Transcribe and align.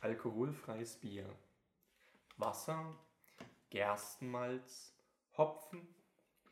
alkoholfreies 0.00 0.96
Bier, 0.96 1.28
Wasser, 2.36 2.98
Gerstenmalz, 3.68 4.94
Hopfen, 5.36 5.86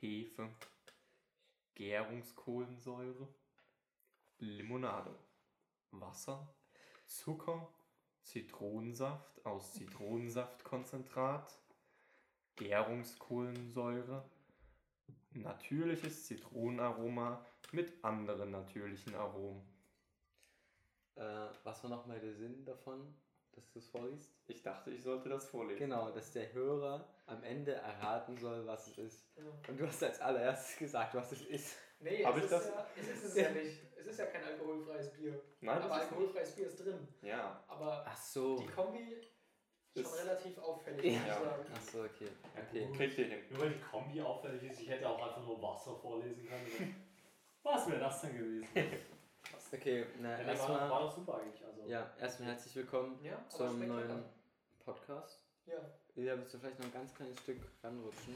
Hefe, 0.00 0.48
Gärungskohlensäure, 1.74 3.28
Limonade, 4.38 5.14
Wasser, 5.90 6.54
Zucker, 7.06 7.68
Zitronensaft 8.22 9.44
aus 9.46 9.72
Zitronensaftkonzentrat, 9.72 11.58
Gärungskohlensäure, 12.56 14.28
natürliches 15.30 16.26
Zitronenaroma 16.26 17.44
mit 17.72 18.04
anderen 18.04 18.50
natürlichen 18.50 19.14
Aromen. 19.14 19.62
Äh, 21.14 21.48
was 21.64 21.82
war 21.82 21.90
nochmal 21.90 22.20
der 22.20 22.34
Sinn 22.34 22.64
davon, 22.64 23.14
dass 23.58 23.70
du 23.72 23.78
es 23.80 23.88
vorliest? 23.88 24.30
Ich 24.46 24.62
dachte, 24.62 24.90
ich 24.90 25.02
sollte 25.02 25.28
das 25.28 25.46
vorlesen. 25.46 25.78
Genau, 25.78 26.10
dass 26.10 26.32
der 26.32 26.52
Hörer 26.52 27.04
am 27.26 27.42
Ende 27.42 27.72
erraten 27.74 28.36
soll, 28.38 28.64
was 28.66 28.86
es 28.88 28.98
ist. 28.98 29.34
Genau. 29.34 29.50
Und 29.68 29.78
du 29.80 29.86
hast 29.86 30.02
als 30.02 30.20
allererstes 30.20 30.78
gesagt, 30.78 31.14
was 31.14 31.32
es 31.32 31.42
ist. 31.42 31.76
Nee, 32.00 32.24
Hab 32.24 32.36
es, 32.36 32.44
ich 32.44 32.44
ist 32.44 32.52
das? 32.52 32.66
Ja, 32.68 32.86
es 32.96 33.08
ist 33.08 33.24
es 33.24 33.36
ja 33.36 33.50
nicht. 33.50 33.80
Es 33.98 34.06
ist 34.06 34.18
ja 34.20 34.26
kein 34.26 34.44
alkoholfreies 34.44 35.12
Bier. 35.12 35.42
Nein, 35.60 35.82
aber 35.82 35.94
alkoholfreies 35.94 36.52
Bier 36.54 36.66
ist 36.68 36.84
drin. 36.84 37.08
Ja, 37.22 37.62
Aber 37.66 38.04
Ach 38.06 38.16
so. 38.16 38.56
die 38.58 38.66
Kombi 38.68 39.16
ist 39.94 40.04
schon 40.08 40.18
relativ 40.20 40.56
auffällig, 40.58 41.04
Ja. 41.04 41.18
muss 41.18 41.26
ich 41.26 41.34
sagen. 41.34 41.66
Ach 41.74 41.82
so, 41.82 42.00
okay. 42.02 42.28
Ja, 42.54 42.62
Okay. 42.62 42.92
kriegt 42.96 43.18
ihr 43.18 43.24
hin. 43.26 43.40
Nur 43.50 43.60
weil 43.62 43.70
die 43.70 43.80
Kombi 43.80 44.20
auffällig 44.22 44.62
ist, 44.70 44.80
ich 44.80 44.88
hätte 44.88 45.08
auch 45.08 45.20
einfach 45.20 45.44
nur 45.44 45.60
Wasser 45.60 45.96
vorlesen 45.96 46.46
können. 46.46 47.04
Was 47.64 47.88
wäre 47.90 47.98
das 48.00 48.20
denn 48.22 48.38
gewesen? 48.38 48.68
Okay, 49.72 50.06
na, 50.20 50.30
Ja, 50.30 50.38
nee, 50.38 50.46
war, 50.46 50.68
war 50.68 50.80
erstmal, 50.80 51.02
doch 51.02 51.12
super 51.14 51.34
eigentlich. 51.38 51.64
Also, 51.64 51.82
ja, 51.86 52.10
erstmal 52.20 52.48
herzlich 52.50 52.74
willkommen 52.76 53.18
Ja, 53.22 53.34
aber 53.36 53.48
zu 53.50 53.62
einem 53.64 53.74
schmeckt 53.76 53.90
neuen 53.92 54.08
lecker. 54.08 54.22
Podcast. 54.84 55.40
Ja, 55.66 55.74
Ja, 56.14 56.36
willst 56.38 56.54
du 56.54 56.58
vielleicht 56.58 56.78
noch 56.78 56.86
ein 56.86 56.92
ganz 56.92 57.14
kleines 57.14 57.38
Stück 57.40 57.58
ranrutschen? 57.82 58.34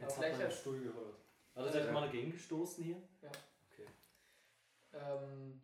Hat 0.00 0.12
vielleicht 0.12 0.40
als- 0.40 0.58
Stuhl 0.60 0.80
gehört. 0.80 1.16
Also, 1.54 1.70
seid 1.70 1.82
ihr 1.82 1.86
Ja. 1.88 1.92
mal 1.92 2.06
dagegen 2.06 2.32
gestoßen 2.32 2.84
hier? 2.84 2.96
Ja. 3.22 3.30
Okay. 3.70 3.86
ähm, 4.94 5.60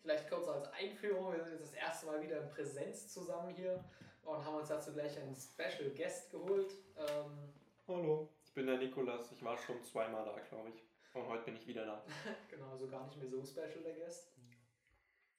vielleicht 0.00 0.28
kurz 0.30 0.46
als 0.48 0.72
Einführung. 0.72 1.32
Wir 1.32 1.42
sind 1.42 1.54
jetzt 1.54 1.72
das 1.72 1.74
erste 1.74 2.06
Mal 2.06 2.22
wieder 2.22 2.40
in 2.42 2.48
Präsenz 2.50 3.12
zusammen 3.12 3.52
hier 3.54 3.82
und 4.22 4.44
haben 4.44 4.54
uns 4.54 4.68
dazu 4.68 4.92
gleich 4.92 5.18
einen 5.18 5.34
Special 5.34 5.90
Guest 5.90 6.30
geholt. 6.30 6.72
Ähm, 6.96 7.52
Hallo, 7.88 8.28
ich 8.44 8.52
bin 8.54 8.66
der 8.66 8.78
Nikolas. 8.78 9.32
Ich 9.32 9.42
war 9.44 9.58
schon 9.58 9.82
zweimal 9.82 10.24
da, 10.24 10.38
glaube 10.48 10.68
ich. 10.70 10.82
Und 11.14 11.28
heute 11.28 11.44
bin 11.44 11.56
ich 11.56 11.66
wieder 11.66 11.84
da. 11.84 12.02
genau, 12.50 12.70
also 12.70 12.88
gar 12.88 13.04
nicht 13.06 13.18
mehr 13.18 13.28
so 13.28 13.44
special 13.44 13.82
der 13.84 13.94
Guest. 13.94 14.32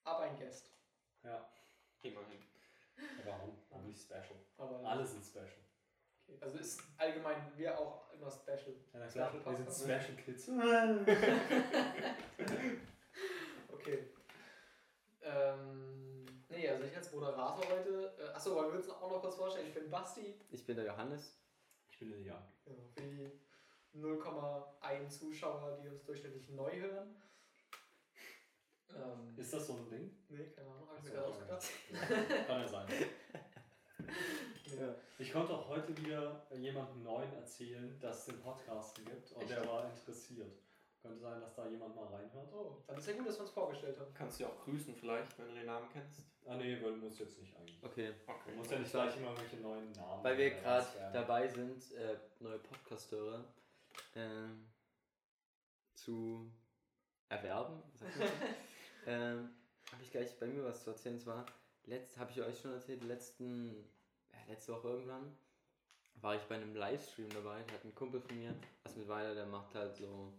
Aber 0.04 0.20
ein 0.20 0.38
Guest. 0.38 0.70
Ja. 1.24 1.50
Immerhin. 2.02 2.40
Warum? 3.26 3.58
Warum 3.70 3.88
nicht 3.88 4.02
special? 4.02 4.36
Aber 4.58 4.80
Alle 4.86 5.06
sind 5.06 5.24
special. 5.24 5.48
Okay. 6.28 6.38
Also 6.42 6.58
ist 6.60 6.82
allgemein 6.98 7.52
wir 7.58 7.78
auch 7.78 8.12
immer 8.14 8.30
special. 8.30 8.76
Ja, 8.94 9.00
na 9.00 9.08
klar, 9.08 9.30
Special 9.30 9.46
wir 9.46 9.56
sind 9.56 9.66
Podcast. 9.66 9.84
Special 9.84 10.16
Kids. 10.18 10.48
Okay. 13.70 14.08
Ähm, 15.22 16.26
nee, 16.48 16.70
also 16.70 16.86
ich 16.86 16.96
als 16.96 17.12
Moderator 17.12 17.68
heute. 17.70 18.14
Äh, 18.18 18.30
achso, 18.30 18.56
wollen 18.56 18.72
wir 18.72 18.78
uns 18.80 18.90
auch 18.90 19.12
noch 19.12 19.22
kurz 19.22 19.36
vorstellen? 19.36 19.68
Ich 19.68 19.74
bin 19.74 19.90
Basti. 19.90 20.40
Ich 20.52 20.66
bin 20.66 20.78
der 20.78 20.86
Johannes. 20.86 21.38
Ich 21.90 22.00
bin 22.00 22.10
der 22.10 22.22
Jan. 22.22 22.42
Ja, 22.66 22.74
für 22.96 23.02
die 23.02 23.30
0,1 23.96 25.10
Zuschauer, 25.10 25.78
die 25.82 25.88
uns 25.90 26.04
durchschnittlich 26.04 26.50
neu 26.50 26.76
hören. 26.80 27.16
Ähm, 28.90 29.34
Ist 29.38 29.54
das 29.54 29.68
so 29.68 29.74
ein 29.78 29.90
Ding? 29.90 30.12
nee, 30.30 30.46
keine 30.56 30.70
Ahnung, 30.70 30.88
hab 30.90 30.98
ich 31.00 31.04
mir 31.06 31.12
gerade 31.12 31.28
ausgedacht. 31.28 31.68
Kann 32.48 32.62
ja 32.62 32.68
sein. 32.68 32.88
Ja. 34.80 34.96
Ich 35.20 35.32
konnte 35.32 35.54
auch 35.54 35.68
heute 35.70 35.96
wieder 35.98 36.42
jemandem 36.52 37.04
Neuen 37.04 37.32
erzählen, 37.34 37.96
dass 38.00 38.20
es 38.20 38.26
den 38.26 38.40
Podcasten 38.42 39.06
gibt 39.06 39.32
und 39.34 39.42
Echt? 39.44 39.52
der 39.52 39.68
war 39.68 39.90
interessiert. 39.90 40.52
Könnte 41.02 41.20
sein, 41.20 41.40
dass 41.42 41.54
da 41.56 41.68
jemand 41.68 41.96
mal 41.96 42.08
reinhört. 42.08 42.52
Oh, 42.54 42.78
dann 42.88 42.98
ist 42.98 43.08
ja 43.08 43.14
gut, 43.14 43.28
dass 43.28 43.36
wir 43.36 43.42
uns 43.44 43.52
vorgestellt 43.52 44.00
haben. 44.00 44.14
Kannst 44.14 44.40
du 44.40 44.44
ja 44.46 44.50
auch 44.50 44.64
grüßen 44.64 44.96
vielleicht, 44.96 45.38
wenn 45.38 45.48
du 45.50 45.54
den 45.54 45.66
Namen 45.66 45.88
kennst. 45.92 46.24
Ah 46.46 46.56
nee, 46.56 46.78
weil 46.82 46.94
muss 46.94 47.20
jetzt 47.20 47.40
nicht 47.40 47.56
eigentlich. 47.56 47.84
Okay. 47.84 48.14
Okay. 48.26 48.56
muss 48.56 48.72
ja 48.72 48.80
nicht 48.80 48.92
gleich 48.92 49.16
immer 49.18 49.28
irgendwelche 49.28 49.58
neuen 49.58 49.92
Namen. 49.92 50.24
Weil 50.24 50.38
wir 50.38 50.50
gerade 50.52 50.88
dabei 51.14 51.48
sind, 51.48 51.92
äh, 51.94 52.18
neue 52.40 52.58
Podcast-Hörer 52.60 53.44
ähm, 54.16 54.68
zu 55.96 56.52
erwerben, 57.30 57.82
sagt 57.96 58.18
man 58.18 58.28
so. 58.28 58.34
ähm, 59.08 59.50
habe 59.92 60.04
ich 60.04 60.12
gleich 60.12 60.40
bei 60.40 60.48
mir 60.48 60.64
was 60.64 60.84
zu 60.84 60.92
erzählen. 60.92 61.16
Und 61.16 61.22
zwar, 61.22 61.46
letzt, 61.86 62.18
habe 62.18 62.32
ich 62.32 62.42
euch 62.42 62.60
schon 62.60 62.74
erzählt, 62.74 63.04
letzten, 63.04 63.76
ja, 64.32 64.40
letzte 64.48 64.74
Woche 64.74 64.90
irgendwann 64.90 65.38
war 66.22 66.36
ich 66.36 66.44
bei 66.44 66.56
einem 66.56 66.76
Livestream 66.76 67.30
dabei. 67.30 67.64
Da 67.64 67.74
hat 67.74 67.84
ein 67.84 67.96
Kumpel 67.96 68.22
von 68.22 68.38
mir, 68.38 68.56
was 68.84 68.96
mit 68.96 69.08
weiter, 69.08 69.36
der 69.36 69.46
macht 69.46 69.74
halt 69.76 69.96
so, 69.96 70.34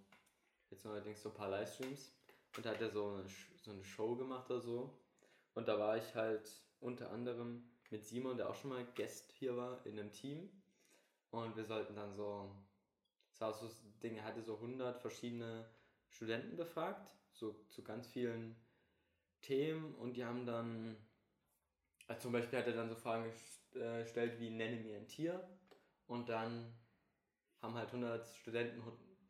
jetzt 0.71 0.85
neuerdings 0.85 1.23
so 1.23 1.31
ein 1.31 1.35
paar 1.35 1.51
Livestreams. 1.51 2.13
Und 2.57 2.65
da 2.65 2.71
hat 2.71 2.81
er 2.81 2.91
so 2.91 3.09
eine, 3.09 3.25
so 3.57 3.71
eine 3.71 3.85
Show 3.85 4.15
gemacht 4.17 4.51
oder 4.51 4.61
so. 4.61 4.99
Und 5.55 5.69
da 5.69 5.79
war 5.79 5.97
ich 5.97 6.15
halt 6.15 6.51
unter 6.81 7.11
anderem 7.11 7.69
mit 7.91 8.05
Simon, 8.05 8.37
der 8.37 8.49
auch 8.49 8.55
schon 8.55 8.71
mal 8.71 8.87
Gast 8.95 9.33
hier 9.33 9.57
war, 9.57 9.85
in 9.87 9.99
einem 9.99 10.13
Team. 10.13 10.51
Und 11.31 11.57
wir 11.57 11.65
sollten 11.65 11.97
dann 11.97 12.15
so 12.15 12.51
das 13.39 13.83
Ding, 14.03 14.17
er 14.17 14.25
hatte 14.25 14.43
so 14.43 14.55
100 14.55 15.01
verschiedene 15.01 15.65
Studenten 16.09 16.57
befragt, 16.57 17.11
so 17.33 17.53
zu 17.69 17.83
ganz 17.83 18.07
vielen 18.07 18.57
Themen. 19.43 19.95
Und 19.97 20.15
die 20.17 20.25
haben 20.25 20.47
dann, 20.47 20.97
also 22.07 22.23
zum 22.23 22.33
Beispiel 22.33 22.59
hat 22.59 22.67
er 22.67 22.75
dann 22.75 22.89
so 22.89 22.95
Fragen 22.95 23.31
äh, 23.75 24.03
gestellt 24.03 24.39
wie, 24.39 24.51
nenne 24.51 24.77
mir 24.81 24.97
ein 24.97 25.09
Tier. 25.09 25.47
Und 26.07 26.29
dann 26.29 26.73
haben 27.61 27.75
halt 27.75 27.89
100 27.89 28.27
Studenten 28.29 28.83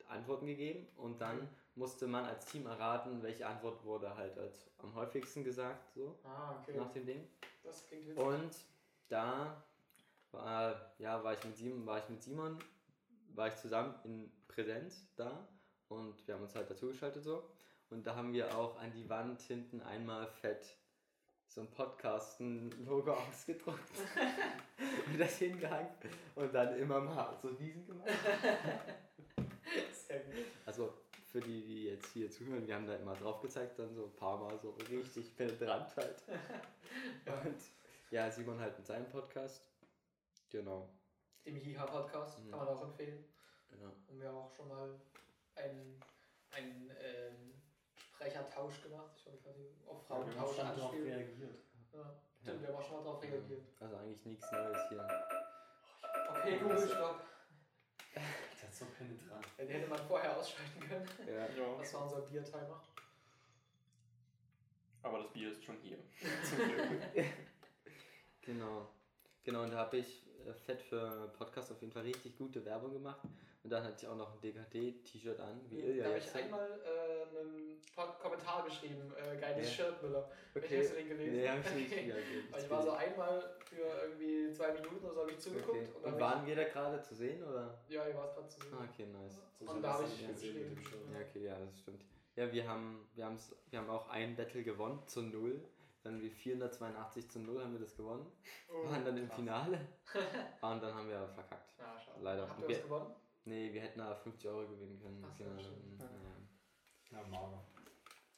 Antworten 0.08 0.46
gegeben. 0.46 0.86
Und 0.96 1.20
dann 1.20 1.48
musste 1.74 2.06
man 2.06 2.24
als 2.24 2.46
Team 2.46 2.66
erraten, 2.66 3.22
welche 3.22 3.46
Antwort 3.46 3.84
wurde 3.84 4.14
halt 4.16 4.38
als 4.38 4.70
am 4.78 4.94
häufigsten 4.94 5.44
gesagt, 5.44 5.92
so 5.94 6.18
Ah, 6.24 6.58
okay. 6.60 6.76
nach 6.76 6.92
dem 6.92 7.06
Ding. 7.06 7.28
Das 7.62 7.86
klingt 7.86 8.06
witzig. 8.06 8.22
Und 8.22 8.50
da 9.08 9.64
war, 10.30 10.94
ja, 10.98 11.22
war 11.22 11.32
ich 11.32 11.44
mit 11.44 11.56
Simon, 11.56 11.86
war 11.86 11.98
ich 11.98 12.08
mit 12.08 12.22
Simon, 12.22 12.58
war 13.34 13.48
ich 13.48 13.56
zusammen 13.56 13.94
in 14.04 14.30
Präsenz 14.48 15.06
da 15.16 15.48
und 15.88 16.26
wir 16.26 16.34
haben 16.34 16.42
uns 16.42 16.54
halt 16.54 16.70
dazugeschaltet 16.70 17.22
so. 17.22 17.48
Und 17.90 18.06
da 18.06 18.16
haben 18.16 18.32
wir 18.32 18.56
auch 18.56 18.78
an 18.80 18.92
die 18.92 19.08
Wand 19.08 19.40
hinten 19.42 19.80
einmal 19.82 20.26
fett 20.26 20.76
so 21.46 21.60
ein 21.60 21.70
Podcast-Logo 21.70 23.12
ausgedruckt 23.28 23.90
und 25.06 25.18
das 25.20 25.36
hingehangen 25.38 25.92
und 26.34 26.52
dann 26.52 26.76
immer 26.76 27.00
mal 27.00 27.36
so 27.40 27.50
diesen 27.50 27.86
gemacht. 27.86 28.08
Also 30.66 30.92
für 31.26 31.40
die, 31.40 31.64
die 31.64 31.84
jetzt 31.86 32.12
hier 32.12 32.30
zuhören, 32.30 32.64
wir 32.66 32.74
haben 32.76 32.86
da 32.86 32.94
immer 32.94 33.14
drauf 33.16 33.40
gezeigt, 33.40 33.76
dann 33.78 33.92
so 33.92 34.04
ein 34.04 34.14
paar 34.14 34.38
Mal 34.38 34.56
so 34.60 34.70
richtig 34.70 35.34
penetrant 35.34 35.96
halt. 35.96 36.22
Und 37.26 37.56
ja, 38.10 38.30
Simon 38.30 38.60
halt 38.60 38.78
mit 38.78 38.86
seinem 38.86 39.08
Podcast. 39.08 39.66
Genau. 40.50 40.88
Dem 41.44 41.56
Jiha-Podcast 41.58 42.38
Mhm. 42.40 42.50
kann 42.50 42.58
man 42.60 42.68
auch 42.68 42.82
empfehlen. 42.82 43.24
Ja. 43.80 43.88
Und 44.08 44.20
wir 44.20 44.28
haben 44.28 44.36
auch 44.38 44.50
schon 44.54 44.68
mal 44.68 45.00
einen, 45.56 46.00
einen 46.50 46.90
ähm, 47.02 47.54
Sprechertausch 47.94 48.82
gemacht. 48.82 49.12
Ich 49.16 49.26
weiß 49.26 49.56
nicht, 49.56 49.86
auf 49.86 50.08
Ja, 50.08 50.16
wir 50.16 50.16
haben 50.16 50.30
Frauentausch 50.32 50.56
schon 50.56 50.64
darauf 50.66 50.82
anspielen. 50.92 51.18
reagiert. 51.18 51.58
Ja, 51.92 52.16
stimmt, 52.40 52.60
wir 52.62 52.68
haben 52.68 52.76
auch 52.76 52.82
schon 52.86 52.96
mal 52.96 53.04
darauf 53.04 53.22
reagiert. 53.22 53.62
Also 53.80 53.96
eigentlich 53.96 54.24
nichts 54.24 54.52
Neues 54.52 54.88
hier. 54.88 55.08
Okay, 56.30 56.58
Google, 56.58 56.88
stopp. 56.88 57.20
Das 58.14 58.72
ist 58.72 58.78
so 58.78 58.86
penetrant. 58.96 59.44
Den 59.58 59.68
hätte 59.68 59.88
man 59.88 59.98
vorher 60.06 60.36
ausschalten 60.36 60.80
können. 60.80 61.08
Ja. 61.26 61.46
Ja. 61.48 61.76
Das 61.78 61.94
war 61.94 62.02
unser 62.04 62.20
Biertimer. 62.22 62.82
Aber 65.02 65.18
das 65.18 65.32
Bier 65.32 65.50
ist 65.52 65.62
schon 65.64 65.76
hier. 65.78 65.98
Genau. 68.40 68.88
Genau, 69.42 69.62
und 69.62 69.70
da 69.70 69.78
habe 69.78 69.98
ich 69.98 70.23
fett 70.52 70.82
für 70.82 71.32
Podcast 71.38 71.72
auf 71.72 71.80
jeden 71.80 71.92
Fall 71.92 72.02
richtig 72.02 72.36
gute 72.36 72.64
Werbung 72.64 72.92
gemacht. 72.92 73.20
Und 73.62 73.70
dann 73.70 73.82
hatte 73.82 73.96
ich 73.98 74.06
auch 74.06 74.16
noch 74.16 74.34
ein 74.34 74.40
DKD-T-shirt 74.42 75.40
an, 75.40 75.58
wie 75.70 75.80
ihr 75.80 75.96
da 75.96 76.02
ja 76.02 76.08
habe 76.10 76.18
ich 76.18 76.34
einmal 76.34 76.68
äh, 76.84 77.38
einen 77.38 77.80
Kommentar 78.20 78.62
geschrieben, 78.66 79.10
äh, 79.16 79.36
geiles 79.38 79.66
Ja. 79.78 79.86
Shirt, 79.86 80.02
Müller. 80.02 80.30
Okay. 80.54 80.80
Hast 80.80 80.90
du 80.90 80.96
den 80.96 81.08
gelesen? 81.08 81.36
Nee, 81.36 81.48
hab 81.48 81.58
ich 81.64 81.74
nicht 81.74 81.92
Okay. 81.92 82.12
ich 82.58 82.70
war 82.70 82.82
so 82.82 82.90
einmal 82.90 83.56
für 83.64 83.80
irgendwie 84.02 84.52
zwei 84.52 84.72
Minuten 84.72 85.02
oder 85.06 85.14
so 85.14 85.20
habe 85.22 85.30
ich 85.30 85.38
zugeguckt. 85.38 85.78
Okay. 85.78 85.88
Und, 86.02 86.12
Und 86.12 86.20
waren 86.20 86.46
wir 86.46 86.56
da 86.56 86.64
gerade 86.64 87.00
zu 87.00 87.14
sehen, 87.14 87.42
oder? 87.42 87.78
Ja, 87.88 88.06
ich 88.06 88.14
war 88.14 88.26
es 88.26 88.34
gerade 88.34 88.48
zu 88.48 88.60
sehen. 88.60 88.74
Ah, 88.78 88.86
okay, 88.92 89.06
nice. 89.06 89.40
Und 89.60 89.70
sind 89.70 89.82
da 89.82 89.92
habe 89.94 90.04
ich 90.04 90.28
geschrieben. 90.28 90.76
Ja, 91.10 91.20
okay, 91.26 91.44
ja, 91.44 91.58
das 91.58 91.78
stimmt. 91.78 92.04
Ja, 92.36 92.52
wir 92.52 92.68
haben, 92.68 93.08
wir 93.14 93.24
haben's, 93.24 93.54
wir 93.70 93.78
haben 93.78 93.88
auch 93.88 94.08
ein 94.10 94.36
Battle 94.36 94.62
gewonnen 94.62 95.00
zu 95.06 95.22
null. 95.22 95.62
Dann 96.04 96.20
wie 96.20 96.28
482 96.30 97.30
zu 97.30 97.40
0 97.40 97.62
haben 97.62 97.72
wir 97.72 97.80
das 97.80 97.96
gewonnen. 97.96 98.30
Oh, 98.70 98.84
waren 98.90 99.04
dann 99.04 99.16
im 99.16 99.26
krass. 99.26 99.36
Finale. 99.36 99.78
und 100.60 100.82
dann 100.82 100.94
haben 100.94 101.08
wir 101.08 101.26
verkackt. 101.28 101.78
Ja, 101.78 101.98
schade. 101.98 102.20
Leider. 102.22 102.46
Habt 102.48 102.60
ihr 102.60 102.68
Wir- 102.68 102.76
was 102.76 102.82
gewonnen? 102.84 103.14
Nee, 103.46 103.72
wir 103.72 103.80
hätten 103.82 104.00
aber 104.00 104.16
50 104.16 104.48
Euro 104.48 104.68
gewinnen 104.68 104.98
können. 105.00 105.24
Ach 105.26 105.36
Genau. 105.36 105.60
Ja. 105.60 107.20
Ja, 107.20 107.26
mager. 107.28 107.64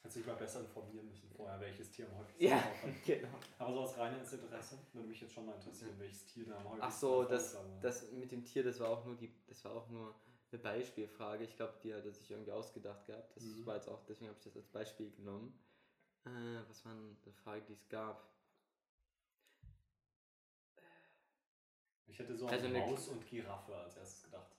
Hätte 0.03 0.15
sich 0.15 0.27
mal 0.27 0.35
besser 0.37 0.61
informieren 0.61 1.09
müssen 1.09 1.29
vorher, 1.31 1.59
welches 1.61 1.91
Tier 1.91 2.07
am 2.09 2.19
häufigsten 2.19 2.45
Ja, 2.45 2.63
genau. 3.07 3.29
Aber 3.59 3.73
so 3.73 3.81
aus 3.81 3.99
reines 3.99 4.33
Interesse 4.33 4.79
würde 4.93 5.09
mich 5.09 5.21
jetzt 5.21 5.33
schon 5.35 5.47
mal 5.47 5.55
interessieren, 5.55 5.95
welches 5.99 6.25
Tier 6.27 6.47
da 6.47 6.57
am 6.59 6.65
häufigsten 6.65 6.83
Ach 6.87 6.93
so, 6.93 7.25
das, 7.25 7.57
das 7.81 8.13
mit 8.13 8.31
dem 8.31 8.45
Tier, 8.45 8.63
das 8.63 8.79
war 8.79 8.91
auch 8.91 9.05
nur 9.05 9.17
die, 9.17 9.33
das 9.49 9.65
war 9.65 9.73
auch 9.73 9.89
nur 9.89 10.15
eine 10.53 10.61
Beispielfrage. 10.63 11.45
Ich 11.45 11.57
glaube, 11.57 11.75
die 11.83 11.93
hat 11.93 12.05
er 12.05 12.13
sich 12.13 12.31
irgendwie 12.31 12.53
ausgedacht 12.53 13.05
gehabt. 13.07 13.35
Das 13.37 13.43
Mhm. 13.45 13.67
war 13.67 13.75
jetzt 13.77 13.89
auch, 13.89 14.05
deswegen 14.07 14.29
habe 14.29 14.39
ich 14.39 14.45
das 14.45 14.57
als 14.57 14.69
Beispiel 14.69 15.11
genommen. 15.13 15.59
Äh, 16.27 16.69
was 16.69 16.85
war 16.85 16.93
denn 16.93 17.17
eine 17.25 17.33
Frage, 17.33 17.63
die 17.63 17.73
es 17.75 17.89
gab? 17.89 18.29
Ich 22.09 22.19
hätte 22.19 22.37
so 22.37 22.47
Also 22.47 22.67
an 22.67 22.73
Maus 22.73 23.09
und 23.09 23.27
Giraffe 23.27 23.75
als 23.77 23.97
erstes 23.97 24.25
gedacht. 24.25 24.53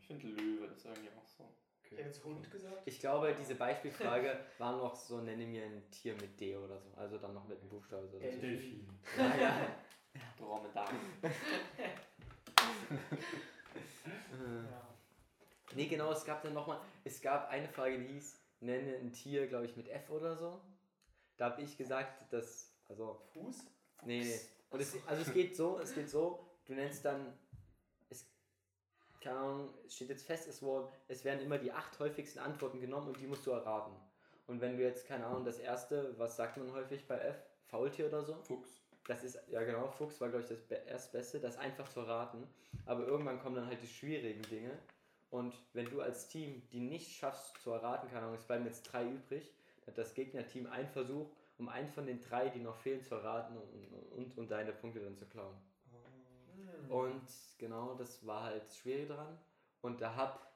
Ich 0.00 0.06
finde 0.06 0.26
Löwe 0.28 0.66
ist 0.66 0.84
irgendwie 0.84 1.10
auch 1.10 1.26
so. 1.26 1.48
Ich 1.82 1.90
hätte 1.92 2.02
jetzt 2.02 2.24
Hund 2.24 2.50
gesagt. 2.50 2.82
Ich 2.86 2.98
glaube, 3.00 3.34
diese 3.38 3.54
Beispielfrage 3.54 4.44
war 4.58 4.76
noch 4.76 4.94
so, 4.96 5.20
nenne 5.20 5.46
mir 5.46 5.64
ein 5.64 5.90
Tier 5.90 6.14
mit 6.14 6.38
D 6.40 6.56
oder 6.56 6.78
so. 6.80 6.92
Also 6.96 7.18
dann 7.18 7.34
noch 7.34 7.46
mit 7.46 7.60
einem 7.60 7.68
Buchstabe. 7.68 8.08
So. 8.08 8.18
Delfin. 8.18 8.88
Ja, 9.16 9.36
ja. 9.36 9.76
Dromedar. 10.38 10.88
Äh, 14.06 14.70
Ja. 14.70 14.88
Nee, 15.74 15.86
genau, 15.86 16.12
es 16.12 16.24
gab 16.24 16.42
dann 16.42 16.52
nochmal, 16.54 16.80
es 17.04 17.20
gab 17.20 17.48
eine 17.48 17.68
Frage, 17.68 17.98
die 17.98 18.06
hieß, 18.14 18.38
nenne 18.60 18.96
ein 18.96 19.12
Tier, 19.12 19.46
glaube 19.48 19.66
ich, 19.66 19.76
mit 19.76 19.88
F 19.88 20.10
oder 20.10 20.36
so. 20.36 20.60
Da 21.36 21.50
habe 21.50 21.62
ich 21.62 21.76
gesagt, 21.76 22.32
dass, 22.32 22.72
also, 22.88 23.20
Fuß? 23.32 23.66
nee, 24.04 24.24
nee. 24.24 24.40
Und 24.70 24.80
es, 24.80 24.96
also 25.06 25.22
es 25.22 25.32
geht 25.32 25.56
so, 25.56 25.78
es 25.78 25.94
geht 25.94 26.10
so, 26.10 26.46
du 26.64 26.74
nennst 26.74 27.04
dann, 27.04 27.38
es, 28.10 28.26
keine 29.20 29.38
Ahnung, 29.38 29.74
es 29.86 29.94
steht 29.94 30.08
jetzt 30.08 30.26
fest, 30.26 30.48
es, 30.48 30.62
wurden, 30.62 30.88
es 31.08 31.24
werden 31.24 31.40
immer 31.40 31.58
die 31.58 31.70
acht 31.72 31.98
häufigsten 31.98 32.40
Antworten 32.40 32.80
genommen 32.80 33.08
und 33.08 33.20
die 33.20 33.26
musst 33.26 33.46
du 33.46 33.52
erraten. 33.52 33.94
Und 34.46 34.60
wenn 34.60 34.76
du 34.76 34.82
jetzt, 34.82 35.06
keine 35.06 35.26
Ahnung, 35.26 35.44
das 35.44 35.58
erste, 35.58 36.18
was 36.18 36.36
sagt 36.36 36.56
man 36.56 36.72
häufig 36.72 37.06
bei 37.06 37.18
F? 37.18 37.36
Faultier 37.66 38.08
oder 38.08 38.22
so? 38.22 38.34
Fuchs. 38.42 38.80
Das 39.06 39.22
ist, 39.22 39.38
ja 39.48 39.62
genau, 39.62 39.88
Fuchs 39.88 40.20
war, 40.20 40.28
glaube 40.28 40.42
ich, 40.42 40.48
das 40.48 40.60
Be- 40.60 40.82
Erstbeste, 40.86 41.40
das 41.40 41.56
einfach 41.56 41.88
zu 41.88 42.00
raten. 42.02 42.46
Aber 42.86 43.06
irgendwann 43.06 43.40
kommen 43.40 43.56
dann 43.56 43.66
halt 43.66 43.82
die 43.82 43.86
schwierigen 43.86 44.42
Dinge. 44.42 44.78
Und 45.30 45.54
wenn 45.72 45.86
du 45.90 46.00
als 46.00 46.28
Team 46.28 46.68
die 46.70 46.80
nicht 46.80 47.16
schaffst 47.16 47.58
zu 47.62 47.70
erraten, 47.70 48.08
keine 48.08 48.22
Ahnung, 48.22 48.36
es 48.36 48.44
bleiben 48.44 48.66
jetzt 48.66 48.82
drei 48.84 49.08
übrig, 49.08 49.52
hat 49.86 49.98
das 49.98 50.14
Gegnerteam 50.14 50.66
einen 50.66 50.88
Versuch, 50.88 51.30
um 51.58 51.68
einen 51.68 51.88
von 51.88 52.06
den 52.06 52.20
drei, 52.20 52.48
die 52.48 52.60
noch 52.60 52.76
fehlen, 52.76 53.02
zu 53.02 53.14
erraten 53.14 53.56
und, 53.56 54.18
und, 54.18 54.38
und 54.38 54.50
deine 54.50 54.72
Punkte 54.72 55.00
dann 55.00 55.16
zu 55.16 55.26
klauen. 55.26 55.56
Hm. 56.56 56.90
Und 56.90 57.28
genau, 57.58 57.94
das 57.94 58.26
war 58.26 58.44
halt 58.44 58.64
das 58.64 58.76
Schwierige 58.76 59.14
dran. 59.14 59.38
Und 59.82 60.00
da 60.00 60.14
hab 60.16 60.54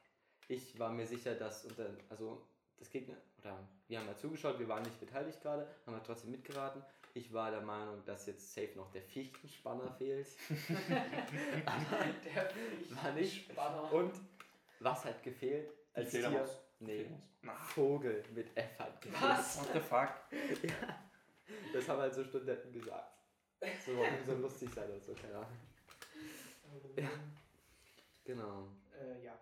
ich 0.48 0.78
war 0.78 0.90
mir 0.90 1.06
sicher, 1.06 1.34
dass 1.34 1.64
unter, 1.66 1.90
also 2.08 2.42
das 2.78 2.90
Gegner, 2.90 3.16
oder 3.38 3.58
wir 3.86 3.98
haben 3.98 4.06
ja 4.06 4.16
zugeschaut, 4.16 4.58
wir 4.58 4.68
waren 4.68 4.82
nicht 4.82 4.98
beteiligt 4.98 5.42
gerade, 5.42 5.68
haben 5.86 5.94
halt 5.94 6.06
trotzdem 6.06 6.30
mitgeraten. 6.30 6.82
Ich 7.14 7.32
war 7.32 7.50
der 7.50 7.60
Meinung, 7.60 8.02
dass 8.04 8.26
jetzt 8.26 8.54
safe 8.54 8.72
noch 8.76 8.90
der 8.90 9.02
Fichtenspanner 9.02 9.90
fehlt. 9.92 10.28
Der 12.24 12.50
War 13.02 13.12
nicht. 13.12 13.50
Spanner. 13.50 13.92
Und 13.92 14.12
was 14.80 15.04
hat 15.04 15.22
gefehlt? 15.22 15.72
Als 15.94 16.10
Tier? 16.10 16.48
Nee, 16.80 17.10
Vogel 17.74 18.24
mit 18.34 18.56
F 18.56 18.78
hat. 18.78 19.06
Was? 19.20 19.58
what 19.60 19.72
the 19.72 19.80
fuck? 19.80 20.08
Das 21.72 21.88
haben 21.88 22.00
halt 22.00 22.14
so 22.14 22.22
Studenten 22.24 22.72
gesagt. 22.72 23.14
So, 23.84 23.96
warum 23.96 24.24
so 24.24 24.34
lustig 24.34 24.70
sein 24.72 24.88
oder 24.90 25.00
so, 25.00 25.12
keine 25.14 25.36
Ahnung. 25.36 25.58
Ja. 26.96 27.08
Genau. 28.24 28.68
Äh, 29.00 29.24
ja. 29.24 29.38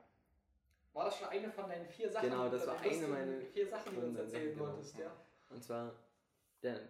War 0.92 1.04
das 1.06 1.18
schon 1.18 1.28
eine 1.28 1.50
von 1.50 1.68
deinen 1.68 1.86
vier 1.86 2.10
Sachen? 2.10 2.30
Genau, 2.30 2.48
das 2.48 2.66
war 2.66 2.80
eine 2.80 3.06
meiner- 3.08 3.40
vier 3.42 3.68
Sachen, 3.68 3.94
die 3.94 4.00
du 4.00 4.06
uns 4.06 4.18
erzählen 4.18 4.54
genau. 4.56 4.72
wolltest, 4.72 4.98
ja. 4.98 5.12
Und 5.50 5.62
zwar, 5.62 5.92
der, 6.62 6.80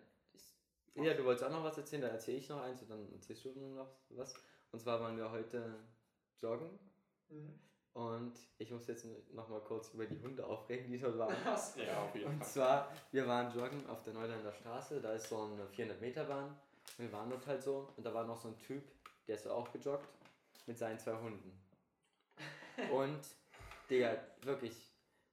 ja, 0.94 1.14
du 1.14 1.24
wolltest 1.24 1.44
auch 1.44 1.50
noch 1.50 1.64
was 1.64 1.76
erzählen, 1.78 2.02
dann 2.02 2.12
erzähle 2.12 2.38
ich 2.38 2.48
noch 2.48 2.60
eins 2.62 2.82
und 2.82 2.90
dann 2.90 3.12
erzählst 3.12 3.44
du 3.46 3.50
noch 3.74 3.88
was. 4.10 4.34
Und 4.70 4.78
zwar 4.80 5.00
waren 5.00 5.16
wir 5.16 5.30
heute 5.30 5.74
joggen 6.40 6.78
Mhm. 7.28 7.58
Und 7.96 8.34
ich 8.58 8.70
muss 8.70 8.86
jetzt 8.88 9.06
noch 9.32 9.48
mal 9.48 9.60
kurz 9.60 9.94
über 9.94 10.04
die 10.04 10.20
Hunde 10.20 10.44
aufregen, 10.44 10.92
die 10.92 10.98
dort 10.98 11.16
waren. 11.16 11.34
Ja, 11.76 12.02
auf 12.02 12.14
jeden 12.14 12.26
Und 12.26 12.38
Fall. 12.40 12.46
zwar, 12.46 12.92
wir 13.10 13.26
waren 13.26 13.50
joggen 13.58 13.88
auf 13.88 14.02
der 14.02 14.12
Neuländer 14.12 14.52
Straße, 14.52 15.00
da 15.00 15.14
ist 15.14 15.30
so 15.30 15.44
eine 15.44 15.66
400 15.66 15.98
Meter 15.98 16.24
Bahn. 16.24 16.48
Und 16.98 17.04
wir 17.04 17.12
waren 17.12 17.30
dort 17.30 17.46
halt 17.46 17.62
so 17.62 17.88
und 17.96 18.04
da 18.04 18.12
war 18.12 18.26
noch 18.26 18.36
so 18.36 18.48
ein 18.48 18.58
Typ, 18.58 18.82
der 19.26 19.36
ist 19.36 19.44
so 19.44 19.50
auch 19.50 19.72
gejoggt 19.72 20.06
mit 20.66 20.76
seinen 20.76 20.98
zwei 20.98 21.14
Hunden. 21.14 21.58
Und, 22.92 23.20
Digga, 23.88 24.18
wirklich, 24.42 24.74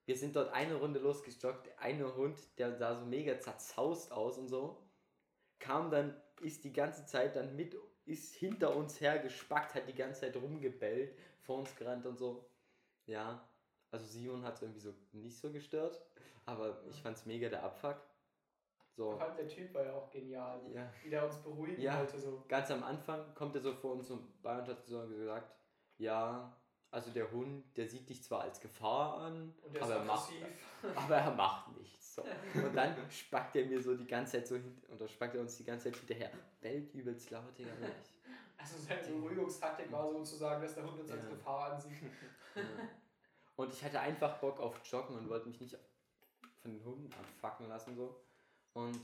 wir 0.05 0.15
sind 0.15 0.33
dort 0.33 0.53
eine 0.53 0.75
Runde 0.75 0.99
losgejoggt, 0.99 1.67
der 1.67 1.79
eine 1.81 2.15
Hund, 2.15 2.39
der 2.57 2.77
sah 2.77 2.95
so 2.95 3.05
mega 3.05 3.37
zerzaust 3.39 4.13
aus 4.13 4.37
und 4.37 4.47
so, 4.47 4.81
kam 5.59 5.91
dann, 5.91 6.15
ist 6.41 6.63
die 6.63 6.71
ganze 6.71 7.05
Zeit 7.05 7.35
dann 7.35 7.57
mit, 7.57 7.75
ist 8.05 8.33
hinter 8.35 8.73
uns 8.73 9.01
hergespackt, 9.01 9.75
hat 9.75 9.87
die 9.89 9.95
ganze 9.95 10.21
Zeit 10.21 10.37
rumgebellt, 10.37 11.17
vor 11.41 11.57
uns 11.57 11.75
gerannt 11.75 12.05
und 12.05 12.17
so. 12.17 12.45
Ja, 13.05 13.47
also 13.91 14.05
Simon 14.05 14.43
hat 14.43 14.55
es 14.55 14.61
irgendwie 14.61 14.79
so 14.79 14.93
nicht 15.11 15.37
so 15.37 15.51
gestört, 15.51 16.01
aber 16.45 16.81
ich 16.89 17.01
fand's 17.01 17.25
mega 17.25 17.49
der 17.49 17.63
Abfuck. 17.63 17.97
So, 18.95 19.11
Vor 19.11 19.21
allem 19.21 19.35
der 19.35 19.47
Typ 19.47 19.73
war 19.73 19.83
ja 19.85 19.93
auch 19.93 20.09
genial. 20.11 20.61
ja. 20.71 20.91
Wie 21.03 21.09
der 21.09 21.25
uns 21.25 21.37
beruhigen 21.37 21.81
Ja. 21.81 21.99
wollte. 21.99 22.19
So. 22.19 22.43
Ganz 22.47 22.69
am 22.71 22.83
Anfang 22.83 23.33
kommt 23.33 23.55
er 23.55 23.61
so 23.61 23.73
vor 23.73 23.93
uns 23.93 24.09
und 24.11 24.41
bei 24.43 24.59
und 24.59 24.67
hat 24.67 24.85
so 24.85 25.07
gesagt, 25.07 25.51
ja, 25.97 26.55
also 26.91 27.09
der 27.09 27.31
Hund, 27.31 27.75
der 27.75 27.87
sieht 27.87 28.07
dich 28.07 28.23
zwar 28.23 28.41
als 28.41 28.59
Gefahr 28.61 29.17
an, 29.17 29.55
Und 29.63 29.81
aber 29.81 29.95
er, 29.95 30.03
macht, 30.03 30.31
aber 30.95 31.15
er 31.15 31.31
macht 31.31 31.75
nichts. 31.75 32.13
So. 32.13 32.21
Und 32.53 32.75
dann 32.75 32.95
spackt 33.09 33.55
er 33.55 33.65
mir 33.65 33.81
so 33.81 33.95
die 33.97 34.05
ganze 34.05 34.33
Zeit 34.33 34.47
so 34.47 34.55
hin, 34.57 34.79
oder 34.89 35.07
spackt 35.07 35.33
er 35.33 35.41
uns 35.41 35.57
die 35.57 35.63
ganze 35.63 35.85
Zeit 35.91 35.97
hinterher. 35.99 36.29
Bellt 36.61 36.93
übelst 36.93 37.31
laut, 37.31 37.57
Digga. 37.57 37.71
Also 38.63 38.77
seine 38.77 39.01
Beruhigungstaktik 39.19 39.91
war 39.91 40.09
so 40.09 40.23
zu 40.23 40.37
sagen, 40.37 40.61
dass 40.63 40.73
der 40.75 40.85
Hund 40.85 40.97
uns 40.99 41.11
als 41.11 41.23
Ja. 41.23 41.29
Gefahr 41.29 41.73
ansieht. 41.73 41.91
Ja. 42.55 42.61
Und 43.55 43.73
ich 43.73 43.83
hatte 43.83 43.99
einfach 43.99 44.39
Bock 44.39 44.59
auf 44.59 44.79
Joggen 44.85 45.15
und 45.17 45.27
wollte 45.27 45.47
mich 45.47 45.59
nicht 45.59 45.75
von 46.61 46.71
den 46.71 46.85
Hunden 46.85 47.11
abfacken 47.13 47.67
lassen 47.67 47.95
so. 47.95 48.23
Und 48.73 49.01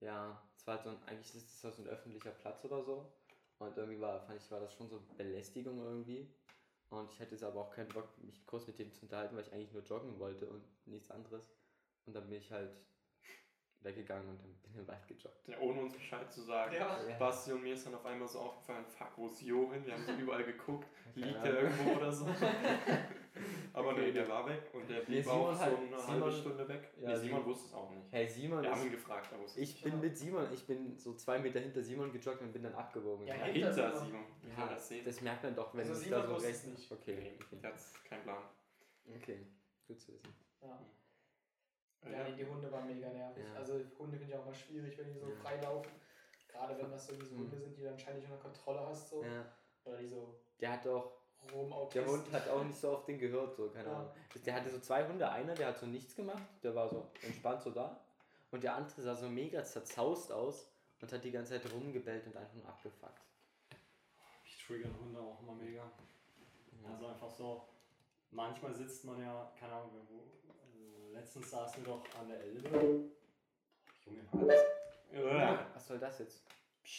ja, 0.00 0.40
es 0.56 0.64
war 0.66 0.76
halt 0.76 0.84
so 0.84 0.90
ein, 0.90 1.02
eigentlich 1.06 1.34
ist 1.34 1.64
es 1.64 1.76
so 1.76 1.82
ein 1.82 1.88
öffentlicher 1.88 2.30
Platz 2.30 2.64
oder 2.64 2.82
so. 2.84 3.12
Und 3.58 3.76
irgendwie 3.76 4.00
war, 4.00 4.20
fand 4.20 4.40
ich, 4.40 4.50
war 4.52 4.60
das 4.60 4.72
schon 4.72 4.88
so 4.88 5.00
Belästigung 5.16 5.80
irgendwie. 5.82 6.32
Und 6.90 7.10
ich 7.10 7.20
hatte 7.20 7.32
jetzt 7.32 7.42
aber 7.42 7.60
auch 7.62 7.70
keinen 7.70 7.88
Bock, 7.88 8.06
mich 8.18 8.46
groß 8.46 8.68
mit 8.68 8.78
dem 8.78 8.92
zu 8.92 9.02
unterhalten, 9.02 9.34
weil 9.34 9.42
ich 9.42 9.52
eigentlich 9.52 9.72
nur 9.72 9.82
joggen 9.82 10.18
wollte 10.20 10.46
und 10.46 10.62
nichts 10.86 11.10
anderes. 11.10 11.42
Und 12.06 12.14
dann 12.14 12.28
bin 12.28 12.38
ich 12.38 12.52
halt 12.52 12.76
weggegangen 13.86 14.28
und 14.28 14.38
dann 14.40 14.52
bin 14.62 14.70
ich 14.72 14.78
im 14.78 14.86
Wald 14.88 15.06
gejoggt. 15.08 15.48
Ja, 15.48 15.58
ohne 15.60 15.80
uns 15.80 15.94
Bescheid 15.94 16.30
zu 16.30 16.42
sagen. 16.42 16.74
Ja. 16.74 16.98
Basti 17.18 17.52
und 17.52 17.62
mir 17.62 17.72
ist 17.74 17.86
dann 17.86 17.94
auf 17.94 18.04
einmal 18.04 18.28
so 18.28 18.40
aufgefallen, 18.40 18.84
fuck, 18.86 19.08
wo 19.16 19.26
ist 19.28 19.40
Jo 19.42 19.72
hin? 19.72 19.86
Wir 19.86 19.94
haben 19.94 20.04
so 20.04 20.12
überall 20.20 20.44
geguckt, 20.44 20.86
liegt 21.14 21.36
Ahnung. 21.38 21.54
irgendwo 21.56 21.90
oder 21.96 22.12
so. 22.12 22.26
Aber 23.72 23.92
nee, 23.92 24.10
der 24.12 24.26
war 24.28 24.48
weg 24.48 24.62
und 24.72 24.88
der 24.88 25.00
blieb 25.00 25.22
Simon 25.22 25.38
auch 25.38 25.54
so 25.54 25.62
eine 25.64 25.72
halbe 25.76 26.00
Simon- 26.00 26.32
Stunde 26.32 26.68
weg. 26.68 26.90
Ja, 26.98 27.08
nee, 27.10 27.16
Simon 27.16 27.20
Simon- 27.40 27.44
wusste 27.46 27.66
es 27.66 27.74
auch 27.74 27.90
nicht. 27.90 28.06
Hey 28.10 28.26
Simon, 28.28 28.62
Wir 28.62 28.70
haben 28.70 28.82
ihn 28.82 28.90
gefragt, 28.90 29.28
er 29.32 29.38
wusste 29.40 29.60
ich 29.60 29.82
bin 29.82 30.00
mit 30.00 30.16
Simon, 30.16 30.46
ich 30.52 30.66
bin 30.66 30.96
so 30.98 31.14
zwei 31.14 31.38
Meter 31.38 31.60
hinter 31.60 31.82
Simon 31.82 32.10
gejoggt 32.12 32.40
und 32.40 32.52
bin 32.52 32.62
dann 32.62 32.74
abgewogen. 32.74 33.26
Ja, 33.26 33.34
Ja, 33.36 33.44
hinter 33.44 33.72
Simon. 34.00 34.24
Wie 34.42 34.48
Ja, 34.58 34.66
das 34.68 34.88
sehen? 34.88 35.04
das 35.04 35.20
merkt 35.20 35.42
man 35.44 35.54
doch, 35.54 35.74
wenn 35.74 35.80
Also 35.80 35.92
es 35.92 36.08
da 36.08 36.26
so 36.26 36.34
rechts 36.36 36.64
es 36.64 36.66
nicht. 36.66 36.90
Okay, 36.92 37.16
Nee, 37.20 37.38
okay. 37.44 37.58
der 37.62 37.70
hat 37.72 37.80
keinen 38.08 38.22
Plan. 38.22 38.42
Okay, 39.14 39.46
gut 39.86 40.00
zu 40.00 40.12
wissen. 40.14 40.34
Ja. 40.62 40.78
Ja, 42.04 42.22
nee, 42.24 42.36
die 42.36 42.46
Hunde 42.46 42.70
waren 42.70 42.86
mega 42.86 43.08
nervig. 43.08 43.44
Ja. 43.44 43.54
Also 43.54 43.74
Hunde 43.98 44.16
finde 44.18 44.32
ich 44.32 44.38
auch 44.38 44.44
mal 44.44 44.54
schwierig, 44.54 44.96
wenn 44.98 45.12
die 45.12 45.18
so 45.18 45.28
Ja. 45.28 45.34
frei 45.36 45.60
laufen. 45.60 45.90
Gerade 46.48 46.78
wenn 46.78 46.90
das 46.90 47.06
so 47.06 47.14
diese 47.14 47.34
Mhm. 47.34 47.38
Hunde 47.40 47.58
sind, 47.58 47.76
die 47.76 47.82
du 47.82 47.90
anscheinend 47.90 48.20
nicht 48.22 48.30
unter 48.30 48.42
Kontrolle 48.42 48.80
hast. 48.86 49.08
So. 49.10 49.22
Ja, 49.24 49.44
Oder 49.84 49.98
die 49.98 50.06
so 50.08 50.34
der 50.60 50.72
hat 50.72 50.86
auch, 50.86 51.12
Rum-Autisten. 51.52 52.02
der 52.04 52.12
Hund 52.12 52.32
hat 52.32 52.48
auch 52.48 52.64
nicht 52.64 52.78
so 52.78 52.90
auf 52.96 53.04
den 53.04 53.18
gehört, 53.18 53.54
so, 53.54 53.68
keine 53.70 53.88
Ja. 53.88 53.96
Ahnung. 53.96 54.10
Der 54.44 54.54
hatte 54.54 54.70
so 54.70 54.78
zwei 54.80 55.06
Hunde, 55.06 55.28
einer, 55.28 55.54
der 55.54 55.68
hat 55.68 55.78
so 55.78 55.86
nichts 55.86 56.14
gemacht, 56.16 56.42
der 56.62 56.74
war 56.74 56.88
so 56.88 57.06
entspannt 57.22 57.62
so 57.62 57.70
da. 57.70 58.00
Und 58.52 58.62
der 58.62 58.74
andere 58.74 59.02
sah 59.02 59.14
so 59.14 59.28
mega 59.28 59.62
zerzaust 59.64 60.32
aus 60.32 60.68
und 61.00 61.12
hat 61.12 61.22
die 61.24 61.30
ganze 61.32 61.60
Zeit 61.60 61.72
rumgebellt 61.72 62.26
und 62.26 62.36
einfach 62.36 62.54
nur 62.54 62.66
abgefuckt. 62.68 63.20
Ich 64.44 64.64
triggern 64.64 64.94
Hunde 64.98 65.20
auch 65.20 65.40
immer 65.42 65.54
mega. 65.54 65.82
Ja. 66.82 66.90
Also 66.90 67.06
einfach 67.06 67.30
so, 67.30 67.68
manchmal 68.30 68.72
sitzt 68.74 69.04
man 69.04 69.20
ja, 69.20 69.52
keine 69.58 69.72
Ahnung, 69.74 69.90
wo, 70.08 70.22
letztens 71.16 71.50
saßen 71.50 71.84
wir 71.84 71.94
doch 71.94 72.04
an 72.20 72.28
der 72.28 72.40
Elbe. 72.40 72.68
Boah, 72.68 72.80
Junge, 74.04 74.28
alles. 74.32 74.60
Ja. 75.12 75.70
Was 75.74 75.86
soll 75.86 75.98
das 75.98 76.18
jetzt? 76.18 76.44
Was 76.82 76.92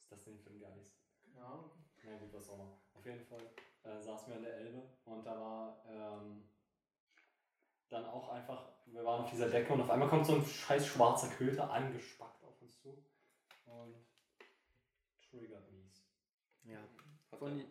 ist 0.00 0.12
das 0.12 0.24
denn 0.24 0.38
für 0.38 0.50
ein 0.50 0.60
Geist? 0.60 0.92
Ja. 1.34 1.64
Na 2.04 2.16
gut, 2.18 2.32
was 2.32 2.50
auch 2.50 2.54
immer. 2.54 2.78
Auf 2.94 3.04
jeden 3.04 3.24
Fall 3.24 3.50
äh, 3.84 4.00
saßen 4.00 4.28
wir 4.28 4.36
an 4.36 4.42
der 4.42 4.56
Elbe 4.56 4.82
und 5.04 5.24
da 5.24 5.40
war 5.40 5.84
ähm, 5.88 6.48
dann 7.88 8.04
auch 8.06 8.28
einfach, 8.30 8.68
wir 8.86 9.04
waren 9.04 9.24
auf 9.24 9.30
dieser 9.30 9.48
Decke 9.48 9.72
und 9.72 9.80
auf 9.80 9.90
einmal 9.90 10.08
kommt 10.08 10.26
so 10.26 10.34
ein 10.34 10.44
scheiß 10.44 10.86
schwarzer 10.86 11.28
Köter 11.28 11.70
angespackt 11.70 12.42
auf 12.44 12.60
uns 12.60 12.80
zu 12.80 13.04
und 13.66 14.04
triggert 15.30 15.70
mies. 15.70 16.04
Ja. 16.64 16.78
Hat 17.30 17.38
Von 17.38 17.56
die 17.56 17.66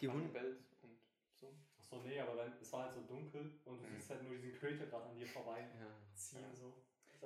die 0.00 0.08
mal 0.08 0.14
Hunde- 0.14 0.58
und 0.82 0.98
so? 1.34 1.54
Achso, 1.90 2.02
nee, 2.06 2.20
aber 2.20 2.36
wenn, 2.36 2.52
es 2.62 2.72
war 2.72 2.84
halt 2.84 2.94
so 2.94 3.00
dunkel 3.00 3.50
und 3.64 3.82
du 3.82 3.86
Mhm. 3.88 3.94
siehst 3.96 4.10
halt 4.10 4.22
nur 4.22 4.32
diesen 4.36 4.52
Köter 4.52 4.86
gerade 4.86 5.06
an 5.06 5.16
dir 5.16 5.26
vorbei 5.26 5.58
Ja. 5.58 5.86
ziehen 6.14 6.44
so. 6.54 6.72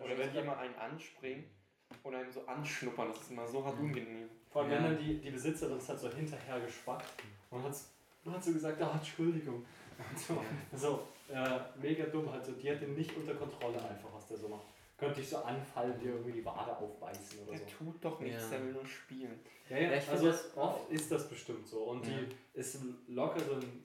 Oder 0.00 0.16
wenn 0.16 0.32
die 0.32 0.40
mal 0.42 0.56
einen 0.56 0.74
anspringen 0.76 1.44
und 2.02 2.14
einem 2.14 2.32
so 2.32 2.46
anschnuppern, 2.46 3.08
das 3.08 3.20
ist 3.20 3.30
immer 3.30 3.46
so 3.46 3.62
hart 3.64 3.78
unangenehm. 3.78 4.28
Vor 4.50 4.62
allem, 4.62 4.70
Ja. 4.70 4.76
wenn 4.78 4.84
dann 4.84 4.98
die, 4.98 5.20
die 5.20 5.30
Besitzerin 5.30 5.76
ist 5.76 5.88
halt 5.88 6.00
so 6.00 6.10
hinterher 6.10 6.60
gespackt 6.60 7.12
und 7.50 7.62
hat, 7.62 7.76
hat 8.26 8.42
so 8.44 8.52
gesagt, 8.52 8.80
ah, 8.80 8.94
Entschuldigung. 8.94 9.56
Und 9.98 10.18
so, 10.18 10.42
so 10.72 11.08
äh, 11.32 11.60
mega 11.78 12.06
dumm, 12.06 12.30
halt 12.32 12.44
so, 12.44 12.52
die 12.52 12.70
hat 12.70 12.80
den 12.80 12.94
nicht 12.94 13.14
unter 13.16 13.34
Kontrolle 13.34 13.76
einfach, 13.84 14.12
was 14.14 14.26
der 14.28 14.38
so 14.38 14.48
macht. 14.48 14.66
Könnte 14.96 15.20
ich 15.20 15.28
so 15.28 15.38
anfallen, 15.38 15.98
dir 15.98 16.12
irgendwie 16.12 16.32
die 16.32 16.44
Wade 16.44 16.74
aufbeißen 16.76 17.40
oder 17.42 17.50
Der 17.50 17.58
so. 17.60 17.66
tut 17.84 18.02
doch 18.04 18.18
nichts, 18.20 18.44
Ja. 18.44 18.50
der 18.50 18.62
will 18.64 18.72
nur 18.72 18.86
spielen. 18.86 19.40
Ja, 19.68 19.76
ja, 19.76 19.92
Ja, 19.94 20.10
also 20.10 20.32
oft 20.56 20.90
ist 20.90 21.10
das 21.10 21.28
bestimmt 21.28 21.66
so. 21.66 21.84
Und 21.84 22.06
Ja. 22.06 22.12
die 22.18 22.28
ist 22.58 22.78
locker 23.08 23.40
so 23.40 23.52
in 23.54 23.84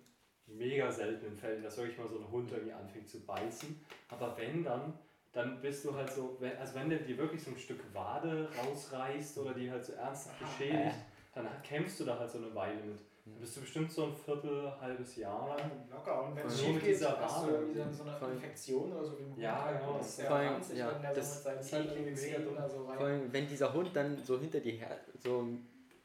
mega 0.57 0.91
seltenen 0.91 1.35
Fällen, 1.35 1.63
dass 1.63 1.77
wirklich 1.77 1.97
mal 1.97 2.07
so 2.07 2.17
ein 2.19 2.31
Hund 2.31 2.51
irgendwie 2.51 2.73
anfängt 2.73 3.07
zu 3.07 3.19
beißen. 3.21 3.79
Aber 4.09 4.35
wenn 4.37 4.63
dann, 4.63 4.93
dann 5.31 5.61
bist 5.61 5.85
du 5.85 5.93
halt 5.93 6.11
so, 6.11 6.37
wenn, 6.39 6.57
also 6.57 6.75
wenn 6.75 6.89
der 6.89 6.99
dir 6.99 7.17
wirklich 7.17 7.43
so 7.43 7.51
ein 7.51 7.57
Stück 7.57 7.79
Wade 7.93 8.49
rausreißt 8.57 9.37
oder 9.39 9.53
die 9.53 9.69
halt 9.71 9.85
so 9.85 9.93
ernsthaft 9.93 10.39
beschädigt, 10.39 10.95
dann 11.35 11.47
kämpfst 11.63 11.99
du 11.99 12.05
da 12.05 12.17
halt 12.19 12.29
so 12.29 12.39
eine 12.39 12.53
Weile 12.55 12.81
mit. 12.83 12.99
Dann 13.25 13.35
bist 13.41 13.57
du 13.57 13.61
bestimmt 13.61 13.91
so 13.91 14.05
ein 14.05 14.13
Viertel, 14.15 14.71
halbes 14.81 15.15
Jahr 15.17 15.55
lang. 15.55 15.71
Locker. 15.91 16.23
Und 16.25 16.35
wenn 16.35 16.47
es 16.47 16.59
schief 16.59 16.79
geht, 16.81 16.95
dieser 16.95 17.19
hast 17.19 17.43
du 17.43 17.47
Wade. 17.51 17.57
irgendwie 17.57 17.79
so- 17.93 18.03
so 18.03 18.25
eine 18.25 18.33
Infektion 18.33 18.91
oder 18.91 19.03
so. 19.05 19.13
wie 19.19 19.41
Ja, 19.41 19.67
Hund. 19.69 19.77
genau, 19.79 19.97
Das 19.97 20.07
das 20.07 20.07
ist 20.19 20.25
vor 20.25 20.35
ja 20.35 20.41
allem, 20.41 20.53
ranzig, 20.53 20.77
ja, 20.79 20.93
wenn 20.95 21.01
der 21.03 21.13
so 21.13 21.19
das 21.19 21.35
mit 21.35 21.63
seinen 21.63 21.83
halt 21.85 21.91
ekligen 21.91 22.15
Zähnen 22.15 22.55
da 22.55 22.67
so 22.69 22.85
rein. 22.85 22.97
Vor 22.97 23.05
allem, 23.05 23.33
wenn 23.33 23.47
dieser 23.47 23.73
Hund 23.73 23.89
dann 23.93 24.23
so 24.23 24.39
hinter 24.39 24.59
dir 24.59 24.73
her, 24.73 24.97
so, 25.23 25.47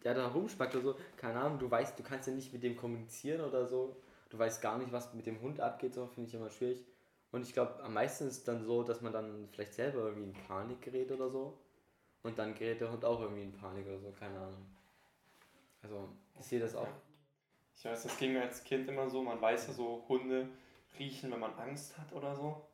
der 0.04 0.12
da 0.14 0.26
rumspackt 0.28 0.74
oder 0.74 0.84
so, 0.84 0.96
keine 1.16 1.40
Ahnung, 1.40 1.58
du 1.58 1.70
weißt, 1.70 1.98
du 1.98 2.02
kannst 2.02 2.28
ja 2.28 2.34
nicht 2.34 2.52
mit 2.52 2.62
dem 2.62 2.76
kommunizieren 2.76 3.40
oder 3.40 3.64
so. 3.66 3.96
Du 4.34 4.40
weißt 4.40 4.60
gar 4.60 4.78
nicht, 4.78 4.90
was 4.90 5.14
mit 5.14 5.26
dem 5.26 5.40
Hund 5.42 5.60
abgeht, 5.60 5.94
so 5.94 6.08
finde 6.08 6.28
ich 6.28 6.34
immer 6.34 6.50
schwierig. 6.50 6.84
Und 7.30 7.46
ich 7.46 7.52
glaube, 7.52 7.80
am 7.84 7.94
meisten 7.94 8.26
ist 8.26 8.38
es 8.38 8.42
dann 8.42 8.64
so, 8.64 8.82
dass 8.82 9.00
man 9.00 9.12
dann 9.12 9.48
vielleicht 9.52 9.74
selber 9.74 10.00
irgendwie 10.06 10.24
in 10.24 10.32
Panik 10.32 10.82
gerät 10.82 11.12
oder 11.12 11.30
so. 11.30 11.56
Und 12.24 12.36
dann 12.36 12.52
gerät 12.56 12.80
der 12.80 12.90
Hund 12.90 13.04
auch 13.04 13.20
irgendwie 13.20 13.44
in 13.44 13.52
Panik 13.52 13.86
oder 13.86 14.00
so, 14.00 14.12
keine 14.18 14.36
Ahnung. 14.36 14.66
Also, 15.84 16.08
ich 16.40 16.46
sehe 16.46 16.58
das 16.58 16.74
auch. 16.74 16.88
Ich 17.76 17.84
weiß, 17.84 18.02
das 18.02 18.18
ging 18.18 18.32
mir 18.32 18.42
als 18.42 18.64
Kind 18.64 18.88
immer 18.88 19.08
so, 19.08 19.22
man 19.22 19.40
weiß 19.40 19.68
ja 19.68 19.72
so, 19.72 20.04
Hunde 20.08 20.48
riechen, 20.98 21.30
wenn 21.30 21.38
man 21.38 21.54
Angst 21.54 21.96
hat 21.96 22.12
oder 22.12 22.34
so. 22.34 22.66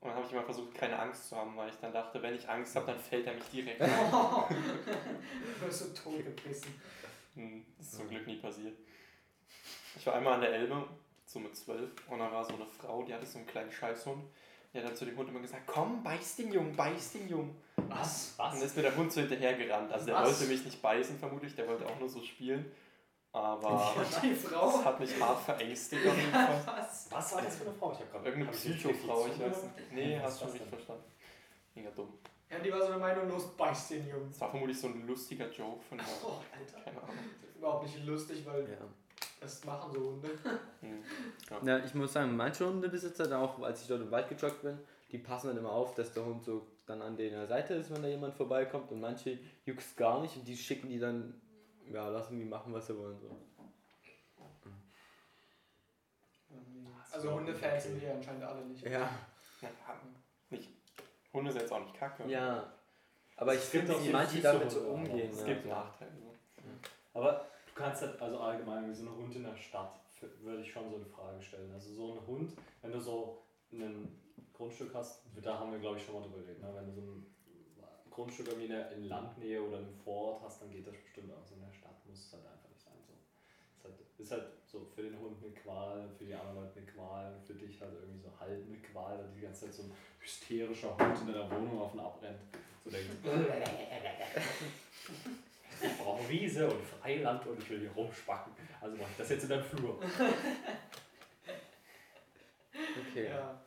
Und 0.00 0.08
dann 0.08 0.14
habe 0.14 0.24
ich 0.26 0.32
immer 0.32 0.44
versucht, 0.44 0.74
keine 0.74 0.98
Angst 0.98 1.28
zu 1.28 1.36
haben, 1.36 1.54
weil 1.54 1.68
ich 1.68 1.76
dann 1.76 1.92
dachte, 1.92 2.22
wenn 2.22 2.34
ich 2.34 2.48
Angst 2.48 2.74
habe, 2.76 2.86
dann 2.86 2.98
fällt 2.98 3.26
er 3.26 3.34
mich 3.34 3.44
direkt. 3.50 3.80
Du 5.60 5.66
wirst 5.66 5.80
so 5.80 6.10
tot 6.10 6.24
gebissen. 6.24 6.80
Hm, 7.34 7.66
Das 7.76 7.88
ist 7.88 7.96
zum 7.96 8.08
Glück 8.08 8.26
nie 8.26 8.36
passiert. 8.36 8.78
Ich 9.98 10.06
war 10.06 10.14
einmal 10.14 10.34
an 10.34 10.40
der 10.42 10.52
Elbe, 10.54 10.84
so 11.26 11.38
mit 11.40 11.56
zwölf, 11.56 11.90
und 12.08 12.18
da 12.18 12.30
war 12.30 12.44
so 12.44 12.54
eine 12.54 12.66
Frau, 12.66 13.02
die 13.02 13.12
hatte 13.12 13.26
so 13.26 13.38
einen 13.38 13.46
kleinen 13.46 13.70
Scheißhund. 13.72 14.22
Die 14.72 14.78
hat 14.78 14.84
dann 14.86 14.96
zu 14.96 15.06
dem 15.06 15.16
Hund 15.16 15.28
immer 15.30 15.40
gesagt, 15.40 15.62
komm, 15.66 16.02
beiß 16.02 16.36
den 16.36 16.52
Jungen, 16.52 16.76
beiß 16.76 17.12
den 17.12 17.28
Jungen. 17.28 17.56
Was? 17.88 18.34
Und 18.36 18.44
dann 18.44 18.52
Was? 18.56 18.62
ist 18.64 18.76
mir 18.76 18.82
der 18.82 18.96
Hund 18.96 19.10
so 19.10 19.20
hinterher 19.22 19.54
gerannt. 19.54 19.90
Also 19.90 20.06
der 20.06 20.16
Was? 20.16 20.28
wollte 20.40 20.52
mich 20.52 20.64
nicht 20.64 20.80
beißen, 20.82 21.18
vermutlich, 21.18 21.54
der 21.54 21.66
wollte 21.66 21.86
auch 21.86 21.98
nur 21.98 22.08
so 22.08 22.22
spielen. 22.22 22.70
Aber 23.32 23.94
Und 23.96 24.22
die 24.22 24.30
das 24.34 24.42
Frau. 24.44 24.84
hat 24.84 25.00
mich 25.00 25.18
hart 25.20 25.42
verängstigt 25.42 26.06
auf 26.06 26.16
jeden 26.16 26.30
Fall. 26.32 26.62
Was? 26.66 27.08
Was 27.10 27.34
war 27.34 27.42
das 27.42 27.56
für 27.56 27.64
eine 27.64 27.74
Frau? 27.74 27.92
Ich 27.92 27.98
habe 28.00 28.10
gerade 28.10 28.24
Irgendeine 28.26 28.46
hab 28.48 28.54
ich 28.54 28.64
nicht 28.68 28.78
Psychofrau, 28.78 29.26
ich 29.26 29.40
weiß 29.40 29.62
nicht. 29.62 29.92
Nee, 29.92 30.16
Was 30.16 30.24
hast 30.24 30.32
ist 30.34 30.38
schon 30.40 30.48
das 30.48 30.54
richtig 30.54 30.68
verstanden. 30.70 31.04
Mega 31.74 31.90
dumm. 31.90 32.12
Ja, 32.50 32.58
die 32.58 32.72
war 32.72 32.80
so 32.80 32.86
eine 32.86 32.98
Meinung, 32.98 33.28
los, 33.28 33.56
beiß 33.56 33.88
den 33.88 34.08
Jungen. 34.08 34.28
Das 34.30 34.40
war 34.40 34.50
vermutlich 34.50 34.78
so 34.80 34.86
ein 34.88 35.06
lustiger 35.06 35.50
Joke 35.50 35.82
von 35.82 35.98
der. 35.98 36.06
Oh, 36.24 36.40
Alter. 36.58 36.80
Keine 36.84 37.02
Ahnung. 37.02 37.16
Überhaupt 37.56 37.84
nicht 37.84 38.04
lustig, 38.04 38.44
weil 38.46 38.62
Ja. 38.68 38.76
Das 39.40 39.64
machen 39.64 39.92
so 39.92 40.00
Hunde. 40.00 40.30
Hm. 40.80 41.02
Ja, 41.66 41.78
ich 41.78 41.92
muss 41.94 42.12
sagen, 42.12 42.36
manche 42.36 42.64
Hundebesitzer, 42.64 43.36
auch 43.36 43.60
als 43.62 43.82
ich 43.82 43.88
dort 43.88 44.00
im 44.00 44.10
Wald 44.12 44.28
gejoggt 44.28 44.62
bin, 44.62 44.78
die 45.10 45.18
passen 45.18 45.48
dann 45.48 45.56
immer 45.56 45.72
auf, 45.72 45.94
dass 45.96 46.12
der 46.12 46.24
Hund 46.24 46.44
so 46.44 46.66
dann 46.86 47.02
an 47.02 47.16
der 47.16 47.46
Seite 47.48 47.74
ist, 47.74 47.90
wenn 47.92 48.00
da 48.02 48.08
jemand 48.08 48.34
vorbeikommt 48.34 48.92
und 48.92 49.00
manche 49.00 49.38
juckt's 49.66 49.96
gar 49.96 50.20
nicht 50.20 50.36
und 50.36 50.46
die 50.46 50.56
schicken 50.56 50.88
die 50.88 51.00
dann, 51.00 51.40
ja, 51.90 52.08
lassen 52.08 52.38
die 52.38 52.44
machen, 52.44 52.72
was 52.72 52.86
sie 52.86 52.96
wollen. 52.96 53.18
So. 53.20 53.36
Also 57.10 57.32
Hundefans 57.32 57.82
sind 57.84 58.00
wir 58.00 58.14
anscheinend 58.14 58.44
alle 58.44 58.64
nicht. 58.64 58.84
Ja, 58.84 59.10
Ja, 59.60 59.68
nicht. 60.50 60.70
Hunde 61.32 61.50
sind 61.50 61.62
jetzt 61.62 61.72
auch 61.72 61.80
nicht 61.80 61.94
kacke. 61.94 62.28
ja. 62.28 62.72
Aber 63.36 63.54
ich 63.54 63.60
Es 63.60 63.70
gibt 63.70 63.84
finde, 63.84 63.98
auch 63.98 64.02
wie 64.02 64.06
so 64.06 64.12
manche 64.12 64.40
damit 64.40 64.70
so 64.70 64.80
umgehen. 64.80 65.30
Es 65.30 65.40
ja, 65.40 65.46
gibt 65.46 65.62
so. 65.62 65.68
Nachteile. 65.68 66.12
Aber 67.14 67.46
kannst 67.78 68.02
halt, 68.02 68.20
also 68.20 68.38
allgemein, 68.40 68.90
wie 68.90 68.94
so 68.94 69.04
ein 69.04 69.16
Hund 69.16 69.34
in 69.36 69.44
der 69.44 69.56
Stadt, 69.56 70.00
würde 70.42 70.62
ich 70.62 70.70
schon 70.70 70.90
so 70.90 70.96
eine 70.96 71.06
Frage 71.06 71.40
stellen. 71.40 71.72
Also 71.72 71.94
so 71.94 72.12
ein 72.14 72.26
Hund, 72.26 72.52
wenn 72.82 72.92
du 72.92 73.00
so 73.00 73.42
ein 73.72 74.20
Grundstück 74.52 74.92
hast, 74.94 75.22
da 75.40 75.58
haben 75.58 75.70
wir 75.70 75.78
glaube 75.78 75.96
ich 75.96 76.04
schon 76.04 76.16
mal 76.16 76.22
drüber 76.22 76.38
geredet, 76.38 76.60
ne? 76.60 76.72
wenn 76.74 76.86
du 76.86 76.92
so 76.92 77.00
ein 77.00 77.26
Grundstück 78.10 78.48
irgendwie 78.48 78.66
in, 78.66 79.04
Landnähe 79.04 79.62
oder 79.62 79.78
im 79.78 79.94
Vorort 79.94 80.42
hast, 80.42 80.60
dann 80.60 80.72
geht 80.72 80.84
das 80.84 80.96
bestimmt 80.96 81.32
auch. 81.32 81.44
So 81.44 81.54
in 81.54 81.60
der 81.60 81.72
Stadt 81.72 82.04
muss 82.04 82.18
es 82.18 82.32
halt 82.32 82.44
einfach 82.46 82.68
nicht 82.68 82.82
sein. 82.82 82.94
So. 83.06 83.14
Ist, 83.76 83.84
halt, 83.84 83.94
ist 84.18 84.32
halt 84.32 84.46
so 84.66 84.84
für 84.84 85.02
den 85.02 85.16
Hund 85.20 85.36
eine 85.40 85.52
Qual, 85.52 86.08
für 86.18 86.24
die 86.24 86.34
anderen 86.34 86.64
Leute 86.64 86.80
eine 86.80 86.86
Qual, 86.86 87.38
für 87.46 87.54
dich 87.54 87.80
halt 87.80 87.94
irgendwie 87.94 88.18
so 88.18 88.28
halb 88.40 88.66
eine 88.66 88.78
Qual, 88.78 89.18
weil 89.18 89.28
die 89.36 89.42
ganze 89.42 89.66
Zeit 89.66 89.74
so 89.74 89.84
ein 89.84 89.92
hysterischer 90.18 90.98
Hund 90.98 91.20
in 91.20 91.28
deiner 91.32 91.48
Wohnung 91.48 91.80
auf 91.80 91.94
und 91.94 92.00
abrennt. 92.00 92.40
So 92.84 92.90
denkt, 92.90 93.12
ich 95.82 95.98
brauche 95.98 96.28
Wiese 96.28 96.68
und 96.68 96.82
Freiland 96.84 97.46
und 97.46 97.58
ich 97.62 97.70
will 97.70 97.80
hier 97.80 97.90
rumspacken. 97.92 98.52
Also 98.80 98.96
mach 98.96 99.08
ich 99.10 99.16
das 99.16 99.28
jetzt 99.30 99.44
in 99.44 99.48
deinem 99.50 99.64
Flur. 99.64 99.98
Okay. 103.10 103.28
Ja. 103.28 103.60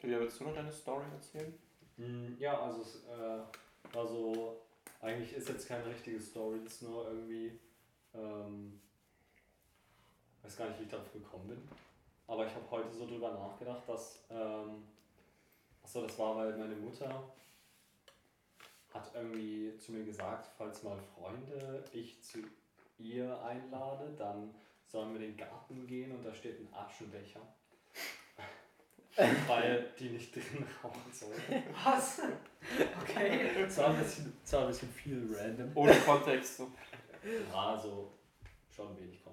Julia, 0.00 0.20
willst 0.20 0.40
du 0.40 0.44
noch 0.44 0.54
deine 0.54 0.72
Story 0.72 1.04
erzählen? 1.12 1.52
Mm, 1.96 2.34
Ja, 2.38 2.60
also 2.60 2.82
es 2.82 3.04
äh, 3.06 3.94
war 3.94 4.06
so, 4.06 4.60
eigentlich 5.00 5.32
ist 5.32 5.48
jetzt 5.48 5.68
keine 5.68 5.86
richtige 5.86 6.20
Story, 6.20 6.58
es 6.64 6.74
ist 6.74 6.82
nur 6.82 7.08
irgendwie, 7.08 7.58
ähm, 8.14 8.80
weiß 10.42 10.56
gar 10.56 10.68
nicht, 10.68 10.80
wie 10.80 10.84
ich 10.84 10.90
darauf 10.90 11.12
gekommen 11.12 11.48
bin. 11.48 11.68
Aber 12.26 12.46
ich 12.46 12.54
habe 12.54 12.70
heute 12.70 12.92
so 12.92 13.06
drüber 13.06 13.32
nachgedacht, 13.32 13.88
dass, 13.88 14.24
ähm, 14.30 14.84
achso, 15.82 16.02
das 16.06 16.18
war, 16.18 16.36
weil 16.36 16.56
meine 16.56 16.74
Mutter 16.76 17.32
hat 18.96 19.14
irgendwie 19.14 19.76
zu 19.78 19.92
mir 19.92 20.04
gesagt, 20.04 20.50
falls 20.56 20.82
mal 20.82 20.98
Freunde 21.14 21.84
ich 21.92 22.22
zu 22.22 22.38
ihr 22.98 23.40
einlade, 23.42 24.14
dann 24.16 24.54
sollen 24.86 25.12
wir 25.12 25.20
in 25.20 25.32
den 25.32 25.36
Garten 25.36 25.86
gehen 25.86 26.12
und 26.12 26.24
da 26.24 26.34
steht 26.34 26.58
ein 26.60 26.72
Aschenbecher. 26.72 27.40
weil 29.46 29.92
die 29.98 30.10
nicht 30.10 30.34
drin 30.34 30.66
rauchen 30.82 31.12
sollen. 31.12 31.40
Was? 31.84 32.20
Okay. 33.02 33.50
Es 33.66 33.78
war 33.78 33.88
ein 33.88 33.98
bisschen, 33.98 34.32
war 34.50 34.60
ein 34.62 34.66
bisschen 34.68 34.90
viel 34.90 35.34
random. 35.34 35.70
Ohne 35.74 35.94
Kontext. 36.00 36.58
So. 36.58 36.70
Ja, 37.50 37.78
so 37.78 38.12
schon 38.70 38.96
wenig 38.98 39.22
Kontext. 39.22 39.25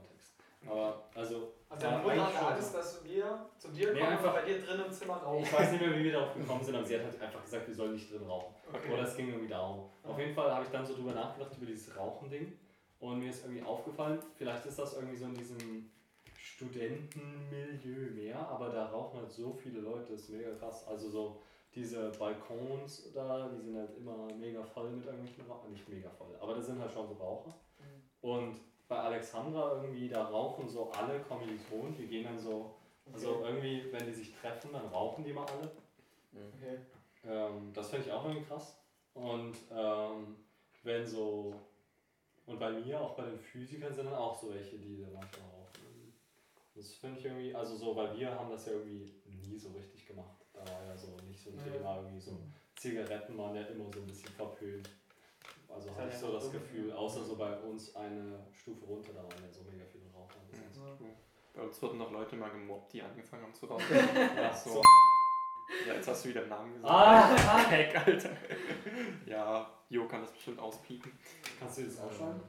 Aber 0.68 1.04
also, 1.16 1.54
Also 1.70 1.88
Ja, 1.88 1.98
eigentlich 1.98 2.20
hatte 2.24 2.38
schon. 2.38 2.48
Angst, 2.54 2.76
dass 2.76 3.04
wir 3.04 3.50
zu 3.58 3.68
dir 3.70 3.94
Nee, 3.94 4.00
kommen 4.00 4.12
und 4.12 4.18
einfach- 4.20 4.34
bei 4.36 4.42
dir 4.46 4.62
drin 4.62 4.82
im 4.86 4.92
Zimmer 4.92 5.16
rauchen. 5.16 5.44
ich 5.44 5.54
weiß 5.54 5.72
nicht 5.72 5.82
mehr, 5.82 5.98
wie 5.98 6.04
wir 6.04 6.12
darauf 6.14 6.34
gekommen 6.36 6.64
sind, 6.64 6.76
aber 6.76 6.86
sie 6.86 6.96
hat 7.00 7.04
halt 7.06 7.20
einfach 7.22 7.42
gesagt, 7.44 7.68
wir 7.68 7.74
sollen 7.74 7.94
nicht 7.94 8.12
drin 8.12 8.22
rauchen. 8.28 8.54
Okay. 8.72 8.94
Oder 8.94 9.02
es 9.04 9.16
ging 9.18 9.30
irgendwie 9.30 9.48
darum. 9.50 9.90
Auf 10.04 10.20
jeden 10.20 10.36
Fall 10.36 10.54
habe 10.54 10.64
ich 10.66 10.70
dann 10.72 10.86
so 10.86 10.94
drüber 10.96 11.14
nachgedacht, 11.14 11.52
über 11.58 11.66
dieses 11.66 11.98
Rauchen-Ding. 11.98 12.54
Und 13.00 13.20
mir 13.20 13.30
ist 13.32 13.44
irgendwie 13.44 13.64
aufgefallen, 13.64 14.20
vielleicht 14.36 14.66
ist 14.68 14.78
das 14.78 14.94
irgendwie 14.96 15.16
so 15.18 15.26
in 15.26 15.34
diesem 15.34 15.90
Studentenmilieu 16.38 18.12
mehr, 18.12 18.38
aber 18.48 18.70
da 18.70 18.86
rauchen 18.88 19.20
halt 19.20 19.32
so 19.32 19.54
viele 19.54 19.80
Leute, 19.82 20.12
das 20.14 20.22
ist 20.22 20.30
mega 20.30 20.52
krass. 20.56 20.88
Also 20.88 21.10
so 21.10 21.42
diese 21.74 22.12
Balkons 22.20 23.12
da, 23.14 23.50
die 23.50 23.60
sind 23.62 23.76
halt 23.78 23.98
immer 23.98 24.28
mega 24.40 24.64
voll 24.64 24.90
mit 24.92 25.06
irgendwelchen 25.06 25.46
Rauchern. 25.50 25.72
Nicht 25.72 25.88
mega 25.90 26.10
voll, 26.10 26.36
aber 26.40 26.54
das 26.56 26.66
sind 26.68 26.80
halt 26.80 26.92
schon 26.92 27.08
so 27.08 27.14
Raucher. 27.16 27.56
Mhm. 27.80 28.30
Und 28.30 28.56
bei 28.88 28.98
Alexandra 28.98 29.82
irgendwie, 29.82 30.10
da 30.10 30.26
rauchen 30.26 30.68
so 30.68 30.92
alle 30.92 31.20
Kommilitonen, 31.22 31.96
die 31.96 32.08
gehen 32.08 32.26
dann 32.26 32.40
so, 32.40 32.76
also 33.12 33.44
irgendwie, 33.44 33.92
wenn 33.92 34.06
die 34.06 34.14
sich 34.14 34.34
treffen, 34.36 34.72
dann 34.74 34.88
rauchen 34.88 35.24
die 35.24 35.32
immer 35.32 35.46
alle. 35.50 35.72
Okay. 36.56 36.78
Ähm, 37.26 37.72
das 37.74 37.90
finde 37.90 38.08
ich 38.08 38.12
auch 38.12 38.26
irgendwie 38.26 38.46
krass. 38.46 38.78
Und 39.14 39.56
ähm, 39.72 40.36
wenn 40.84 41.06
so, 41.06 41.54
und 42.46 42.60
bei 42.60 42.72
mir, 42.72 43.00
auch 43.00 43.16
bei 43.16 43.24
den 43.24 43.40
Physikern, 43.40 43.94
sind 43.94 44.06
dann 44.06 44.16
auch 44.16 44.40
so 44.40 44.54
welche, 44.54 44.78
die 44.78 45.02
da 45.02 45.08
manchmal 45.14 45.50
rauchen. 45.50 45.64
Das 46.76 46.94
finde 46.96 47.20
ich 47.20 47.26
irgendwie, 47.26 47.54
also 47.54 47.76
so, 47.76 47.96
weil 47.96 48.18
wir 48.18 48.32
haben 48.32 48.50
das 48.50 48.66
ja 48.66 48.74
irgendwie 48.74 49.14
nie 49.26 49.58
so 49.58 49.70
richtig 49.70 50.08
gemacht. 50.08 50.44
Da 50.54 50.60
war 50.62 50.84
ja 50.86 50.98
so 50.98 51.16
nicht 51.28 51.42
so 51.42 51.52
ein. 51.52 51.72
Thema, 51.72 51.98
irgendwie 51.98 52.20
so 52.20 52.38
Zigaretten 52.76 53.38
waren 53.38 53.56
ja 53.56 53.62
immer 53.64 53.86
so 53.94 54.00
ein 54.02 54.08
bisschen 54.08 54.32
verpönt. 54.32 54.90
Also 55.74 55.96
habe 55.96 56.10
ich 56.10 56.16
so 56.16 56.32
das 56.32 56.52
Gefühl, 56.52 56.92
außer 56.92 57.24
so 57.24 57.36
bei 57.36 57.58
uns 57.60 57.96
eine 57.96 58.46
Stufe 58.52 58.86
runter, 58.86 59.14
da 59.14 59.24
waren 59.24 59.44
ja 59.44 59.52
so 59.52 59.64
mega 59.64 59.86
viele 59.86 60.06
Raucher. 60.14 60.40
Heißt, 60.52 60.78
Ja. 60.78 61.08
Bei 61.54 61.62
uns 61.62 61.82
wurden 61.82 61.98
noch 62.00 62.12
Leute 62.12 62.36
mal 62.36 62.50
gemobbt, 62.50 62.94
die 62.94 63.02
angefangen 63.02 63.44
haben 63.44 63.54
zu 63.54 63.66
rauchen. 63.68 63.86
ja, 64.38 64.54
So. 64.56 64.82
Ja, 65.88 65.94
jetzt 65.96 66.08
hast 66.08 66.26
du 66.26 66.30
wieder 66.30 66.42
den 66.42 66.50
Namen 66.50 66.74
gesagt. 66.74 66.92
Ah, 66.94 67.58
Heck, 67.70 67.96
Alter. 68.08 68.30
Ja, 69.26 69.70
Jo 69.90 70.08
kann 70.08 70.22
das 70.22 70.32
bestimmt 70.32 70.60
auspiepen. 70.60 71.12
kannst 71.60 71.78
du 71.78 71.84
das 71.84 72.00
aufschreiben? 72.00 72.42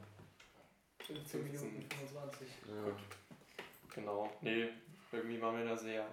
15 0.99 1.43
Minuten 1.43 1.89
25. 1.89 2.47
Ja. 2.67 2.83
Gut. 2.83 2.95
Genau. 3.93 4.29
Nee, 4.41 4.69
irgendwie 5.11 5.41
waren 5.41 5.57
wir 5.57 5.65
da 5.65 5.77
sehr 5.77 6.05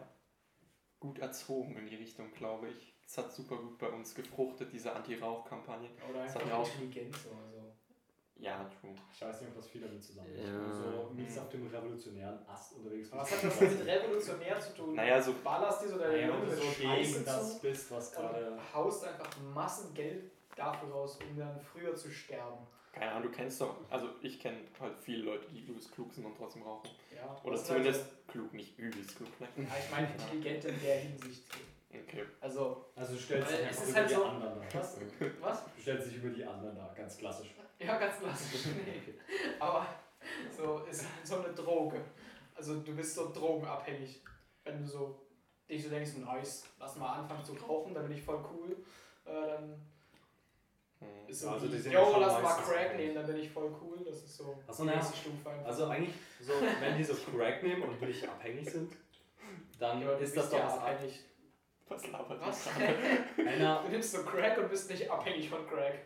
gut 1.01 1.19
erzogen 1.19 1.77
in 1.77 1.87
die 1.87 1.97
Richtung, 1.97 2.33
glaube 2.33 2.69
ich. 2.69 2.92
Es 3.13 3.19
hat 3.19 3.31
super 3.31 3.57
gut 3.57 3.77
bei 3.77 3.89
uns 3.91 4.15
gefruchtet, 4.15 4.73
diese 4.73 4.91
Anti-Rauch-Kampagne. 4.91 5.91
Oder 6.09 6.25
Das 6.25 6.35
einfach 6.35 6.49
ja 6.49 6.57
auch- 6.57 6.67
Intelligenz 6.81 7.27
oder 7.27 7.47
so. 7.51 7.77
Ja, 8.37 8.65
true. 8.81 8.95
Ich 9.13 9.21
weiß 9.21 9.43
nicht, 9.43 9.51
ob 9.51 9.57
das 9.57 9.69
viel 9.69 9.83
damit 9.83 10.03
zusammenhängt. 10.03 10.49
Ja. 10.49 10.73
So 10.73 11.11
mies 11.13 11.37
auf 11.37 11.51
dem 11.51 11.67
revolutionären 11.67 12.39
Ast 12.49 12.73
unterwegs 12.73 13.11
bist. 13.11 13.21
Was 13.21 13.31
hat 13.31 13.45
das 13.45 13.61
mit 13.61 13.87
revolutionär 13.87 14.59
zu 14.61 14.75
tun? 14.75 14.95
Naja, 14.95 15.21
so- 15.21 15.35
ballerst 15.45 15.83
dir 15.85 15.89
so 15.91 15.99
deine 15.99 16.13
Naja, 16.17 16.29
wenn 16.33 16.41
Lunge 16.41 16.57
so 16.57 16.63
Scheiße 16.63 17.13
gegen 17.13 17.25
das 17.27 17.61
bist, 17.61 17.91
was 17.91 18.13
gerade... 18.13 18.59
haust 18.73 19.05
einfach 19.05 19.29
Massengeld 19.55 20.31
dafür 20.57 20.89
raus, 20.89 21.19
um 21.29 21.37
dann 21.39 21.61
früher 21.61 21.95
zu 21.95 22.11
sterben. 22.11 22.67
Keine 22.93 23.11
Ahnung, 23.13 23.31
du 23.31 23.37
kennst 23.37 23.61
doch, 23.61 23.77
also 23.91 24.09
ich 24.23 24.41
kenne 24.41 24.57
halt 24.81 24.99
viele 24.99 25.25
Leute, 25.25 25.47
die 25.51 25.61
übelst 25.61 25.93
klug 25.93 26.15
sind 26.15 26.25
und 26.25 26.35
trotzdem 26.35 26.63
rauchen. 26.63 26.89
Ja, 27.15 27.39
Oder 27.45 27.63
zumindest 27.63 28.07
klug, 28.27 28.55
nicht 28.55 28.79
übelst 28.79 29.17
klug. 29.17 29.29
Ne? 29.39 29.49
Ja, 29.59 29.65
ich 29.79 29.91
meine 29.91 30.11
intelligent 30.13 30.65
in 30.65 30.81
der 30.83 30.97
Hinsicht. 31.01 31.43
Okay. 31.95 32.25
Also, 32.41 32.87
Also 32.97 33.15
du 33.15 33.19
stellst 33.21 33.51
dich 33.51 33.59
Weil 33.59 33.67
einfach 33.67 33.87
über 33.89 33.95
halt 33.97 34.11
die 34.11 34.15
so- 34.15 34.25
anderen 34.25 34.61
da. 34.61 34.75
was? 34.81 34.97
Was? 35.41 35.65
Du 35.77 35.81
stellst 35.83 36.07
dich 36.09 36.17
über 36.17 36.29
die 36.31 36.45
anderen 36.45 36.77
da, 36.77 36.93
ganz 36.97 37.17
klassisch. 37.19 37.49
Ja, 37.79 37.99
ganz 37.99 38.19
klassisch. 38.19 38.67
Nee. 38.87 39.15
Aber 39.59 39.87
so 40.57 40.79
ist 40.91 41.03
halt 41.03 41.27
so 41.27 41.37
eine 41.43 41.53
Droge. 41.53 42.01
Also 42.55 42.81
du 42.81 42.95
bist 42.95 43.15
so 43.15 43.33
drogenabhängig. 43.33 44.23
Wenn 44.65 44.83
du 44.83 44.87
so 44.89 45.19
dich 45.69 45.83
so 45.83 45.91
denkst, 45.91 46.13
nice, 46.19 46.65
lass 46.79 46.97
mal 46.97 47.13
anfangen 47.21 47.45
zu 47.45 47.55
rauchen, 47.55 47.93
dann 47.95 48.07
bin 48.09 48.17
ich 48.17 48.23
voll 48.23 48.43
cool. 48.53 48.77
Äh, 49.25 49.47
dann 49.49 49.81
Hm. 51.01 51.29
ist 51.29 51.41
so 51.41 51.51
Also 51.51 51.67
die 51.67 51.77
ja 51.91 51.93
yo, 52.01 52.17
lass 52.21 52.41
mal 52.41 52.55
Crack 52.63 52.97
nehmen, 52.97 53.15
dann 53.17 53.27
bin 53.27 53.37
ich 53.39 53.51
voll 53.51 53.75
cool. 53.83 53.99
Das 54.05 54.23
ist 54.23 54.37
so 54.37 54.57
Ach 54.69 54.73
so, 54.73 54.85
die 54.85 54.91
ja. 54.91 54.95
nächste 54.97 55.17
Stufe 55.17 55.51
einfach. 55.51 55.67
Also 55.67 55.87
eigentlich, 55.89 56.15
so, 56.41 56.53
wenn 56.81 56.97
die 56.97 57.03
so 57.05 57.15
Crack 57.15 57.63
nehmen 57.65 57.83
und 57.83 58.01
wirklich 58.01 58.29
abhängig 58.29 58.71
sind, 58.71 58.93
dann 59.81 60.01
Ja, 60.01 60.13
ist 60.13 60.37
das 60.37 60.49
doch 60.49 60.59
ja 60.59 60.67
was 60.67 60.75
ab. 60.79 60.89
abhängig. 60.91 61.21
Was 61.95 62.07
labert 62.11 62.41
Was? 62.41 62.69
Einer, 63.39 63.83
Du 63.83 63.89
nimmst 63.91 64.13
so 64.13 64.23
Crack 64.23 64.59
und 64.59 64.69
bist 64.71 64.91
nicht 64.91 65.11
abhängig 65.11 65.49
von 65.51 65.67
Crack. 65.67 65.99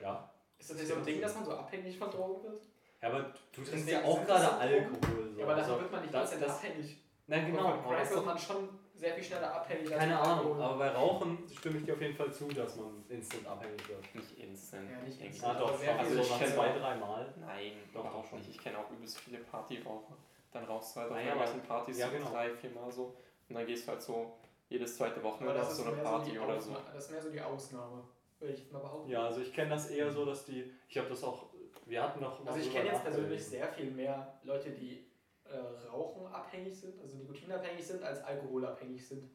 ja. 0.00 0.30
Ist 0.58 0.70
das 0.70 0.78
nicht 0.78 0.88
so 0.88 0.94
ein 0.96 1.04
Ding, 1.04 1.20
dass 1.20 1.34
man 1.34 1.44
so 1.44 1.52
abhängig 1.52 1.98
von 1.98 2.10
Drogen 2.10 2.42
wird? 2.44 2.62
Ja, 3.02 3.08
aber 3.10 3.32
du 3.52 3.62
trinkst 3.62 3.88
ja 3.88 4.02
auch 4.02 4.24
gerade 4.24 4.52
Alkohol. 4.52 5.30
So. 5.34 5.38
Ja, 5.38 5.44
aber 5.44 5.54
davon 5.54 5.70
also, 5.72 5.80
wird 5.80 5.92
man 5.92 6.00
nicht 6.02 6.14
das, 6.14 6.42
abhängig. 6.42 6.96
Nein, 7.26 7.46
genau. 7.46 7.62
Von 7.62 7.72
aber 7.84 7.94
Crack 7.96 8.10
wird 8.10 8.24
man 8.24 8.38
schon 8.38 8.68
sehr 8.94 9.14
viel 9.14 9.22
schneller 9.24 9.54
abhängig 9.54 9.90
als 9.92 9.98
keine 10.00 10.18
Ahnung, 10.18 10.46
Alkohol. 10.46 10.62
aber 10.62 10.78
bei 10.78 10.88
Rauchen 10.88 11.38
stimme 11.54 11.78
ich 11.78 11.84
dir 11.84 11.92
auf 11.92 12.00
jeden 12.00 12.16
Fall 12.16 12.32
zu, 12.32 12.48
dass 12.48 12.76
man 12.76 13.04
instant 13.10 13.46
abhängig 13.46 13.86
wird. 13.88 14.14
Nicht 14.14 14.38
instant. 14.38 14.90
Ja, 14.90 14.98
nicht 15.04 15.20
ich. 15.20 15.26
instant. 15.26 15.56
Ah, 15.56 15.58
doch, 15.60 15.68
aber 15.68 15.78
sehr 15.78 15.98
also 15.98 16.10
viel 16.14 16.22
so 16.24 16.30
nach 16.30 16.36
schneller. 16.38 16.54
zwei, 16.54 16.78
drei 16.78 16.96
Mal. 16.96 17.34
Nein, 17.38 17.72
Doch, 17.92 18.10
doch 18.12 18.24
schon. 18.24 18.38
nicht. 18.38 18.50
Ich 18.50 18.58
kenne 18.58 18.78
auch 18.78 18.90
übelst 18.90 19.20
viele 19.20 19.38
Partyraucher. 19.38 20.16
Dann 20.52 20.64
rauchst 20.64 20.96
du 20.96 21.00
halt 21.00 21.10
auf 21.10 21.16
Ah, 21.16 21.20
ja, 21.20 21.26
irgendwelchen 21.26 21.60
aber- 21.60 21.68
Partys 21.68 21.98
ja, 21.98 22.06
so 22.06 22.12
genau. 22.16 22.30
drei, 22.30 22.50
vier 22.54 22.70
Mal 22.70 22.90
so. 22.90 23.14
Und 23.48 23.54
dann 23.54 23.66
gehst 23.66 23.86
du 23.86 23.92
halt 23.92 24.00
so 24.02 24.38
jedes 24.68 24.96
zweite 24.96 25.22
Wochenende 25.22 25.54
das 25.54 25.66
auf 25.66 25.72
ist 25.72 25.78
so 25.78 25.84
eine 25.84 25.96
mehr 25.96 26.04
Party 26.04 26.30
die 26.32 26.38
oder 26.38 26.60
so. 26.60 26.76
Das 26.92 27.04
ist 27.04 27.10
mehr 27.10 27.22
so 27.22 27.30
die 27.30 27.40
Ausnahme, 27.40 28.02
würde 28.38 28.54
ich 28.54 28.70
mal 28.70 28.80
behaupten. 28.80 29.10
Ja, 29.10 29.26
also 29.26 29.40
ich 29.40 29.52
kenne 29.52 29.70
das 29.70 29.90
eher 29.90 30.10
so, 30.10 30.24
dass 30.24 30.44
die, 30.44 30.72
ich 30.88 30.98
habe 30.98 31.08
das 31.08 31.22
auch, 31.22 31.46
wir 31.84 32.02
hatten 32.02 32.20
mal 32.20 32.32
Also 32.44 32.58
ich 32.58 32.72
kenne 32.72 32.90
jetzt 32.90 33.02
persönlich 33.02 33.44
sehr 33.44 33.68
viel 33.68 33.90
mehr 33.90 34.38
Leute, 34.42 34.70
die 34.70 35.06
äh, 35.44 35.88
Rauchen 35.88 36.26
abhängig 36.26 36.78
sind, 36.78 37.00
also 37.00 37.16
nikotinabhängig 37.16 37.86
sind, 37.86 38.02
als 38.02 38.22
alkoholabhängig 38.22 39.06
sind. 39.06 39.30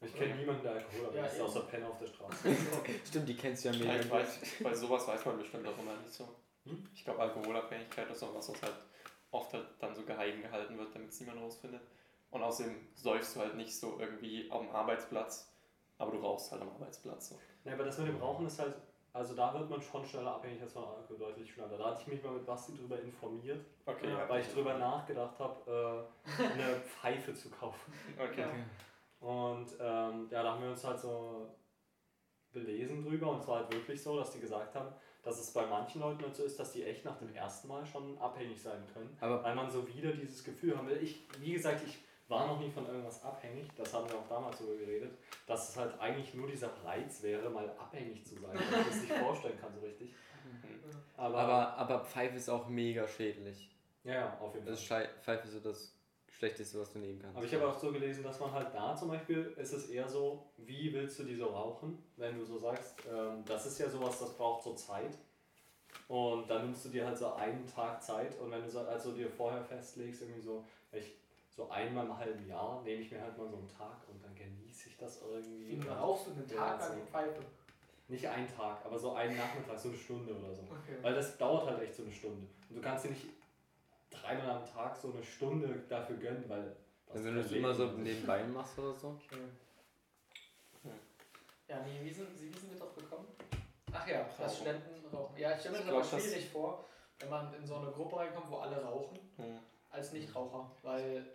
Ich 0.00 0.14
kenne 0.14 0.34
niemanden, 0.34 0.62
der 0.62 0.72
Alkohol 0.72 1.14
Ja, 1.14 1.24
ist 1.24 1.40
außer 1.40 1.60
Penner 1.62 1.88
auf 1.88 1.98
der 1.98 2.06
Straße. 2.06 2.54
Stimmt, 3.06 3.28
die 3.28 3.36
kennst 3.36 3.64
du 3.64 3.68
ja 3.70 3.74
Ja, 3.74 3.92
mega 3.92 4.00
ich 4.00 4.10
weiß, 4.10 4.40
bei 4.62 4.74
sowas 4.74 5.08
weiß 5.08 5.24
man 5.24 5.38
bestimmt 5.38 5.66
auch 5.66 5.78
immer 5.78 5.96
nicht 5.96 6.12
so. 6.12 6.28
Hm? 6.64 6.86
Ich 6.94 7.04
glaube, 7.04 7.20
Alkoholabhängigkeit 7.20 8.10
ist 8.10 8.22
auch 8.22 8.34
was, 8.34 8.50
was 8.50 8.62
halt 8.62 8.74
oft 9.30 9.52
halt 9.52 9.66
dann 9.78 9.94
so 9.94 10.02
geheim 10.02 10.42
gehalten 10.42 10.76
wird, 10.76 10.94
damit 10.94 11.10
es 11.10 11.20
niemand 11.20 11.40
rausfindet. 11.40 11.82
Und 12.36 12.42
außerdem 12.42 12.74
säufst 12.94 13.34
du 13.34 13.40
halt 13.40 13.54
nicht 13.56 13.74
so 13.74 13.98
irgendwie 13.98 14.50
am 14.50 14.68
Arbeitsplatz, 14.68 15.50
aber 15.96 16.12
du 16.12 16.18
rauchst 16.18 16.52
halt 16.52 16.60
am 16.60 16.68
Arbeitsplatz. 16.68 17.30
So. 17.30 17.38
Ja, 17.64 17.72
aber 17.72 17.84
das 17.84 17.96
mit 17.96 18.08
dem 18.08 18.18
Rauchen 18.18 18.46
ist 18.46 18.58
halt, 18.58 18.74
also 19.14 19.34
da 19.34 19.54
wird 19.54 19.70
man 19.70 19.80
schon 19.80 20.04
schneller 20.04 20.34
abhängig 20.34 20.60
als 20.60 20.74
von 20.74 20.84
Alkohol, 20.84 21.16
deutlich 21.16 21.50
schneller. 21.50 21.78
Da 21.78 21.86
hatte 21.86 22.02
ich 22.02 22.08
mich 22.08 22.22
mal 22.22 22.32
mit 22.32 22.44
Basti 22.44 22.76
drüber 22.76 23.00
informiert, 23.00 23.64
Okay, 23.86 24.10
Ja, 24.10 24.28
weil 24.28 24.42
ich 24.42 24.52
drüber 24.52 24.76
nachgedacht 24.76 25.38
habe, 25.38 26.06
äh, 26.28 26.42
eine 26.44 26.80
Pfeife 27.00 27.32
zu 27.32 27.48
kaufen. 27.48 27.90
Okay. 28.18 28.42
Ja. 28.42 29.26
Und 29.26 29.68
ähm, 29.80 30.28
ja, 30.30 30.42
da 30.42 30.52
haben 30.52 30.62
wir 30.62 30.70
uns 30.70 30.84
halt 30.84 31.00
so 31.00 31.56
belesen 32.52 33.02
drüber 33.02 33.30
und 33.30 33.38
es 33.40 33.48
war 33.48 33.60
halt 33.60 33.72
wirklich 33.72 34.02
so, 34.02 34.18
dass 34.18 34.30
die 34.30 34.40
gesagt 34.40 34.74
haben, 34.74 34.94
dass 35.22 35.40
es 35.40 35.52
bei 35.54 35.64
manchen 35.64 36.02
Leuten 36.02 36.22
halt 36.22 36.36
so 36.36 36.44
ist, 36.44 36.60
dass 36.60 36.72
die 36.72 36.84
echt 36.84 37.02
nach 37.06 37.16
dem 37.16 37.34
ersten 37.34 37.68
Mal 37.68 37.86
schon 37.86 38.18
abhängig 38.18 38.60
sein 38.60 38.82
können, 38.92 39.16
Aber 39.20 39.42
weil 39.42 39.54
man 39.54 39.70
so 39.70 39.88
wieder 39.88 40.12
dieses 40.12 40.44
Gefühl 40.44 40.76
haben 40.76 40.86
will. 40.86 41.02
Ich, 41.02 41.26
wie 41.40 41.54
gesagt, 41.54 41.80
ich 41.86 41.98
war 42.28 42.46
noch 42.46 42.58
nie 42.60 42.70
von 42.70 42.86
irgendwas 42.86 43.22
abhängig, 43.22 43.68
das 43.76 43.92
haben 43.94 44.08
wir 44.08 44.16
auch 44.18 44.28
damals 44.28 44.58
darüber 44.58 44.76
geredet, 44.76 45.16
dass 45.46 45.68
es 45.70 45.76
halt 45.76 45.98
eigentlich 46.00 46.34
nur 46.34 46.48
dieser 46.48 46.70
Reiz 46.84 47.22
wäre, 47.22 47.48
mal 47.50 47.68
abhängig 47.78 48.24
zu 48.24 48.34
sein, 48.34 48.54
weil 48.54 48.80
ich 48.80 48.86
das 48.88 49.00
nicht 49.02 49.12
vorstellen 49.12 49.58
kann 49.60 49.72
so 49.74 49.80
richtig. 49.86 50.10
Aber, 51.16 51.38
Aber, 51.38 51.74
aber 51.76 52.00
Pfeife 52.04 52.36
ist 52.36 52.48
auch 52.48 52.66
mega 52.68 53.06
schädlich. 53.06 53.70
ja, 54.04 54.14
ja, 54.14 54.38
auf 54.40 54.52
jeden 54.54 54.64
Fall. 54.66 54.72
Das 54.72 54.80
ist 54.80 54.86
Schei- 54.86 55.08
Pfeife 55.22 55.46
ist 55.46 55.54
so 55.54 55.60
das 55.60 55.94
Schlechteste, 56.30 56.80
was 56.80 56.92
du 56.92 56.98
nehmen 56.98 57.18
kannst. 57.20 57.36
Aber 57.36 57.46
ich 57.46 57.54
habe 57.54 57.66
auch 57.68 57.78
so 57.78 57.92
gelesen, 57.92 58.22
dass 58.24 58.38
man 58.40 58.52
halt 58.52 58.74
da 58.74 58.94
zum 58.94 59.08
Beispiel 59.08 59.54
ist 59.56 59.72
es 59.72 59.88
eher 59.88 60.08
so, 60.08 60.46
wie 60.58 60.92
willst 60.92 61.18
du 61.18 61.24
die 61.24 61.36
so 61.36 61.46
rauchen? 61.46 62.02
Wenn 62.16 62.38
du 62.38 62.44
so 62.44 62.58
sagst, 62.58 62.94
ähm, 63.10 63.42
das 63.46 63.64
ist 63.66 63.78
ja 63.78 63.88
sowas, 63.88 64.18
das 64.18 64.36
braucht 64.36 64.62
so 64.64 64.74
Zeit. 64.74 65.16
Und 66.08 66.48
dann 66.50 66.66
nimmst 66.66 66.84
du 66.84 66.88
dir 66.90 67.06
halt 67.06 67.16
so 67.16 67.32
einen 67.34 67.66
Tag 67.66 68.02
Zeit 68.02 68.38
und 68.38 68.50
wenn 68.50 68.62
du 68.62 68.70
so, 68.70 68.80
also 68.80 69.12
dir 69.12 69.30
vorher 69.30 69.62
festlegst, 69.64 70.22
irgendwie 70.22 70.40
so, 70.40 70.64
ich, 70.92 71.16
so 71.56 71.68
einmal 71.70 72.04
im 72.04 72.16
halben 72.16 72.46
Jahr 72.46 72.82
nehme 72.82 73.00
ich 73.02 73.10
mir 73.10 73.20
halt 73.22 73.36
mal 73.38 73.48
so 73.48 73.56
einen 73.56 73.68
Tag 73.68 73.96
und 74.08 74.22
dann 74.22 74.34
genieße 74.34 74.90
ich 74.90 74.96
das 74.98 75.22
irgendwie. 75.22 75.80
Wie 75.82 75.88
rauchst 75.88 76.26
du 76.26 76.30
einen 76.32 76.46
Ja, 76.48 76.56
Tag 76.56 76.82
so. 76.82 76.88
lang 76.92 77.00
die 77.04 77.10
Pfeife? 77.10 77.40
Nicht 78.08 78.26
einen 78.28 78.46
Tag, 78.46 78.84
aber 78.84 78.98
so 78.98 79.14
einen 79.14 79.36
Nachmittag, 79.36 79.78
so 79.78 79.88
eine 79.88 79.96
Stunde 79.98 80.34
oder 80.36 80.54
so. 80.54 80.62
Okay. 80.62 80.96
Weil 81.02 81.14
das 81.14 81.36
dauert 81.38 81.66
halt 81.66 81.80
echt 81.82 81.94
so 81.94 82.02
eine 82.04 82.12
Stunde. 82.12 82.46
Und 82.68 82.76
du 82.76 82.80
kannst 82.80 83.04
dir 83.06 83.08
nicht 83.10 83.26
dreimal 84.10 84.50
am 84.50 84.64
Tag 84.64 84.96
so 84.96 85.12
eine 85.12 85.22
Stunde 85.22 85.82
dafür 85.88 86.16
gönnen, 86.16 86.44
weil. 86.48 86.76
das 87.06 87.16
Also 87.16 87.24
wenn 87.28 87.34
du 87.36 87.42
kein 87.42 87.54
immer 87.54 87.74
so 87.74 87.86
nebenbei 87.86 88.44
machst 88.44 88.78
oder 88.78 88.94
so. 88.94 89.08
Okay. 89.24 89.40
Ja. 90.84 90.90
Ja, 91.68 91.82
nee, 91.82 91.98
wie 92.04 92.12
sind, 92.12 92.28
wie 92.40 92.50
sind 92.50 92.70
wir 92.72 92.78
drauf 92.78 92.94
gekommen? 92.94 93.26
Ach 93.92 94.06
ja, 94.06 94.22
das 94.24 94.38
Rauchen. 94.38 94.54
Studentenrauchen. 94.54 95.36
Ja, 95.38 95.52
ich 95.54 95.60
stelle 95.60 95.78
mir 95.78 95.84
das 95.84 95.88
aber 95.88 95.98
das- 95.98 96.22
schwierig 96.24 96.48
vor, 96.50 96.84
wenn 97.18 97.30
man 97.30 97.54
in 97.54 97.66
so 97.66 97.76
eine 97.76 97.90
Gruppe 97.90 98.16
reinkommt, 98.16 98.50
wo 98.50 98.56
alle 98.58 98.82
rauchen, 98.84 99.18
Hm. 99.36 99.58
als 99.90 100.12
Nichtraucher. 100.12 100.70
Weil, 100.82 101.26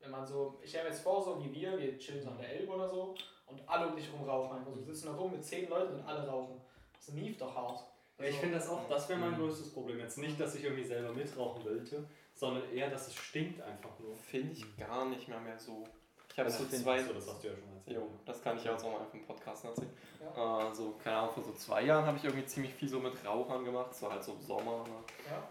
wenn 0.00 0.10
man 0.10 0.26
so, 0.26 0.58
ich 0.62 0.68
stelle 0.70 0.84
mir 0.84 0.90
jetzt 0.90 1.02
vor, 1.02 1.22
so 1.22 1.42
wie 1.42 1.52
wir, 1.52 1.78
wir 1.78 1.98
chillen 1.98 2.22
so 2.22 2.30
an 2.30 2.38
der 2.38 2.48
Elbe 2.50 2.72
oder 2.72 2.88
so 2.88 3.14
und 3.46 3.60
alle 3.68 3.88
um 3.88 3.96
dich 3.96 4.12
rum 4.12 4.28
rauchen. 4.28 4.58
Also 4.58 4.74
wir 4.76 4.82
sitzen 4.82 5.06
da 5.06 5.14
rum 5.14 5.32
mit 5.32 5.44
zehn 5.44 5.68
Leuten 5.68 5.94
und 5.94 6.06
alle 6.06 6.26
rauchen. 6.28 6.60
Das 6.94 7.14
mieft 7.14 7.40
doch 7.40 7.54
hart. 7.54 7.80
Ja, 8.18 8.24
ich 8.24 8.30
Also, 8.30 8.38
finde 8.40 8.54
das 8.58 8.68
auch, 8.68 8.88
das 8.88 9.08
wäre 9.08 9.20
mein 9.20 9.32
Mhm. 9.32 9.36
größtes 9.36 9.72
Problem. 9.72 9.98
Jetzt 10.00 10.18
nicht, 10.18 10.40
dass 10.40 10.54
ich 10.54 10.64
irgendwie 10.64 10.84
selber 10.84 11.12
mitrauchen 11.12 11.64
wollte, 11.64 12.08
sondern 12.34 12.70
eher, 12.72 12.88
dass 12.90 13.08
es 13.08 13.14
stinkt 13.14 13.60
einfach 13.60 13.98
nur. 13.98 14.14
Finde 14.14 14.52
ich 14.52 14.76
gar 14.76 15.04
nicht 15.06 15.28
mehr, 15.28 15.40
mehr 15.40 15.58
so. 15.58 15.84
Ich 16.32 16.38
habe 16.38 16.50
Also 16.50 16.64
so 16.64 16.70
zwei. 16.76 17.00
Achso, 17.00 17.12
das 17.14 17.28
hast 17.28 17.42
du 17.44 17.48
ja 17.48 17.54
schon 17.54 17.72
erzählt. 17.76 17.96
Jo, 17.96 18.08
das 18.26 18.42
kann 18.42 18.56
ich 18.58 18.64
ja 18.64 18.72
jetzt 18.72 18.84
auch 18.84 18.92
mal 18.92 19.00
einfach 19.00 19.14
im 19.14 19.22
Podcast 19.24 19.64
erzählen. 19.64 19.90
Ja. 20.36 20.68
Äh, 20.70 20.74
so, 20.74 20.94
keine 21.02 21.16
Ahnung, 21.16 21.32
vor 21.34 21.42
so 21.44 21.52
zwei 21.52 21.82
Jahren 21.82 22.04
habe 22.04 22.18
ich 22.18 22.24
irgendwie 22.24 22.44
ziemlich 22.46 22.74
viel 22.74 22.88
so 22.88 23.00
mit 23.00 23.12
Rauchern 23.24 23.64
gemacht, 23.64 23.94
so 23.94 24.10
halt 24.10 24.22
so 24.22 24.32
im 24.32 24.40
Sommer. 24.42 24.84
Ne? 24.84 24.94
Ja, 25.30 25.48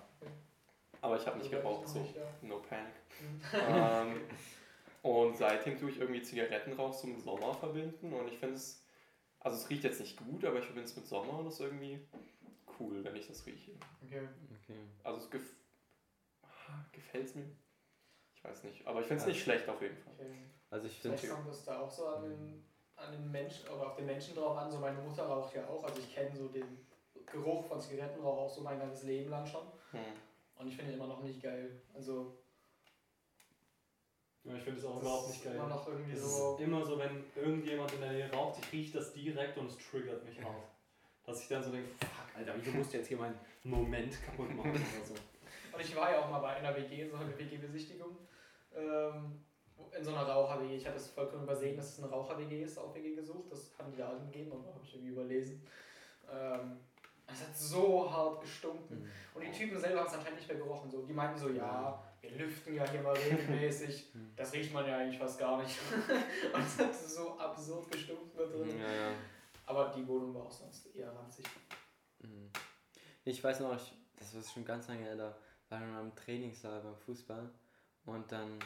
Aber 1.05 1.17
ich 1.17 1.27
habe 1.27 1.37
nicht 1.37 1.51
so 1.51 1.57
geraucht, 1.57 1.87
so 1.87 1.99
nicht, 1.99 2.15
ja. 2.15 2.23
no 2.41 2.59
panic. 2.59 2.93
Mhm. 3.21 3.41
ähm, 3.53 4.21
und 5.03 5.37
seitdem 5.37 5.77
tue 5.77 5.91
ich 5.91 5.99
irgendwie 5.99 6.23
Zigarettenrauch 6.23 6.93
so 6.93 7.05
mit 7.05 7.21
Sommer 7.21 7.53
verbinden 7.53 8.11
und 8.11 8.27
ich 8.27 8.39
finde 8.39 8.55
es, 8.55 8.83
also 9.39 9.55
es 9.55 9.69
riecht 9.69 9.83
jetzt 9.83 9.99
nicht 9.99 10.17
gut, 10.17 10.43
aber 10.43 10.57
ich 10.57 10.65
verbinde 10.65 10.89
es 10.89 10.95
mit 10.95 11.05
Sommer 11.05 11.37
und 11.37 11.45
das 11.45 11.55
ist 11.55 11.59
irgendwie 11.59 12.07
cool, 12.79 13.03
wenn 13.03 13.15
ich 13.15 13.27
das 13.27 13.45
rieche. 13.45 13.73
Okay. 14.03 14.27
Okay. 14.63 14.79
Also 15.03 15.19
es 15.19 15.29
gef 15.29 15.43
gefällt 16.91 17.25
es 17.25 17.35
mir. 17.35 17.51
Ich 18.33 18.43
weiß 18.43 18.63
nicht, 18.63 18.87
aber 18.87 19.01
ich 19.01 19.05
finde 19.05 19.21
es 19.21 19.27
nicht 19.27 19.43
schlecht 19.43 19.69
auf 19.69 19.79
jeden 19.83 19.97
Fall. 19.97 20.13
okay. 20.13 20.49
Also 20.71 20.87
ich 20.87 20.99
finde, 20.99 21.17
Vielleicht 21.17 21.35
kommt 21.35 21.47
das 21.47 21.65
da 21.65 21.81
auch 21.81 21.91
so 21.91 22.07
an 22.07 22.23
den, 22.23 22.65
an 22.95 23.11
den 23.11 23.31
Menschen 23.31 23.69
oder 23.69 23.91
auf 23.91 23.95
den 23.95 24.07
Menschen 24.07 24.35
drauf 24.35 24.57
an. 24.57 24.71
So 24.71 24.79
meine 24.79 24.99
Mutter 25.01 25.27
raucht 25.27 25.53
ja 25.53 25.67
auch. 25.67 25.83
Also 25.83 25.99
ich 25.99 26.15
kenne 26.15 26.35
so 26.35 26.47
den 26.47 26.87
Geruch 27.27 27.63
von 27.67 27.79
Zigarettenrauch 27.79 28.39
auch 28.39 28.49
so 28.49 28.61
mein 28.61 28.79
ganzes 28.79 29.03
Leben 29.03 29.29
lang 29.29 29.45
schon. 29.45 29.67
Hm. 29.91 29.99
Und 30.57 30.67
ich 30.67 30.75
finde 30.75 30.91
ihn 30.91 30.97
immer 30.97 31.07
noch 31.07 31.21
nicht 31.21 31.41
geil. 31.41 31.81
Also 31.93 32.37
Ja, 34.43 34.55
ich 34.55 34.63
finde 34.63 34.79
es 34.79 34.85
auch 34.85 35.01
überhaupt 35.01 35.29
nicht 35.29 35.43
geil. 35.43 35.55
immer 35.55 35.67
noch 35.67 35.87
irgendwie 35.87 36.11
Es 36.13 36.21
so. 36.37 36.55
ist 36.55 36.61
immer 36.61 36.85
so, 36.85 36.97
wenn 36.99 37.23
irgendjemand 37.35 37.91
in 37.93 38.01
der 38.01 38.11
Nähe 38.11 38.31
raucht, 38.31 38.59
ich 38.63 38.71
rieche 38.71 38.97
das 38.99 39.13
direkt 39.13 39.57
und 39.57 39.67
es 39.67 39.77
triggert 39.77 40.23
mich 40.25 40.41
hart. 40.41 40.63
Dass 41.25 41.41
ich 41.41 41.47
dann 41.47 41.63
so 41.63 41.71
denke, 41.71 41.89
fuck, 41.99 42.37
Alter, 42.37 42.53
wieso 42.57 42.71
musst 42.77 42.93
du 42.93 42.97
jetzt 42.97 43.07
hier 43.07 43.17
meinen 43.17 43.37
Moment 43.63 44.23
kaputt 44.23 44.53
machen 44.55 44.71
oder 44.71 45.05
so. 45.05 45.13
Und 45.73 45.81
ich 45.81 45.95
war 45.95 46.11
ja 46.11 46.21
auch 46.23 46.29
mal 46.29 46.39
bei 46.39 46.55
einer 46.55 46.75
WG, 46.75 47.09
so 47.09 47.17
eine 47.17 47.37
WG-Besichtigung. 47.37 48.15
Ähm, 48.75 49.43
in 49.97 50.03
so 50.03 50.11
einer 50.11 50.23
Raucher-WG. 50.23 50.75
Ich 50.77 50.85
hatte 50.85 50.97
es 50.97 51.07
vollkommen 51.09 51.43
übersehen, 51.43 51.75
dass 51.75 51.97
es 51.97 52.03
eine 52.03 52.11
Raucher-WG 52.11 52.63
ist, 52.63 52.77
auf 52.77 52.93
WG 52.95 53.15
gesucht. 53.15 53.51
Das 53.51 53.71
haben 53.77 53.91
die 53.91 53.97
da 53.97 54.09
angegeben, 54.09 54.51
aber 54.53 54.67
habe 54.73 54.83
ich 54.83 54.93
irgendwie 54.93 55.11
überlesen. 55.11 55.65
Ähm, 56.31 56.77
Es 57.27 57.41
hat 57.41 57.57
so 57.57 58.09
hart 58.11 58.41
gestunken. 58.41 59.01
Mhm. 59.01 59.11
Und 59.33 59.41
die 59.43 59.51
Typen 59.51 59.79
selber 59.79 59.99
haben 59.99 60.07
es 60.07 60.13
anscheinend 60.13 60.39
nicht 60.39 60.47
mehr 60.47 60.57
gerochen. 60.57 60.89
So. 60.89 61.01
Die 61.01 61.13
meinten 61.13 61.37
so, 61.37 61.49
ja, 61.49 62.01
wir 62.21 62.31
lüften 62.31 62.75
ja 62.75 62.89
hier 62.89 63.01
mal 63.01 63.15
regelmäßig. 63.15 64.05
Mhm. 64.15 64.31
Das 64.35 64.53
riecht 64.53 64.73
man 64.73 64.87
ja 64.87 64.97
eigentlich 64.97 65.17
fast 65.17 65.39
gar 65.39 65.61
nicht. 65.61 65.77
Und 66.53 66.61
es 66.61 66.77
hat 66.77 66.95
so 66.95 67.37
absurd 67.37 67.91
gestunken 67.91 68.31
da 68.37 68.45
drin. 68.45 68.79
Ja, 68.79 68.91
ja. 68.91 69.11
Aber 69.65 69.91
die 69.95 70.07
Wohnung 70.07 70.33
war 70.33 70.43
auch 70.43 70.51
sonst 70.51 70.93
eher 70.95 71.13
ranzig. 71.13 71.45
Mhm. 72.19 72.49
Ich 73.25 73.43
weiß 73.43 73.61
noch, 73.61 73.75
ich, 73.75 73.93
das 74.17 74.35
war 74.35 74.43
schon 74.43 74.63
ganz 74.63 74.87
lange 74.87 75.01
her, 75.01 75.15
da 75.15 75.35
war 75.69 75.81
ich 75.81 75.87
noch 75.87 75.97
am 75.97 76.15
Trainingssaal 76.15 76.81
beim 76.81 76.95
Fußball 76.95 77.49
und 78.05 78.31
dann 78.31 78.59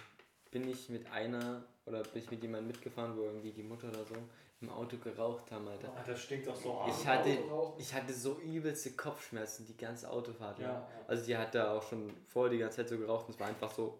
bin 0.51 0.67
ich 0.69 0.89
mit 0.89 1.09
einer 1.11 1.63
oder 1.85 2.03
bin 2.03 2.21
ich 2.21 2.29
mit 2.29 2.41
jemandem 2.41 2.67
mitgefahren, 2.67 3.15
wo 3.15 3.23
irgendwie 3.23 3.51
die 3.51 3.63
Mutter 3.63 3.87
oder 3.89 4.05
so 4.05 4.15
im 4.61 4.69
Auto 4.69 4.97
geraucht 4.97 5.49
haben, 5.51 5.67
Alter. 5.67 5.91
Ah, 5.95 6.03
das 6.05 6.19
stinkt 6.21 6.47
doch 6.47 6.55
so 6.55 6.81
Ich 6.87 6.93
arg. 6.93 7.19
hatte- 7.19 7.39
Autorauchen. 7.39 7.79
Ich 7.79 7.93
hatte 7.93 8.13
so 8.13 8.37
übelste 8.39 8.91
Kopfschmerzen 8.91 9.65
die 9.65 9.77
ganze 9.77 10.09
Autofahrt. 10.09 10.59
Ja, 10.59 10.65
Ja. 10.67 10.73
ja. 10.73 10.87
Also 11.07 11.25
die 11.25 11.37
hat 11.37 11.55
da 11.55 11.77
auch 11.77 11.83
schon 11.83 12.09
vorher 12.27 12.51
die 12.51 12.57
ganze 12.57 12.77
Zeit 12.77 12.89
so 12.89 12.97
geraucht 12.97 13.27
und 13.27 13.33
es 13.35 13.39
war 13.39 13.47
einfach 13.47 13.71
so 13.71 13.99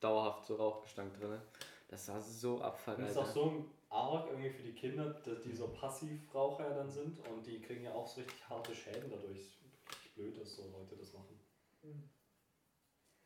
dauerhaft 0.00 0.46
so 0.46 0.56
Rauchgestank 0.56 1.12
drin. 1.18 1.38
Das 1.88 2.08
war 2.08 2.20
so 2.20 2.54
Und 2.54 2.60
das 2.62 3.10
ist 3.10 3.16
auch 3.18 3.26
so 3.26 3.64
arg 3.90 4.28
irgendwie 4.30 4.50
für 4.50 4.62
die 4.62 4.72
Kinder, 4.74 5.10
dass 5.24 5.42
die 5.42 5.54
so 5.54 5.68
Passivraucher 5.68 6.68
ja 6.68 6.74
dann 6.74 6.90
sind 6.90 7.18
und 7.28 7.46
die 7.46 7.60
kriegen 7.60 7.84
ja 7.84 7.92
auch 7.94 8.06
so 8.06 8.20
richtig 8.20 8.48
harte 8.48 8.74
Schäden 8.74 9.10
dadurch. 9.10 9.38
Ist 9.38 9.58
Richtig 9.90 10.14
blöd, 10.14 10.38
dass 10.40 10.56
so 10.56 10.62
Leute 10.70 10.96
das 10.96 11.12
machen. 11.14 11.38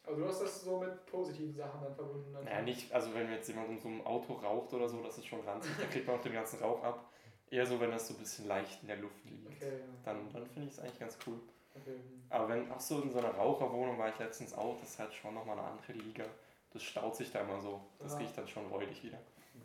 Aber 0.04 0.16
du 0.16 0.26
hast 0.26 0.42
das 0.42 0.62
so 0.62 0.78
mit 0.80 1.06
positiven 1.06 1.54
Sachen 1.54 1.80
dann 1.82 1.94
verbunden. 1.94 2.32
Dann 2.32 2.44
Naja, 2.44 2.62
nicht, 2.62 2.92
also 2.92 3.14
wenn 3.14 3.30
jetzt 3.30 3.48
jemand 3.48 3.68
in 3.70 3.78
so 3.80 3.88
einem 3.88 4.04
Auto 4.04 4.32
raucht 4.34 4.72
oder 4.72 4.88
so, 4.88 5.00
das 5.02 5.18
ist 5.18 5.26
schon 5.26 5.40
ranzig, 5.40 5.72
da 5.78 5.86
kriegt 5.86 6.06
man 6.06 6.16
auch 6.18 6.22
den 6.22 6.32
ganzen 6.32 6.58
Rauch 6.60 6.82
ab. 6.82 7.08
Eher 7.50 7.66
so, 7.66 7.78
wenn 7.80 7.90
das 7.90 8.08
so 8.08 8.14
ein 8.14 8.18
bisschen 8.18 8.46
leicht 8.48 8.80
in 8.82 8.88
der 8.88 8.96
Luft 8.96 9.24
liegt. 9.24 9.46
Okay, 9.46 9.78
ja. 9.78 9.84
Dann, 10.04 10.32
dann 10.32 10.46
finde 10.46 10.68
ich 10.68 10.74
es 10.74 10.80
eigentlich 10.80 10.98
ganz 10.98 11.18
cool. 11.26 11.38
Okay. 11.74 12.00
Aber 12.30 12.48
wenn 12.48 12.70
auch 12.72 12.80
so 12.80 13.00
in 13.00 13.10
so 13.10 13.18
einer 13.18 13.30
Raucherwohnung 13.30 13.98
war 13.98 14.08
ich 14.08 14.18
letztens 14.18 14.54
auch, 14.54 14.78
das 14.80 14.90
ist 14.90 14.98
halt 14.98 15.12
schon 15.14 15.34
nochmal 15.34 15.58
eine 15.58 15.68
andere 15.68 15.92
Liga. 15.92 16.24
Das 16.72 16.82
staut 16.82 17.14
sich 17.14 17.30
da 17.30 17.40
immer 17.40 17.60
so. 17.60 17.80
Das 17.98 18.12
Ja. 18.12 18.18
riecht 18.18 18.36
dann 18.36 18.48
schon 18.48 18.66
räudig 18.66 19.02
wieder. 19.04 19.18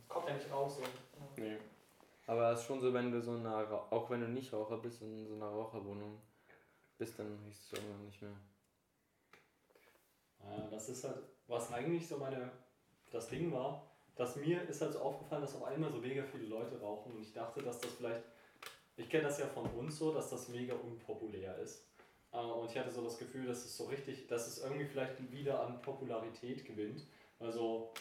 Kommt 0.08 0.28
ja 0.28 0.36
nicht 0.36 0.52
raus. 0.52 0.76
So. 0.78 0.82
Ja. 0.84 0.90
Nee. 1.38 1.58
Aber 2.28 2.52
es 2.52 2.60
ist 2.60 2.66
schon 2.68 2.82
so, 2.82 2.94
wenn 2.94 3.12
du 3.12 3.22
so 3.22 3.36
in 3.36 3.46
einer, 3.46 3.72
auch 3.90 4.10
wenn 4.10 4.20
du 4.22 4.28
nicht 4.28 4.52
Raucher 4.54 4.78
bist, 4.78 5.02
in 5.02 5.26
so 5.26 5.34
einer 5.36 5.48
Raucherwohnung 5.48 6.22
bist, 6.98 7.18
dann 7.18 7.40
riechst 7.46 7.72
du 7.72 7.78
irgendwann 7.78 8.06
nicht 8.06 8.22
mehr. 8.22 8.32
Ja, 10.48 10.68
das 10.70 10.90
ist 10.90 11.04
halt, 11.04 11.18
was 11.48 11.72
eigentlich 11.72 12.08
so 12.08 12.18
meine, 12.18 12.52
das 13.12 13.28
Ding 13.28 13.52
war, 13.52 13.88
dass 14.16 14.36
mir 14.36 14.62
ist 14.64 14.82
halt 14.82 14.94
so 14.94 15.00
aufgefallen, 15.00 15.42
dass 15.42 15.56
auf 15.56 15.64
einmal 15.66 15.92
so 15.92 16.00
mega 16.00 16.24
viele 16.24 16.46
Leute 16.46 16.80
rauchen 16.80 17.12
und 17.14 17.22
ich 17.22 17.34
dachte, 17.34 17.62
dass 17.62 17.80
das 17.80 17.92
vielleicht, 17.94 18.24
ich 18.98 19.10
kenne 19.10 19.24
das 19.26 19.40
ja 19.40 19.46
von 19.46 19.66
uns 19.72 19.98
so, 19.98 20.14
dass 20.14 20.30
das 20.30 20.50
mega 20.50 20.74
unpopulär 20.74 21.58
ist. 21.60 21.86
Äh, 22.32 22.38
Und 22.38 22.70
ich 22.70 22.78
hatte 22.78 22.92
so 22.92 23.04
das 23.04 23.18
Gefühl, 23.18 23.46
dass 23.46 23.64
es 23.64 23.78
so 23.78 23.86
richtig, 23.86 24.28
dass 24.28 24.48
es 24.48 24.64
irgendwie 24.64 24.86
vielleicht 24.86 25.32
wieder 25.32 25.64
an 25.64 25.82
Popularität 25.82 26.66
gewinnt. 26.66 27.06
Also 27.40 27.92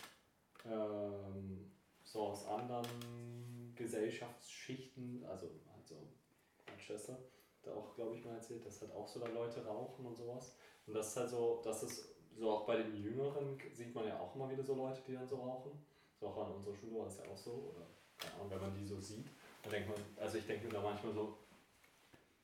ähm, 0.65 1.71
so 2.03 2.23
aus 2.29 2.47
anderen 2.47 3.75
Gesellschaftsschichten, 3.77 5.25
also, 5.27 5.51
also 5.77 5.97
Manchester, 6.67 7.19
da 7.63 7.75
auch, 7.75 7.95
glaube 7.95 8.17
ich, 8.17 8.25
mal 8.25 8.35
erzählt, 8.35 8.65
dass 8.65 8.81
halt 8.81 8.93
auch 8.93 9.07
so 9.07 9.21
da 9.21 9.27
Leute 9.27 9.65
rauchen 9.67 10.07
und 10.07 10.17
sowas. 10.17 10.57
Und 10.87 10.95
das 10.95 11.09
ist 11.09 11.17
halt 11.17 11.31
so, 11.31 11.61
das 11.63 11.83
ist 11.83 12.16
so 12.39 12.51
auch 12.51 12.67
bei 12.67 12.77
den 12.77 12.97
Jüngeren 12.97 13.59
sieht 13.73 13.95
man 13.95 14.07
ja 14.07 14.19
auch 14.19 14.35
immer 14.35 14.51
wieder 14.51 14.63
so 14.63 14.75
Leute, 14.75 15.01
die 15.07 15.15
dann 15.15 15.27
so 15.27 15.37
rauchen. 15.37 15.73
So 16.21 16.29
auch 16.29 16.47
an 16.47 16.55
unserer 16.55 16.75
Schule 16.75 16.99
war 16.99 17.05
das 17.05 17.19
ja 17.19 17.25
auch 17.31 17.37
so. 17.37 17.73
Oder 17.75 17.87
keine 18.19 18.35
Ahnung, 18.35 18.51
wenn 18.51 18.61
man 18.61 18.75
die 18.75 18.87
so 18.87 19.01
sieht, 19.01 19.27
dann 19.63 19.73
denkt 19.73 19.89
man, 19.89 19.99
also 20.17 20.39
ich 20.39 20.47
denke 20.47 20.67
mir 20.67 20.73
da 20.73 20.83
manchmal 20.83 21.13
so, 21.13 21.39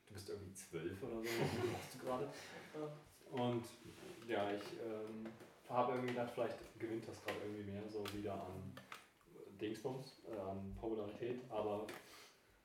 du 0.06 0.12
bist 0.12 0.28
irgendwie 0.28 0.52
zwölf 0.52 1.02
oder 1.02 1.16
so, 1.16 1.24
was 1.24 1.72
machst 1.72 1.94
du 1.94 1.98
gerade? 1.98 2.28
Und 3.30 3.64
ja, 4.28 4.50
ich 4.52 4.62
ähm, 4.80 5.26
habe 5.68 5.92
irgendwie 5.92 6.14
gedacht, 6.14 6.32
vielleicht 6.34 6.78
gewinnt 6.78 7.08
das 7.08 7.24
gerade 7.24 7.38
irgendwie 7.44 7.70
mehr 7.70 7.88
so 7.88 8.04
wieder 8.12 8.34
an 8.34 8.74
Dingsbums, 9.60 10.22
äh, 10.28 10.38
an 10.38 10.76
Popularität. 10.78 11.40
Aber 11.48 11.86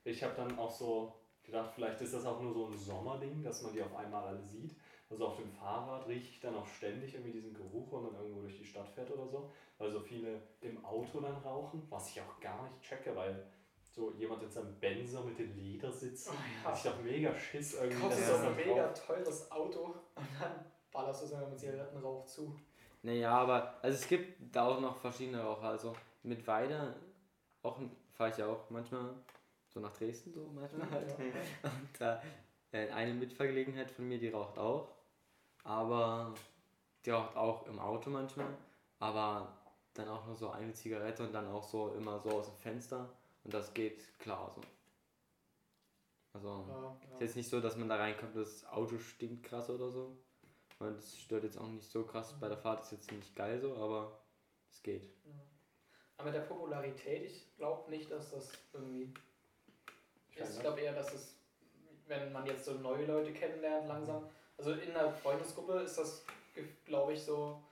ich 0.04 0.22
habe 0.22 0.34
dann 0.36 0.58
auch 0.58 0.70
so 0.70 1.14
gedacht, 1.42 1.72
vielleicht 1.74 2.00
ist 2.00 2.14
das 2.14 2.26
auch 2.26 2.40
nur 2.40 2.52
so 2.52 2.66
ein 2.66 2.78
Sommerding, 2.78 3.42
dass 3.42 3.62
man 3.62 3.72
die 3.72 3.82
auf 3.82 3.94
einmal 3.96 4.24
alle 4.28 4.42
sieht. 4.42 4.74
Also 5.10 5.26
auf 5.26 5.36
dem 5.36 5.50
Fahrrad 5.50 6.06
rieche 6.06 6.30
ich 6.32 6.40
dann 6.40 6.54
auch 6.54 6.66
ständig 6.66 7.14
irgendwie 7.14 7.32
diesen 7.32 7.54
Geruch, 7.54 7.90
wenn 7.92 8.02
man 8.12 8.14
irgendwo 8.14 8.42
durch 8.42 8.58
die 8.58 8.64
Stadt 8.64 8.88
fährt 8.88 9.10
oder 9.10 9.26
so. 9.26 9.50
Weil 9.78 9.90
so 9.90 10.00
viele 10.00 10.40
im 10.60 10.84
Auto 10.84 11.20
dann 11.20 11.36
rauchen, 11.36 11.86
was 11.88 12.10
ich 12.10 12.20
auch 12.20 12.38
gar 12.40 12.62
nicht 12.64 12.80
checke, 12.82 13.16
weil 13.16 13.46
so 13.82 14.12
jemand 14.12 14.42
in 14.42 14.50
seinem 14.50 14.78
Benzer 14.78 15.22
mit 15.24 15.38
dem 15.38 15.56
Ledersitz, 15.56 16.30
Oh 16.30 16.34
ja. 16.68 16.74
ich 16.74 16.82
doch 16.82 17.02
mega 17.02 17.34
Schiss 17.34 17.74
irgendwie. 17.74 18.00
Kaufst 18.02 18.18
du 18.20 18.24
so 18.24 18.32
das 18.32 18.42
ein 18.42 18.56
mega 18.56 18.86
drauf- 18.88 19.06
teures 19.06 19.50
Auto 19.50 19.84
und 20.14 20.26
dann 20.40 20.64
ballerst 20.92 21.22
du 21.22 21.26
es 21.26 21.32
einfach 21.32 21.48
mit 21.48 21.58
Zigarettenrauch 21.58 22.24
zu. 22.26 22.54
Naja, 23.02 23.30
aber 23.30 23.78
also 23.82 23.94
es 23.96 24.06
gibt 24.06 24.54
da 24.54 24.68
auch 24.68 24.80
noch 24.80 24.96
verschiedene 24.98 25.40
Raucher. 25.42 25.68
Also 25.68 25.96
mit 26.22 26.46
Weide 26.46 26.94
auch 27.62 27.78
fahre 28.12 28.30
ich 28.30 28.36
ja 28.36 28.46
auch 28.46 28.68
manchmal 28.70 29.14
so 29.68 29.80
nach 29.80 29.96
Dresden 29.96 30.32
so 30.32 30.50
manchmal 30.54 30.90
halt. 30.90 31.08
Ja. 31.10 31.14
Und 31.70 31.88
da 32.00 32.22
äh, 32.72 32.90
eine 32.90 33.14
Mitvergelegenheit 33.14 33.90
von 33.90 34.06
mir, 34.06 34.18
die 34.18 34.28
raucht 34.28 34.58
auch. 34.58 34.88
Aber 35.64 36.34
die 37.04 37.10
raucht 37.10 37.36
auch 37.36 37.66
im 37.66 37.78
Auto 37.78 38.10
manchmal. 38.10 38.56
Aber 38.98 39.58
dann 39.94 40.08
auch 40.08 40.26
nur 40.26 40.36
so 40.36 40.50
eine 40.50 40.72
Zigarette 40.72 41.24
und 41.24 41.32
dann 41.32 41.46
auch 41.48 41.64
so 41.64 41.92
immer 41.92 42.20
so 42.20 42.30
aus 42.30 42.46
dem 42.46 42.56
Fenster. 42.56 43.08
Und 43.44 43.54
das 43.54 43.72
geht 43.74 44.18
klar 44.18 44.50
so. 44.54 44.60
Also 46.32 46.66
Ja, 46.68 46.96
ist 47.02 47.12
ja. 47.12 47.20
jetzt 47.20 47.36
nicht 47.36 47.48
so, 47.48 47.60
dass 47.60 47.76
man 47.76 47.88
da 47.88 47.96
reinkommt, 47.96 48.36
das 48.36 48.64
Auto 48.66 48.98
stinkt 48.98 49.44
krass 49.44 49.70
oder 49.70 49.90
so. 49.90 50.16
Und 50.78 50.96
das 50.96 51.18
stört 51.18 51.44
jetzt 51.44 51.58
auch 51.58 51.66
nicht 51.66 51.90
so 51.90 52.04
krass. 52.04 52.38
Bei 52.38 52.48
der 52.48 52.58
Fahrt 52.58 52.82
ist 52.82 52.92
jetzt 52.92 53.10
nicht 53.10 53.34
geil 53.34 53.58
so, 53.60 53.74
aber 53.76 54.20
es 54.70 54.82
geht. 54.82 55.04
Ja. 55.24 55.32
Aber 56.18 56.26
mit 56.30 56.34
der 56.34 56.46
Popularität, 56.46 57.24
ich 57.24 57.56
glaube 57.56 57.90
nicht, 57.90 58.10
dass 58.10 58.30
das 58.30 58.52
irgendwie 58.72 59.12
Ich 60.30 60.36
ist. 60.36 60.56
Ich 60.56 60.60
glaube 60.60 60.80
eher, 60.80 60.94
dass 60.94 61.12
es, 61.14 61.36
wenn 62.06 62.32
man 62.32 62.46
jetzt 62.46 62.64
so 62.64 62.74
neue 62.74 63.06
Leute 63.06 63.32
kennenlernt 63.32 63.86
langsam, 63.88 64.28
also 64.58 64.72
in 64.72 64.92
der 64.92 65.12
Freundesgruppe 65.12 65.80
ist 65.80 65.96
das, 65.98 66.24
glaube 66.84 67.12
ich, 67.12 67.22
so, 67.22 67.62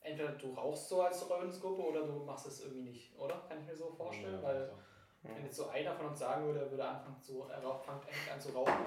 entweder 0.00 0.30
du 0.32 0.54
rauchst 0.54 0.88
so 0.88 1.02
als 1.02 1.22
Freundesgruppe 1.22 1.82
oder 1.82 2.06
du 2.06 2.24
machst 2.24 2.46
es 2.46 2.62
irgendwie 2.62 2.90
nicht, 2.90 3.18
oder? 3.18 3.44
Kann 3.48 3.60
ich 3.60 3.66
mir 3.66 3.76
so 3.76 3.90
vorstellen, 3.90 4.34
Ja, 4.34 4.42
weil 4.42 4.56
also. 4.62 4.74
wenn 5.22 5.44
jetzt 5.44 5.56
so 5.56 5.68
einer 5.68 5.94
von 5.94 6.06
uns 6.06 6.18
sagen 6.18 6.46
würde, 6.46 6.60
er 6.60 6.70
würde 6.70 6.84
anfangen 6.84 7.20
zu, 7.20 7.42
er 7.42 7.60
fängt 7.60 8.04
endlich 8.06 8.32
an 8.32 8.40
zu 8.40 8.50
rauchen, 8.50 8.86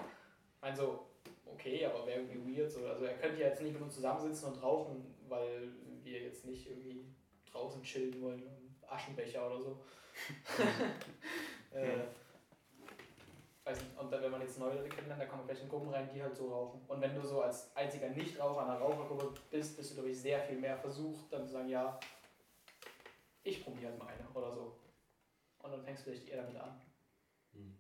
ich 0.56 0.62
meine 0.62 0.76
so, 0.76 1.06
okay, 1.46 1.86
aber 1.86 2.06
wäre 2.08 2.22
irgendwie 2.22 2.58
weird 2.58 2.72
so. 2.72 2.86
Also 2.88 3.06
er 3.06 3.18
könnte 3.18 3.42
ja 3.42 3.48
jetzt 3.48 3.62
nicht 3.62 3.74
mit 3.74 3.82
uns 3.82 3.96
zusammensitzen 3.96 4.54
und 4.54 4.64
rauchen, 4.64 5.16
weil 5.28 5.70
wir 6.04 6.22
jetzt 6.22 6.46
nicht 6.46 6.70
irgendwie 6.70 7.06
draußen 7.52 7.84
chillen 7.84 8.22
wollen, 8.22 8.44
Aschenbecher 8.88 9.46
oder 9.48 9.60
so. 9.60 9.80
äh, 11.74 12.00
weiß 13.70 13.82
nicht, 13.82 13.98
und 14.00 14.12
dann, 14.12 14.22
wenn 14.22 14.32
man 14.32 14.42
jetzt 14.42 14.60
neue 14.60 14.76
Leute 14.76 14.90
kennenlernt, 14.90 15.22
da 15.22 15.26
kommen 15.28 15.44
vielleicht 15.46 15.62
in 15.64 15.70
Gruppen 15.70 15.90
rein, 15.90 16.10
die 16.14 16.22
halt 16.22 16.36
so 16.36 16.50
rauchen. 16.52 16.82
Und 16.88 17.02
wenn 17.02 17.14
du 17.16 17.22
so 17.22 17.42
als 17.42 17.76
einziger 17.76 18.10
Nichtraucher 18.10 18.64
in 18.64 18.70
einer 18.70 18.80
Rauchergruppe 18.80 19.34
bist, 19.52 19.78
bist 19.78 19.92
du, 19.92 19.96
glaube 19.96 20.10
ich, 20.10 20.20
sehr 20.20 20.40
viel 20.42 20.58
mehr 20.58 20.78
versucht, 20.78 21.32
dann 21.32 21.46
zu 21.46 21.54
sagen, 21.54 21.70
ja, 21.70 22.00
ich 23.44 23.64
probiere 23.64 23.92
halt 23.92 24.00
mal 24.00 24.08
eine 24.08 24.28
oder 24.34 24.54
so. 24.54 24.76
Und 25.62 25.72
dann 25.72 25.84
fängst 25.84 26.06
du 26.06 26.12
vielleicht 26.12 26.30
eher 26.30 26.44
damit 26.44 26.56
an. 26.58 26.82
Hm. 27.54 27.78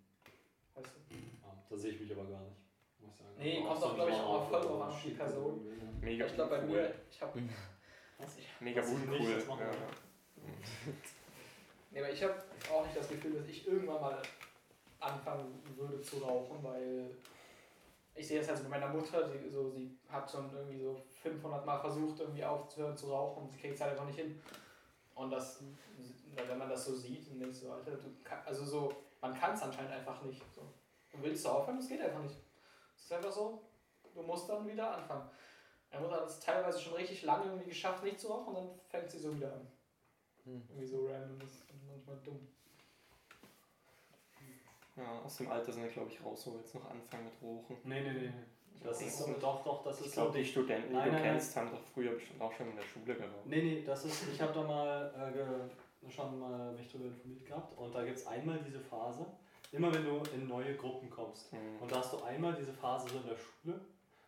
Weißt 0.76 0.88
du? 0.96 1.16
Ja, 1.16 1.64
da 1.70 1.78
sehe 1.78 1.92
ich 1.92 2.02
mich 2.02 2.12
aber 2.12 2.26
gar 2.26 2.42
nicht. 2.42 2.58
Muss 3.00 3.12
ich 3.12 3.18
sagen. 3.18 3.36
Nee, 3.38 3.60
Aber 3.60 3.70
kommt 3.70 3.84
auch, 3.84 3.96
glaub 3.96 4.10
ich, 4.10 4.16
auch 4.16 4.40
mal 4.40 4.46
voll 4.48 4.62
Sommer- 4.64 4.76
drauf 4.76 4.82
an, 4.82 4.90
auf 4.90 5.04
die 5.04 5.10
Person. 5.12 5.68
Mega 6.02 6.26
ich 6.26 6.34
glaube 6.34 6.50
bei 6.58 6.62
mir, 6.62 6.94
ich 7.10 7.22
habe 7.22 7.42
Was? 8.18 8.38
Mega 8.60 8.82
uncool. 8.82 9.32
Ja. 9.32 9.72
nee, 11.92 12.00
aber 12.00 12.10
ich 12.12 12.24
habe 12.24 12.36
auch 12.72 12.84
nicht 12.86 12.98
das 12.98 13.08
Gefühl, 13.08 13.34
dass 13.36 13.48
ich 13.48 13.66
irgendwann 13.66 14.02
mal 14.02 14.22
anfangen 15.00 15.62
würde 15.76 16.02
zu 16.02 16.18
rauchen, 16.18 16.64
weil 16.64 17.16
ich 18.16 18.28
sehe 18.28 18.40
das 18.40 18.50
halt 18.50 18.58
so 18.58 18.64
mit 18.64 18.72
meiner 18.72 18.90
Mutter, 18.90 19.30
die, 19.30 19.50
so, 19.50 19.70
sie 19.70 19.98
hat 20.10 20.30
schon 20.30 20.54
irgendwie 20.54 20.80
so 20.80 21.02
500 21.22 21.66
Mal 21.66 21.80
versucht, 21.80 22.20
irgendwie 22.20 22.44
aufzuhören 22.44 22.98
zu 22.98 23.12
rauchen 23.12 23.44
und 23.44 23.52
sie 23.52 23.60
kriegt 23.60 23.76
es 23.76 23.82
halt 23.82 23.92
einfach 23.92 24.06
nicht 24.06 24.20
hin. 24.20 24.42
Und 25.16 25.32
das, 25.32 25.64
wenn 26.36 26.58
man 26.58 26.70
das 26.70 26.86
so 26.86 26.96
sieht, 26.96 27.30
dann 27.30 27.40
denkst 27.40 27.62
du, 27.62 27.72
Alter, 27.72 27.92
du 27.92 28.10
kann, 28.24 28.40
also 28.46 28.66
so, 28.66 28.94
man 29.22 29.34
kann 29.34 29.54
es 29.54 29.62
anscheinend 29.62 29.92
einfach 29.92 30.22
nicht. 30.24 30.42
So. 30.54 30.62
Du 31.12 31.22
willst 31.22 31.46
du 31.46 31.50
aufhören, 31.50 31.78
das 31.78 31.88
geht 31.88 32.02
einfach 32.02 32.22
nicht. 32.22 32.36
Es 32.96 33.06
ist 33.06 33.14
einfach 33.14 33.32
so, 33.32 33.62
du 34.14 34.22
musst 34.22 34.50
dann 34.50 34.68
wieder 34.68 34.96
anfangen. 34.98 35.30
Meine 35.92 36.06
Mutter 36.06 36.22
hat 36.22 36.30
es 36.30 36.40
teilweise 36.40 36.80
schon 36.80 36.94
richtig 36.94 37.24
lange 37.24 37.46
irgendwie 37.46 37.70
geschafft, 37.70 38.04
nicht 38.04 38.20
zu 38.20 38.28
rauchen 38.28 38.56
und 38.56 38.56
dann 38.56 38.80
fängt 38.88 39.10
sie 39.10 39.20
so 39.20 39.36
wieder 39.36 39.54
an. 39.54 39.68
Hm. 40.44 40.64
Irgendwie 40.70 40.86
so 40.86 41.08
random, 41.08 41.40
das 41.40 41.52
ist 41.52 41.66
manchmal 41.88 42.18
dumm. 42.24 42.48
Ja, 45.00 45.22
aus 45.26 45.38
dem 45.38 45.50
Alter 45.50 45.72
sind 45.72 45.84
wir, 45.84 45.90
glaube 45.90 46.10
ich, 46.12 46.24
raus, 46.24 46.44
wo 46.48 46.52
wir 46.54 46.60
jetzt 46.60 46.76
noch 46.76 46.90
anfangen 46.90 47.26
mit 47.26 47.34
Rauchen. 47.42 47.78
Nee, 47.86 48.02
nee, 48.02 48.12
nee. 48.12 48.34
Das 48.84 49.02
Ich 49.02 49.08
ist 49.08 49.18
so, 49.20 49.34
doch, 49.40 49.64
doch, 49.64 49.84
das 49.84 50.00
Ich 50.02 50.08
ist 50.08 50.14
glaube, 50.14 50.32
so. 50.32 50.38
die 50.38 50.46
Studenten, 50.46 50.90
die 50.90 50.96
Nein, 50.96 51.06
du 51.06 51.12
nein, 51.14 51.24
kennst, 51.24 51.56
haben 51.56 51.70
doch 51.72 51.82
früher 51.94 52.12
bestimmt 52.14 52.42
auch 52.42 52.52
schon 52.54 52.70
in 52.70 52.76
der 52.76 52.84
Schule 52.84 53.16
geraucht. 53.16 53.46
Nee, 53.46 53.62
nee, 53.62 53.84
das 53.86 54.06
ist, 54.06 54.28
ich 54.34 54.42
habe 54.42 54.54
da 54.54 54.62
mal 54.64 55.14
äh, 55.18 55.34
ge, 55.34 55.46
schon 56.10 56.40
mal 56.40 56.72
mich 56.74 56.90
darüber 56.92 57.10
informiert 57.10 57.46
gehabt 57.46 57.78
und 57.78 57.94
da 57.94 58.04
gibt 58.06 58.18
es 58.18 58.28
einmal 58.28 58.60
diese 58.66 58.80
Phase, 58.80 59.26
immer 59.74 59.94
wenn 59.94 60.06
du 60.06 60.22
in 60.34 60.48
neue 60.48 60.76
Gruppen 60.76 61.10
kommst. 61.10 61.52
Mhm. 61.52 61.82
Und 61.82 61.92
da 61.92 61.98
hast 61.98 62.14
du 62.14 62.24
einmal 62.24 62.54
diese 62.56 62.72
Phase 62.74 63.10
so 63.10 63.18
in 63.18 63.28
der 63.28 63.36
Schule 63.38 63.80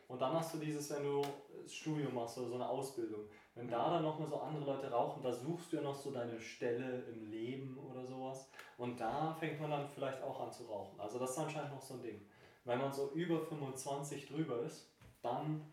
und 0.10 0.22
dann 0.22 0.34
hast 0.34 0.54
du 0.54 0.58
dieses, 0.58 0.90
wenn 0.92 1.04
du 1.04 1.22
das 1.64 1.74
Studium 1.74 2.14
machst 2.14 2.38
oder 2.38 2.48
so 2.50 2.56
eine 2.56 2.68
Ausbildung. 2.68 3.22
Wenn 3.56 3.68
da 3.70 3.90
dann 3.90 4.04
nochmal 4.04 4.28
so 4.28 4.40
andere 4.40 4.64
Leute 4.66 4.90
rauchen, 4.92 5.22
da 5.22 5.32
suchst 5.34 5.72
du 5.72 5.78
ja 5.78 5.82
noch 5.84 5.96
so 5.96 6.12
deine 6.12 6.40
Stelle 6.40 7.02
im 7.14 7.30
Leben 7.30 7.78
oder 7.78 8.06
sowas. 8.06 8.50
Und 8.78 9.00
da 9.00 9.34
fängt 9.34 9.60
man 9.60 9.70
dann 9.72 9.88
vielleicht 9.90 10.22
auch 10.24 10.40
an 10.40 10.52
zu 10.52 10.64
rauchen. 10.66 11.00
Also 11.00 11.20
das 11.20 11.32
ist 11.32 11.38
anscheinend 11.38 11.72
noch 11.74 11.82
so 11.82 11.96
ein 11.96 12.02
Ding. 12.02 12.26
Wenn 12.64 12.80
man 12.80 12.94
so 12.94 13.12
über 13.12 13.42
25 13.42 14.28
drüber 14.28 14.62
ist, 14.62 14.90
dann 15.22 15.66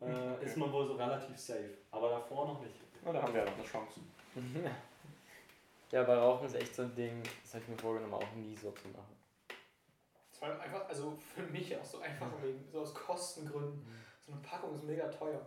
äh, 0.00 0.04
Okay. 0.04 0.44
ist 0.46 0.56
man 0.56 0.72
wohl 0.72 0.86
so 0.86 0.94
relativ 0.94 1.36
safe. 1.38 1.76
Aber 1.90 2.08
davor 2.10 2.46
noch 2.48 2.60
nicht. 2.62 2.74
Na, 3.04 3.12
da 3.12 3.22
haben 3.22 3.34
wir 3.34 3.44
ja 3.44 3.50
noch 3.50 3.56
eine 3.58 3.64
Chance. 3.64 4.00
Ja, 5.90 6.00
aber 6.00 6.16
Rauchen 6.16 6.46
ist 6.46 6.56
echt 6.56 6.74
so 6.74 6.82
ein 6.82 6.94
Ding, 6.96 7.22
das 7.42 7.54
habe 7.54 7.62
ich 7.62 7.68
mir 7.70 7.76
vorgenommen, 7.76 8.14
auch 8.14 8.32
nie 8.34 8.56
so 8.56 8.72
zu 8.72 8.88
machen. 8.88 9.14
Einfach, 10.60 10.88
also 10.88 11.16
für 11.16 11.42
mich 11.42 11.76
auch 11.76 11.84
so 11.84 12.00
einfach 12.00 12.26
wegen, 12.42 12.64
so 12.68 12.80
aus 12.80 12.92
Kostengründen. 12.92 13.86
So 14.20 14.32
eine 14.32 14.40
Packung 14.40 14.74
ist 14.74 14.82
mega 14.82 15.06
teuer. 15.08 15.40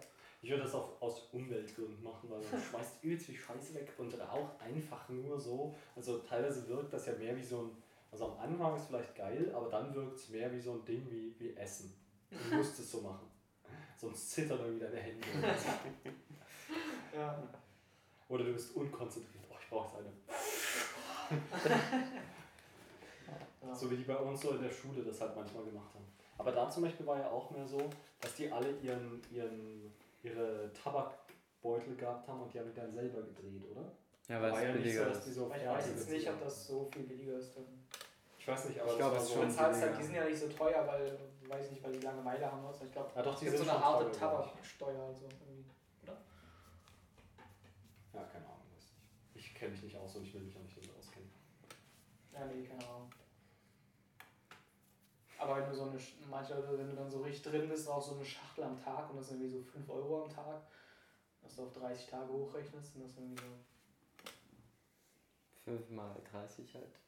Ich 0.48 0.52
würde 0.52 0.64
das 0.64 0.76
auch 0.76 1.02
aus 1.02 1.28
Umweltgründen 1.34 2.02
machen, 2.02 2.30
weil 2.30 2.40
man 2.40 2.62
schmeißt 2.72 3.04
übelst 3.04 3.26
viel 3.26 3.36
Scheiße 3.36 3.74
weg 3.74 3.92
und 3.98 4.18
raucht 4.18 4.62
einfach 4.62 5.10
nur 5.10 5.38
so. 5.38 5.76
Also 5.94 6.20
teilweise 6.20 6.66
wirkt 6.70 6.94
das 6.94 7.06
ja 7.06 7.16
mehr 7.16 7.36
wie 7.36 7.44
so 7.44 7.64
ein, 7.64 7.72
also 8.14 8.28
am 8.28 8.40
Anfang 8.40 8.74
ist 8.78 8.84
es 8.84 8.88
vielleicht 8.88 9.14
geil, 9.14 9.52
aber 9.54 9.70
dann 9.70 9.94
wirkt 9.94 10.16
es 10.16 10.30
mehr 10.30 10.50
wie 10.54 10.60
so 10.62 10.72
ein 10.72 10.86
Ding 10.86 11.06
wie, 11.12 11.36
wie 11.38 11.54
Essen. 11.58 11.94
Du 12.30 12.38
musst 12.56 12.80
es 12.80 12.90
so 12.90 13.02
machen. 13.02 13.28
Sonst 13.98 14.32
zittern 14.32 14.74
wieder 14.74 14.88
die 14.90 14.96
Hände. 14.96 15.28
Ja. 17.14 17.44
Oder 18.30 18.44
du 18.44 18.54
bist 18.54 18.76
unkonzentriert. 18.76 19.44
Oh, 19.50 19.56
ich 19.60 19.70
brauche 19.70 19.98
eine. 19.98 20.14
So 23.74 23.90
wie 23.90 23.98
die 23.98 24.04
bei 24.04 24.16
uns 24.16 24.42
so 24.42 24.52
in 24.52 24.62
der 24.62 24.70
Schule 24.70 25.04
das 25.04 25.20
halt 25.20 25.36
manchmal 25.36 25.66
gemacht 25.66 25.94
haben. 25.96 26.06
Aber 26.38 26.52
da 26.52 26.70
zum 26.70 26.84
Beispiel 26.84 27.06
war 27.06 27.18
ja 27.20 27.30
auch 27.30 27.50
mehr 27.52 27.66
so, 27.66 27.90
dass 28.22 28.36
die 28.36 28.52
alle 28.52 28.78
ihren, 28.82 29.22
ihren, 29.32 29.92
ihre 30.24 30.72
Tabakbeutel 30.74 31.96
gehabt 31.96 32.28
haben 32.28 32.42
und 32.42 32.54
die 32.54 32.60
haben 32.60 32.70
die 32.70 32.80
dann 32.80 32.92
selber 32.94 33.22
gedreht, 33.24 33.64
oder? 33.72 33.92
Ja, 34.28 34.42
weil 34.42 34.52
es 34.54 34.62
ja 34.62 34.68
nicht 34.68 34.76
so, 34.76 34.82
billiger 34.84 35.06
dass 35.06 35.24
die 35.24 35.30
ist. 35.30 35.36
so 35.38 35.52
ich 35.56 35.66
weiß 35.68 35.88
jetzt 35.88 36.10
nicht, 36.10 36.28
ob 36.28 36.34
sind. 36.36 36.46
das 36.46 36.68
so 36.68 36.90
viel 36.92 37.04
billiger 37.04 37.38
ist. 37.38 37.56
Dann. 37.56 37.66
Ich 38.40 38.48
weiß 38.48 38.70
nicht, 38.70 38.80
aber 38.82 38.92
Ich 38.92 38.98
das 38.98 39.00
glaube, 39.00 39.16
es 39.18 39.24
ist 39.24 39.30
so. 39.30 39.36
schon 39.36 39.52
zahlst 39.52 39.82
halt, 39.82 39.92
billiger. 39.92 39.98
die 39.98 40.04
sind 40.06 40.16
ja 40.16 40.26
nicht 40.26 40.40
so 40.40 40.48
teuer, 40.50 40.88
weil, 40.88 41.20
weiß 41.50 41.66
ich 41.66 41.72
nicht, 41.72 41.84
weil 41.84 41.92
die 41.94 42.00
Langeweile 42.00 42.52
haben. 42.52 42.66
Also 42.66 42.86
ich 42.86 42.92
glaube, 42.92 43.12
Ja, 43.16 43.22
doch, 43.22 43.34
es 43.34 43.40
die 43.40 43.46
gibt 43.46 43.58
so 43.58 43.64
sind 43.64 43.72
eine 43.74 43.80
schon 43.84 43.94
harte. 43.94 44.12
Tabaksteuer. 44.12 45.04
Also 45.04 45.24
irgendwie. 45.26 45.66
Ja, 48.14 48.24
keine 48.24 48.46
Ahnung, 48.46 48.66
weiß 48.76 48.84
nicht. 49.36 49.46
Ich 49.46 49.54
kenne 49.56 49.72
mich 49.72 49.84
nicht 49.84 49.96
aus 49.98 50.16
und 50.16 50.24
ich 50.24 50.34
will 50.34 50.42
mich 50.42 50.56
auch 50.58 50.62
nicht 50.64 50.76
damit 50.78 50.98
auskennen. 50.98 51.30
Ja, 52.34 52.46
nee, 52.46 52.64
keine 52.64 52.84
Ahnung. 52.88 53.10
Aber 55.48 55.62
wenn 55.62 55.70
du 55.70 55.76
so 55.76 55.84
eine, 55.84 55.98
manche 56.30 56.56
Leute, 56.56 56.78
wenn 56.78 56.90
du 56.90 56.96
dann 56.96 57.10
so 57.10 57.22
richtig 57.22 57.44
drin 57.52 57.70
bist, 57.70 57.88
auch 57.90 58.02
so 58.02 58.16
eine 58.16 58.26
Schachtel 58.26 58.66
am 58.66 58.78
Tag 58.78 59.10
und 59.10 59.18
das 59.18 59.30
sind 59.30 59.40
irgendwie 59.42 59.58
so 59.60 59.64
5 59.64 59.90
Euro 59.90 60.24
am 60.26 60.30
Tag, 60.30 60.62
dass 61.42 61.56
du 61.56 61.64
auf 61.64 61.72
30 61.74 62.08
Tage 62.10 62.28
hochrechnest 62.32 62.96
und 62.98 63.04
das 63.06 63.18
irgendwie 63.18 63.42
so 63.42 63.48
5 65.72 65.90
mal 65.92 66.16
30 66.32 66.76
halt. 66.76 67.00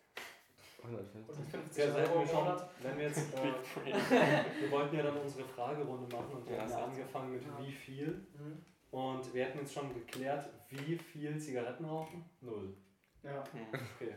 150. 0.82 1.36
150 1.36 1.84
Ja, 1.84 1.94
Euro 1.96 2.16
wir 2.16 2.22
im 2.22 2.28
schon, 2.30 2.36
Monat. 2.46 2.70
wenn 2.82 2.98
wir 2.98 3.08
jetzt, 3.08 3.18
äh, 3.36 4.62
wir 4.62 4.72
wollten 4.72 4.96
ja 4.96 5.04
dann 5.04 5.18
unsere 5.18 5.46
Fragerunde 5.46 6.16
machen 6.16 6.32
und 6.38 6.48
wir 6.48 6.56
Ja, 6.56 6.62
haben 6.62 6.72
ja 6.72 6.84
angefangen 6.86 7.34
mit 7.34 7.44
Ja. 7.44 7.60
wie 7.60 7.72
viel. 7.72 8.08
Mhm. 8.38 8.64
Und 8.92 9.34
wir 9.34 9.46
hätten 9.46 9.60
jetzt 9.60 9.74
schon 9.74 9.94
geklärt, 9.94 10.50
wie 10.70 10.96
viel 10.98 11.38
Zigaretten 11.38 11.84
rauchen? 11.84 12.24
Null. 12.40 12.74
Ja. 13.22 13.44
Hm. 13.52 13.68
Okay. 13.98 14.16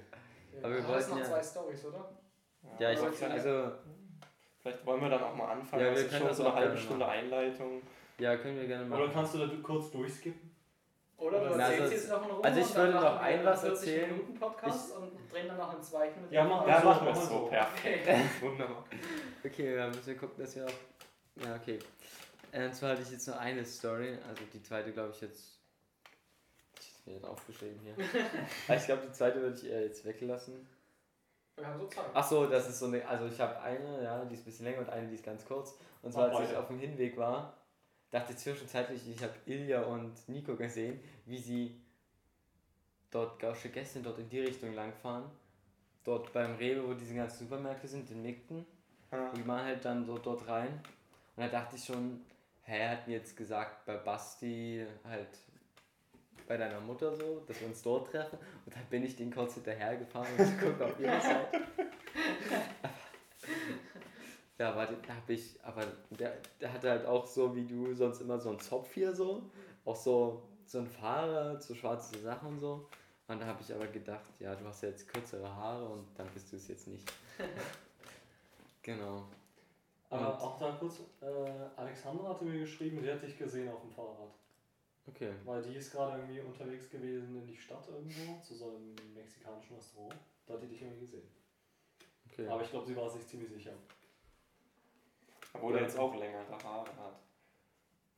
Aber 0.62 0.70
wir 0.74 0.80
du 0.82 0.86
hast 0.86 0.88
wollten 0.88 1.10
noch 1.10 1.18
ja- 1.18 1.24
zwei 1.24 1.42
Stories, 1.42 1.84
oder? 1.86 2.18
Ja, 2.78 2.92
ich, 2.92 2.98
also, 3.00 3.72
Vielleicht 4.62 4.86
wollen 4.86 5.00
wir 5.00 5.08
dann 5.10 5.22
auch 5.22 5.34
mal 5.34 5.50
anfangen. 5.50 5.84
Ja, 5.84 5.90
wir 5.90 5.98
ist 5.98 6.08
können 6.08 6.18
schon 6.20 6.28
das 6.28 6.36
so 6.36 6.46
eine 6.46 6.54
halbe 6.54 6.76
Stunde 6.76 7.06
Einleitung. 7.06 7.82
ja, 8.18 8.36
können 8.36 8.56
wir 8.60 8.66
gerne 8.68 8.84
machen. 8.86 9.02
Oder 9.02 9.12
kannst 9.12 9.34
du 9.34 9.38
da 9.38 9.48
kurz 9.62 9.90
durchskippen? 9.90 10.50
Oder 11.16 11.40
du 11.48 11.56
Na, 11.56 11.62
erzählst 11.64 11.82
also- 11.82 11.94
jetzt 11.94 12.08
noch 12.10 12.22
eine 12.24 12.32
Runde 12.32 12.48
also 12.48 12.60
ich 12.60 12.74
würde 12.76 12.92
noch 12.92 13.02
machen 13.02 13.14
wir 13.14 13.20
ein 13.22 13.34
einen 13.38 13.44
was 13.46 13.60
40 13.60 13.88
erzählen. 13.88 14.10
Minuten 14.12 14.34
Podcast 14.40 14.96
und 14.96 15.32
drehen 15.32 15.48
dann 15.48 15.56
noch 15.56 15.72
einen 15.72 15.82
zweiten 15.82 16.22
mit 16.22 16.32
Ja, 16.32 16.42
dem 16.44 16.48
mach- 16.50 16.66
Ja, 16.66 16.74
Also, 16.76 16.88
machen 16.88 17.06
wir 17.06 17.12
machen 17.12 17.24
so. 17.28 17.38
so. 17.38 17.46
Perfekt. 17.46 18.08
Wunderbar. 18.42 18.84
Okay, 19.44 19.76
dann 19.76 19.90
müssen 19.90 20.06
wir 20.06 20.16
gucken, 20.16 20.34
dass 20.44 20.56
wir 20.56 20.66
auch. 20.66 21.44
Ja, 21.44 21.54
okay. 21.56 21.78
Äh, 22.52 22.66
Und 22.66 22.74
zwar 22.74 22.90
hatte 22.90 23.02
ich 23.02 23.10
jetzt 23.10 23.26
nur 23.26 23.38
eine 23.38 23.64
Story, 23.64 24.18
also 24.28 24.42
die 24.52 24.62
zweite 24.62 24.92
glaube 24.92 25.12
ich 25.14 25.20
jetzt. 25.22 25.58
Ich 26.80 26.88
hab's 26.88 27.06
mir 27.06 27.12
jetzt 27.14 27.24
aufgeschrieben 27.24 27.80
hier. 27.84 27.94
Ich 28.76 28.84
glaube, 28.86 29.02
die 29.06 29.12
zweite 29.12 29.40
würde 29.40 29.56
ich 29.56 29.68
eher 29.70 29.82
jetzt 29.82 30.04
weglassen. 30.04 30.68
Wir 31.56 31.66
haben 31.66 31.78
so 31.78 31.86
Zeit. 31.86 32.06
Ach 32.14 32.26
so, 32.26 32.46
das 32.46 32.68
ist 32.68 32.78
so 32.78 32.86
eine. 32.86 33.06
Also 33.06 33.26
ich 33.26 33.38
habe 33.40 33.60
eine, 33.60 34.02
ja, 34.02 34.24
die 34.24 34.34
ist 34.34 34.40
ein 34.40 34.44
bisschen 34.44 34.66
länger 34.66 34.80
und 34.80 34.88
eine, 34.88 35.08
die 35.08 35.14
ist 35.14 35.24
ganz 35.24 35.44
kurz. 35.44 35.78
Und 36.02 36.12
zwar, 36.12 36.28
Mach 36.28 36.40
als 36.40 36.50
ich 36.50 36.56
auf 36.56 36.68
dem 36.68 36.78
Hinweg 36.78 37.16
war, 37.16 37.56
dachte 38.10 38.34
zwischenzeitlich, 38.34 39.08
ich 39.08 39.22
habe 39.22 39.34
Ilja 39.46 39.82
und 39.82 40.12
Nico 40.28 40.56
gesehen, 40.56 41.00
wie 41.26 41.38
sie 41.38 41.80
dort 43.10 43.38
gausche 43.38 43.68
Gäste 43.68 44.00
dort 44.00 44.18
in 44.18 44.28
die 44.28 44.40
Richtung 44.40 44.74
langfahren. 44.74 45.24
Dort 46.04 46.32
beim 46.32 46.56
Rewe, 46.56 46.88
wo 46.88 46.94
diese 46.94 47.14
ganzen 47.14 47.44
Supermärkte 47.44 47.86
sind, 47.86 48.10
in 48.10 48.22
Migden. 48.22 48.66
Ja. 49.12 49.28
Und 49.28 49.36
die 49.36 49.46
waren 49.46 49.64
halt 49.64 49.84
dann 49.84 50.04
so 50.04 50.18
dort 50.18 50.48
rein. 50.48 50.82
Und 51.36 51.44
da 51.44 51.48
dachte 51.48 51.76
ich 51.76 51.84
schon, 51.84 52.24
hä, 52.62 52.78
er 52.78 52.90
hat 52.90 53.06
mir 53.06 53.18
jetzt 53.18 53.36
gesagt, 53.36 53.84
bei 53.86 53.96
Basti 53.96 54.84
halt 55.04 55.28
bei 56.46 56.56
deiner 56.56 56.80
Mutter 56.80 57.14
so, 57.14 57.42
dass 57.46 57.60
wir 57.60 57.68
uns 57.68 57.82
dort 57.82 58.10
treffen. 58.10 58.38
Und 58.66 58.74
dann 58.74 58.84
bin 58.90 59.04
ich 59.04 59.16
den 59.16 59.32
kurz 59.32 59.54
hinterher 59.54 59.96
gefahren 59.96 60.26
und 60.36 60.44
ich 60.44 60.60
gucke 60.60 60.84
auf 60.84 60.98
ihre 61.00 61.20
Seite. 61.20 61.60
Ja, 64.58 64.76
warte, 64.76 64.96
da 65.06 65.16
hab 65.16 65.28
ich, 65.28 65.58
aber 65.64 65.82
der, 66.10 66.36
der 66.60 66.72
hatte 66.72 66.90
halt 66.90 67.06
auch 67.06 67.26
so 67.26 67.56
wie 67.56 67.66
du 67.66 67.94
sonst 67.94 68.20
immer 68.20 68.38
so 68.38 68.50
einen 68.50 68.60
Zopf 68.60 68.92
hier 68.94 69.12
so. 69.14 69.42
Auch 69.84 69.96
so, 69.96 70.42
so 70.66 70.78
ein 70.78 70.86
Fahrer, 70.86 71.60
so 71.60 71.74
schwarze 71.74 72.16
Sachen 72.20 72.48
und 72.48 72.60
so. 72.60 72.86
Und 73.26 73.40
da 73.40 73.46
habe 73.46 73.60
ich 73.60 73.74
aber 73.74 73.86
gedacht, 73.88 74.30
ja, 74.38 74.54
du 74.54 74.64
hast 74.66 74.82
ja 74.82 74.90
jetzt 74.90 75.08
kürzere 75.08 75.52
Haare 75.52 75.86
und 75.88 76.06
dann 76.16 76.28
bist 76.28 76.52
du 76.52 76.56
es 76.56 76.68
jetzt 76.68 76.86
nicht. 76.86 77.10
genau. 78.82 79.24
Aber 80.10 80.34
Und- 80.34 80.40
auch 80.42 80.58
da 80.60 80.70
kurz, 80.78 81.00
äh, 81.20 81.24
Alexandra 81.80 82.28
hatte 82.28 82.44
mir 82.44 82.60
geschrieben, 82.60 83.00
sie 83.02 83.10
hat 83.10 83.22
dich 83.22 83.36
gesehen 83.36 83.68
auf 83.68 83.80
dem 83.80 83.90
Fahrrad. 83.90 84.30
Okay. 85.08 85.32
Weil 85.44 85.62
die 85.62 85.74
ist 85.76 85.90
gerade 85.90 86.18
irgendwie 86.18 86.40
unterwegs 86.40 86.88
gewesen 86.88 87.36
in 87.36 87.46
die 87.46 87.56
Stadt 87.56 87.86
irgendwo, 87.88 88.40
zu 88.40 88.54
so 88.54 88.70
einem 88.70 88.94
mexikanischen 89.14 89.74
Restaurant. 89.76 90.14
Da 90.46 90.54
hat 90.54 90.62
die 90.62 90.68
dich 90.68 90.82
irgendwie 90.82 91.00
gesehen. 91.00 91.28
okay. 92.30 92.46
Aber 92.48 92.62
ich 92.62 92.70
glaube, 92.70 92.86
sie 92.86 92.96
war 92.96 93.10
sich 93.10 93.26
ziemlich 93.26 93.50
sicher. 93.50 93.72
Obwohl 95.54 95.76
er 95.76 95.82
jetzt 95.82 95.98
auch 95.98 96.14
längere 96.14 96.50
Haare 96.64 96.88
hat. 96.96 97.18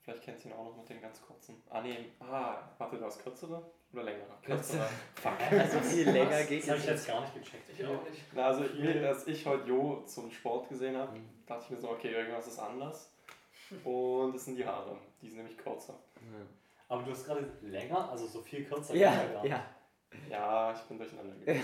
Vielleicht 0.02 0.22
kennt 0.22 0.44
ihr 0.44 0.50
ihn 0.50 0.56
auch 0.56 0.64
noch 0.66 0.76
mit 0.76 0.88
den 0.88 1.00
ganz 1.00 1.20
kurzen. 1.22 1.62
Ah, 1.70 1.80
nee. 1.80 2.10
Ah, 2.20 2.58
warte, 2.78 2.98
du 2.98 3.04
hast 3.06 3.22
kürzere 3.22 3.64
oder 3.92 4.02
längere? 4.02 4.36
Kürzere. 4.42 4.86
Fuck. 5.14 5.32
Also 5.50 5.80
viel 5.80 6.10
länger 6.10 6.44
geht 6.44 6.62
Das 6.62 6.68
habe 6.70 6.78
ich 6.80 6.86
jetzt 6.86 7.06
gar 7.06 7.20
nicht 7.22 7.34
gecheckt. 7.34 7.70
Ich 7.70 7.84
auch 7.86 8.02
nicht. 8.08 8.22
Na, 8.34 8.46
also, 8.48 8.64
mir, 8.74 9.08
als 9.08 9.26
ich 9.26 9.46
heute 9.46 9.66
Jo 9.66 10.02
zum 10.06 10.30
Sport 10.30 10.68
gesehen 10.68 10.96
habe, 10.96 11.18
Mhm. 11.18 11.28
dachte 11.46 11.64
ich 11.64 11.70
mir 11.70 11.80
so, 11.80 11.90
okay, 11.90 12.12
irgendwas 12.12 12.46
ist 12.46 12.58
anders. 12.58 13.10
Und 13.82 14.34
es 14.36 14.44
sind 14.44 14.56
die 14.56 14.66
Haare. 14.66 14.98
Die 15.22 15.28
sind 15.28 15.38
nämlich 15.38 15.56
kürzer. 15.56 15.98
Aber 16.94 17.02
du 17.02 17.10
hast 17.10 17.26
gerade 17.26 17.50
länger, 17.62 18.08
also 18.10 18.26
so 18.26 18.40
viel 18.40 18.64
kürzer. 18.64 18.94
Ja, 18.94 19.14
gar 19.26 19.44
ja. 19.46 19.56
nicht. 20.12 20.30
Ja, 20.30 20.72
ich 20.72 20.80
bin 20.82 20.98
durcheinander 20.98 21.34
gegangen. 21.40 21.62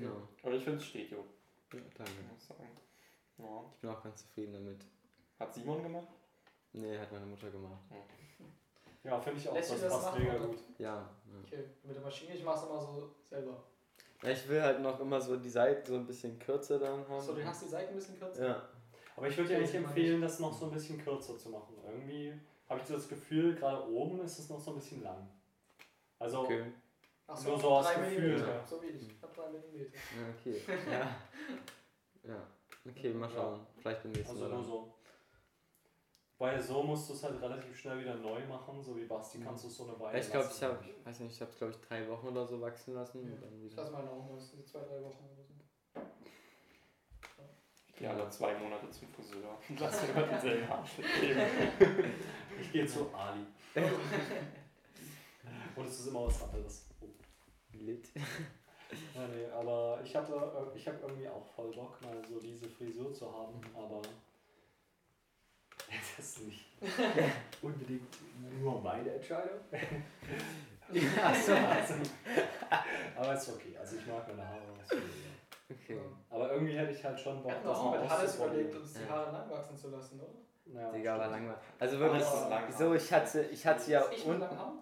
ja. 0.00 0.10
Und 0.42 0.54
ich 0.54 0.62
finde, 0.64 0.78
es 0.78 0.84
steht 0.86 1.10
Jo, 1.10 1.18
ja 1.72 1.80
danke. 1.96 2.12
muss 2.30 2.38
ich 2.42 2.44
sagen. 2.44 2.68
Ja. 3.38 3.64
Ich 3.74 3.80
bin 3.80 3.90
auch 3.90 4.02
ganz 4.02 4.20
zufrieden 4.22 4.52
damit. 4.52 4.86
Hat 5.40 5.52
Simon 5.52 5.82
gemacht? 5.82 6.08
Nee, 6.72 6.96
hat 6.98 7.10
meine 7.10 7.26
Mutter 7.26 7.50
gemacht. 7.50 7.80
Ja, 9.02 9.20
finde 9.20 9.40
ich 9.40 9.48
auch. 9.48 9.54
Lässt 9.54 9.72
Das 9.72 9.80
das 9.80 9.92
passt 10.04 10.18
mega 10.18 10.38
gut. 10.38 10.58
Ja. 10.78 10.94
ja. 10.96 11.10
Okay, 11.44 11.64
mit 11.82 11.96
der 11.96 12.02
Maschine, 12.02 12.34
ich 12.34 12.44
mach's 12.44 12.62
immer 12.62 12.80
so 12.80 13.10
selber. 13.28 13.64
Ja, 14.22 14.30
Ich 14.30 14.48
will 14.48 14.62
halt 14.62 14.80
noch 14.80 15.00
immer 15.00 15.20
so 15.20 15.36
die 15.36 15.50
Seiten 15.50 15.84
so 15.84 15.96
ein 15.96 16.06
bisschen 16.06 16.38
kürzer 16.38 16.78
dann 16.78 17.06
haben. 17.08 17.20
So, 17.20 17.34
du 17.34 17.44
hast 17.44 17.64
die 17.64 17.68
Seite 17.68 17.88
ein 17.88 17.96
bisschen 17.96 18.16
kürzer. 18.16 18.46
Ja. 18.46 18.68
Aber 19.16 19.26
ich 19.26 19.36
würde 19.36 19.48
dir 19.56 19.60
Ja, 19.60 19.80
man 19.80 19.84
empfehlen, 19.90 20.20
das 20.20 20.38
noch 20.38 20.52
so 20.52 20.66
ein 20.66 20.70
bisschen 20.72 21.02
kürzer 21.02 21.36
zu 21.36 21.48
machen. 21.50 21.74
Irgendwie 21.84 22.32
habe 22.72 22.80
ich 22.80 22.86
so 22.88 22.94
das 22.94 23.08
Gefühl, 23.08 23.54
gerade 23.54 23.88
oben 23.90 24.20
ist 24.22 24.38
es 24.38 24.48
noch 24.48 24.58
so 24.60 24.70
ein 24.72 24.76
bisschen 24.76 25.02
lang. 25.02 25.28
Also, 26.18 26.40
Okay. 26.42 26.64
Ach 27.26 27.42
Nur 27.44 27.58
so 27.58 27.68
aus 27.70 27.86
3 27.86 27.94
Gefühl, 27.94 28.20
Millimeter, 28.20 28.54
ja. 28.56 28.66
So 28.66 28.82
wie 28.82 28.86
ich. 28.88 29.02
Ich 29.16 29.22
hab 29.22 29.34
3 29.34 29.48
Millimeter. 29.50 29.94
Ja, 29.94 30.34
okay. 30.38 30.62
Ja. 30.90 31.16
Ja. 32.34 32.46
Okay, 32.90 33.12
mal 33.14 33.30
schauen. 33.30 33.60
Vielleicht 33.78 34.02
beim 34.02 34.12
nächsten 34.12 34.30
also 34.32 34.42
Mal. 34.44 34.48
nur 34.50 34.58
dann. 34.58 34.66
so. 34.66 34.94
Weil 36.38 36.60
so 36.60 36.82
musst 36.82 37.08
du 37.08 37.14
es 37.14 37.22
halt 37.22 37.40
relativ 37.40 37.78
schnell 37.78 38.00
wieder 38.00 38.16
neu 38.16 38.44
machen, 38.46 38.82
so 38.82 38.96
wie 38.96 39.04
Basti 39.04 39.38
Mhm. 39.38 39.44
kannst 39.44 39.64
du 39.64 39.68
es 39.68 39.76
so 39.76 39.84
eine 39.84 39.92
Ja, 39.92 40.00
Weile 40.00 40.20
ich 40.20 40.30
glaube, 40.30 40.48
ich 40.52 40.62
habe, 40.62 40.78
ich. 40.84 41.06
weiß 41.06 41.20
nicht, 41.20 41.32
ich 41.34 41.40
habe 41.40 41.52
glaube 41.56 41.72
ich 41.72 41.80
drei 41.88 42.08
Wochen 42.08 42.26
oder 42.28 42.46
so 42.46 42.60
wachsen 42.60 42.94
lassen. 42.94 43.24
Ja. 43.26 43.32
Und 43.34 43.42
dann 43.42 43.64
Ich 43.66 43.72
wieder. 43.72 43.86
auch 43.86 43.90
mal, 43.92 44.36
das 44.36 44.50
sind 44.50 44.66
so 44.66 44.78
2, 44.78 44.84
3 44.84 45.02
Wochen 45.04 45.24
oder 45.32 45.44
so. 45.44 46.00
Ich 48.02 48.08
gehe 48.08 48.16
alle 48.16 48.28
zwei 48.30 48.52
Monate 48.54 48.90
zum 48.90 49.06
Friseur 49.10 49.56
und 49.68 49.78
lass 49.80 50.02
mir 50.02 50.08
immer 50.08 50.26
denselben 50.26 50.68
Haarschnitt 50.68 51.06
geben. 51.20 51.40
Ich 52.60 52.72
gehe 52.72 52.84
zu 52.84 53.08
Ali. 53.14 53.46
Und 55.76 55.86
es 55.86 56.00
ist 56.00 56.08
immer 56.08 56.26
was 56.26 56.42
anderes. 56.42 56.88
Oh. 57.00 57.06
Lit. 57.72 58.08
Ja, 59.14 59.28
nee, 59.28 59.46
aber 59.46 60.00
ich 60.04 60.16
habe 60.16 60.32
äh, 60.74 60.76
ich 60.76 60.86
hab 60.86 61.00
irgendwie 61.00 61.28
auch 61.28 61.46
voll 61.54 61.70
Bock, 61.70 62.02
mal 62.02 62.20
so 62.28 62.40
diese 62.40 62.68
Frisur 62.68 63.12
zu 63.14 63.32
haben, 63.32 63.60
aber 63.74 64.02
das 65.86 66.18
ist 66.18 66.40
nicht 66.44 66.66
unbedingt 67.62 68.18
nur 68.60 68.82
meine 68.82 69.14
Entscheidung. 69.14 69.60
Ach 71.22 71.34
so. 71.36 71.52
Also, 71.52 71.94
aber 73.16 73.34
ist 73.34 73.48
okay, 73.48 73.76
also 73.78 73.96
ich 73.96 74.06
mag 74.06 74.26
meine 74.26 74.46
Haare 74.46 74.60
auch 74.60 74.84
so. 74.90 74.96
Okay. 75.72 75.98
Aber 76.30 76.52
irgendwie 76.52 76.76
hätte 76.76 76.92
ich 76.92 77.04
halt 77.04 77.18
schon 77.18 77.42
Bock, 77.42 77.52
das 77.62 77.78
auch 77.78 77.90
mal 77.90 78.00
mit 78.00 78.10
Hannes 78.10 78.36
überlegt, 78.36 78.74
uns 78.76 78.92
die 78.94 79.02
Ja. 79.02 79.08
Haare 79.08 79.32
lang 79.32 79.50
wachsen 79.50 79.76
zu 79.76 79.88
lassen, 79.90 80.20
oder? 80.20 80.32
Ja, 80.80 80.90
Digga, 80.92 81.14
aber 81.16 81.26
langweilig. 81.28 81.58
Also 81.78 81.98
wirklich, 81.98 82.24
so 82.76 82.94
ich 82.94 83.12
hatte, 83.12 83.42
ich 83.42 83.66
hatte 83.66 83.90
ja 83.90 84.04
ich 84.10 84.24
unten. 84.26 84.40
lang 84.40 84.56
haben? 84.58 84.78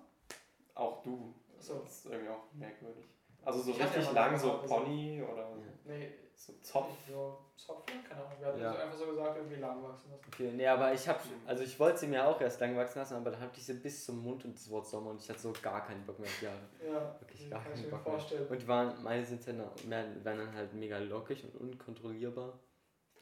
Auch 0.75 1.03
du. 1.03 1.35
Achso. 1.59 1.81
Das 1.81 1.91
ist 1.97 2.07
irgendwie 2.07 2.29
auch 2.31 2.53
merkwürdig. 2.53 3.05
Also 3.45 3.61
so 3.61 3.71
Ich 3.71 3.83
richtig 3.83 4.05
ja 4.05 4.13
lang, 4.13 4.37
so 4.39 4.61
so- 4.67 4.75
Pony 4.75 5.23
oder 5.23 5.49
Nee, 5.85 6.13
so 6.43 6.55
Zopf. 6.63 6.89
so 7.07 7.39
Zopf, 7.55 7.85
keine 8.09 8.25
Ahnung. 8.25 8.39
Wir 8.41 8.47
hatten 8.47 8.61
Ja. 8.63 8.73
so 8.73 8.79
einfach 8.79 8.97
so 8.99 9.07
gesagt, 9.09 9.37
irgendwie 9.37 9.57
lang 9.61 9.83
wachsen 9.83 10.11
lassen. 10.11 10.25
Okay, 10.27 10.51
nee, 10.53 10.67
aber 10.67 10.95
ich 10.95 11.07
hab, 11.07 11.21
also 11.47 11.63
ich 11.63 11.79
wollte 11.79 11.99
sie 11.99 12.07
mir 12.07 12.27
auch 12.27 12.41
erst 12.41 12.61
lang 12.61 12.75
wachsen 12.79 12.99
lassen, 13.01 13.15
aber 13.17 13.31
dann 13.31 13.41
hatte 13.41 13.59
ich 13.59 13.67
sie 13.67 13.75
bis 13.75 14.07
zum 14.07 14.23
Mund 14.25 14.45
und 14.47 14.55
das 14.55 14.71
Wort 14.71 14.87
Sommer 14.87 15.11
und 15.11 15.21
ich 15.21 15.29
hatte 15.29 15.39
so 15.41 15.53
gar 15.61 15.85
keinen 15.87 16.05
Bock 16.07 16.19
mehr 16.19 16.29
auf 16.29 16.39
die 16.41 16.47
Haare. 16.49 16.95
Ja, 16.95 17.21
Wirklich 17.21 17.51
gar 17.51 17.63
kann 17.63 17.73
ich 17.73 17.81
keinen 17.81 17.85
mir 17.91 17.97
Bock 17.97 18.05
mehr. 18.07 18.15
vorstellen. 18.15 18.47
Und 18.49 18.63
die 18.63 18.69
waren, 18.69 19.03
meine 19.03 19.25
sind 19.25 19.47
dann, 19.47 19.59
werden 19.59 20.25
werden 20.25 20.39
dann 20.47 20.55
halt 20.55 20.73
mega 20.73 20.99
lockig 20.99 21.45
und 21.45 21.55
unkontrollierbar. 21.57 22.59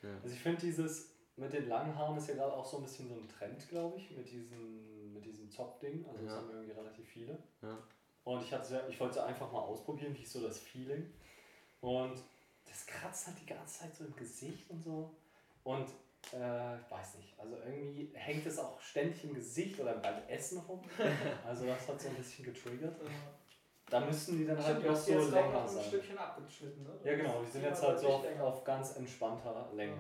Ja. 0.03 0.11
Also 0.23 0.35
ich 0.35 0.41
finde 0.41 0.61
dieses 0.61 1.13
mit 1.35 1.53
den 1.53 1.69
langen 1.69 1.97
Haaren 1.97 2.17
ist 2.19 2.29
ja 2.29 2.35
gerade 2.37 2.53
auch 2.53 2.65
so 2.65 2.77
ein 2.79 2.83
bisschen 2.85 3.09
so 3.09 3.15
ein 3.15 3.29
Trend, 3.29 3.69
glaube 3.69 3.97
ich, 3.99 4.11
mit 4.13 4.29
diesem, 4.31 5.13
mit 5.13 5.25
diesem 5.25 5.51
Zopfding. 5.51 6.05
Also 6.09 6.23
das 6.25 6.33
Ja. 6.35 6.39
haben 6.39 6.51
irgendwie 6.51 6.71
relativ 6.73 7.09
viele. 7.09 7.37
Ja. 7.63 7.79
Und 8.25 8.43
ich, 8.43 8.53
hatte, 8.53 8.85
ich 8.89 8.99
wollte 9.01 9.25
einfach 9.25 9.51
mal 9.51 9.61
ausprobieren, 9.61 10.15
wie 10.17 10.23
ist 10.23 10.33
so 10.33 10.41
das 10.41 10.59
Feeling. 10.59 11.13
Und 11.81 12.23
das 12.69 12.87
kratzt 12.87 13.27
halt 13.27 13.41
die 13.41 13.47
ganze 13.47 13.81
Zeit 13.81 13.95
so 13.95 14.05
im 14.05 14.15
Gesicht 14.17 14.71
und 14.71 14.83
so. 14.83 15.15
Und 15.65 15.89
äh, 16.33 16.77
ich 16.79 16.91
weiß 16.91 17.17
nicht, 17.17 17.39
also 17.39 17.57
irgendwie 17.57 18.11
hängt 18.15 18.47
es 18.47 18.59
auch 18.59 18.81
ständig 18.81 19.25
im 19.25 19.35
Gesicht 19.35 19.79
oder 19.81 19.95
beim 19.95 20.23
Essen 20.29 20.59
rum. 20.59 20.83
Also 21.47 21.67
das 21.67 21.89
hat 21.89 22.01
so 22.01 22.09
ein 22.09 22.15
bisschen 22.17 22.45
getriggert. 22.45 22.97
Da 23.91 24.01
müssten 24.01 24.37
die 24.37 24.45
dann 24.47 24.63
halt 24.63 24.79
die 24.83 24.95
so 24.95 25.13
jetzt 25.13 25.13
auch 25.13 25.33
länger 25.33 25.63
ein 25.63 25.69
sein. 25.69 25.85
Stückchen 25.85 26.19
abgeschnitten, 26.19 26.83
ne? 26.83 27.01
Ja 27.05 27.17
genau, 27.17 27.43
die 27.43 27.51
sind 27.51 27.63
jetzt 27.63 27.83
halt 27.83 27.99
so 27.99 28.09
auf, 28.09 28.41
auf 28.41 28.65
ganz 28.65 28.97
entspannter 28.97 29.71
Länge. 29.75 29.97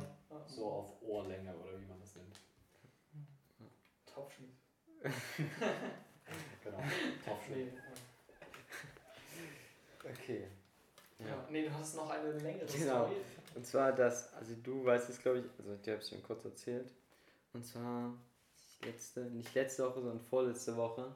So 0.46 0.70
auf 0.70 1.02
Ohrlänge 1.02 1.56
oder 1.56 1.80
wie 1.80 1.86
man 1.86 1.98
das 2.00 2.16
nennt. 2.16 2.38
Topfschnitt. 4.06 4.50
Genau. 6.62 6.78
Topfschnitt. 7.24 7.72
Okay. 10.04 10.48
Nee, 11.50 11.64
du 11.64 11.72
hast 11.74 11.96
noch 11.96 12.10
eine 12.10 12.32
längere 12.32 12.66
Genau. 12.66 13.04
Story. 13.06 13.16
Und 13.54 13.66
zwar 13.66 13.92
das, 13.92 14.32
also 14.34 14.54
du 14.62 14.84
weißt 14.84 15.08
es 15.10 15.18
glaube 15.20 15.38
ich, 15.40 15.44
also 15.58 15.74
die 15.76 15.90
habe 15.90 16.00
ich 16.02 16.12
mir 16.12 16.20
kurz 16.20 16.44
erzählt. 16.44 16.92
Und 17.52 17.64
zwar 17.64 18.12
letzte, 18.84 19.20
nicht 19.22 19.54
letzte 19.54 19.84
Woche, 19.86 20.00
sondern 20.00 20.20
vorletzte 20.20 20.76
Woche, 20.76 21.14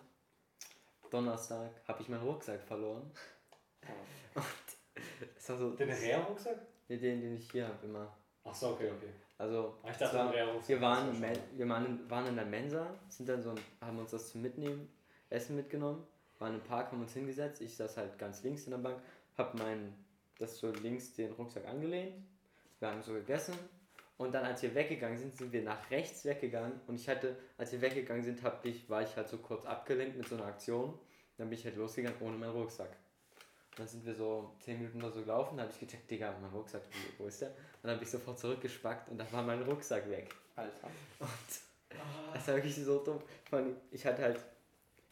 Donnerstag, 1.11 1.71
habe 1.87 2.03
ich 2.03 2.09
meinen 2.09 2.23
Rucksack 2.27 2.63
verloren. 2.63 3.11
Das 5.35 5.49
war 5.51 5.59
so 5.59 5.71
Den 5.73 5.91
Reha-Rucksack? 5.91 6.57
Nee, 6.89 6.97
den, 6.99 7.21
den 7.21 7.37
ich 7.37 7.51
hier 7.51 7.67
habe 7.69 7.87
immer. 7.87 8.13
Achso, 8.45 8.73
okay, 8.73 8.91
okay. 8.91 9.11
Also 9.39 9.75
Ah, 9.83 9.91
Ich 9.91 9.97
dachte, 9.97 10.17
Reha-Rucksack. 10.33 10.69
wir 10.69 10.81
waren, 10.81 11.13
schon. 11.15 11.23
wir 11.59 11.69
waren, 11.69 11.87
in- 11.87 12.11
waren 12.11 12.27
in 12.27 12.37
der 12.37 12.45
Mensa, 12.47 12.87
sind 13.09 13.29
dann 13.29 13.43
so, 13.43 13.55
haben 13.81 13.99
uns 13.99 14.11
das 14.11 14.31
zum 14.31 14.43
Mitnehmen, 14.43 14.89
Essen 15.31 15.57
mitgenommen, 15.57 16.07
waren 16.39 16.55
im 16.55 16.61
Park, 16.63 16.93
haben 16.93 17.01
uns 17.03 17.13
hingesetzt. 17.13 17.61
Ich 17.61 17.77
saß 17.77 17.97
halt 17.97 18.19
ganz 18.19 18.43
links 18.43 18.65
in 18.65 18.71
der 18.73 18.79
Bank, 18.79 19.01
hab 19.37 19.55
mein, 19.59 19.95
das 20.39 20.59
so 20.59 20.71
links 20.71 21.15
den 21.15 21.33
Rucksack 21.33 21.67
angelehnt. 21.67 22.15
Wir 22.79 22.89
haben 22.89 23.03
so 23.03 23.13
gegessen 23.13 23.55
und 24.19 24.33
dann, 24.33 24.45
als 24.45 24.63
wir 24.63 24.75
weggegangen 24.75 25.19
sind, 25.19 25.37
sind 25.37 25.53
wir 25.53 25.63
nach 25.63 25.91
rechts 25.91 26.25
weggegangen 26.25 26.81
und 26.87 26.97
ich 26.97 27.09
hatte, 27.09 27.37
als 27.59 27.73
wir 27.73 27.81
weggegangen 27.81 28.23
sind, 28.23 28.43
hab 28.43 28.65
ich, 28.65 28.89
war 28.89 29.03
ich 29.03 29.17
halt 29.17 29.29
so 29.29 29.39
kurz 29.39 29.65
abgelenkt 29.67 30.17
mit 30.17 30.29
so 30.29 30.37
einer 30.37 30.47
Aktion. 30.47 30.99
Dann 31.39 31.49
bin 31.49 31.59
ich 31.59 31.65
halt 31.65 31.77
losgegangen 31.77 32.21
ohne 32.21 32.37
meinen 32.37 32.53
Rucksack. 32.53 32.91
Und 33.71 33.79
dann 33.79 33.87
sind 33.87 34.05
wir 34.05 34.15
so 34.15 34.55
10 34.61 34.79
Minuten 34.79 34.99
oder 34.99 35.13
so 35.13 35.21
gelaufen, 35.21 35.57
da 35.57 35.63
habe 35.63 35.73
ich 35.73 35.81
gecheckt, 35.81 36.11
Digga, 36.11 36.35
mein 36.41 36.51
Rucksack, 36.51 36.83
wo, 37.17 37.27
ist 37.27 37.41
der? 37.41 37.49
Und 37.49 37.57
dann 37.85 37.93
habe 37.93 38.05
ich 38.05 38.11
sofort 38.11 38.39
zurückgespackt 38.39 39.09
und 39.09 39.19
da 39.19 39.33
war 39.33 39.43
mein 39.43 39.63
Rucksack 39.63 40.09
weg. 40.11 40.35
Alter. 40.57 40.89
Und 41.19 41.29
Ah, 41.99 42.35
das 42.35 42.49
war 42.49 42.57
wirklich 42.57 42.75
so 42.75 42.99
dumm. 42.99 43.21
Ich 43.91 44.07
hatte 44.07 44.23
halt, 44.23 44.41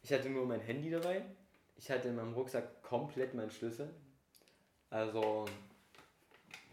ich 0.03 0.13
hatte 0.13 0.29
nur 0.31 0.47
mein 0.47 0.61
Handy 0.61 0.91
dabei. 0.91 1.23
Ich 1.77 1.91
hatte 1.91 2.09
in 2.09 2.17
meinem 2.17 2.35
Rucksack 2.35 2.83
komplett 2.83 3.35
meinen 3.35 3.51
Schlüssel. 3.51 3.91
Also 4.91 5.45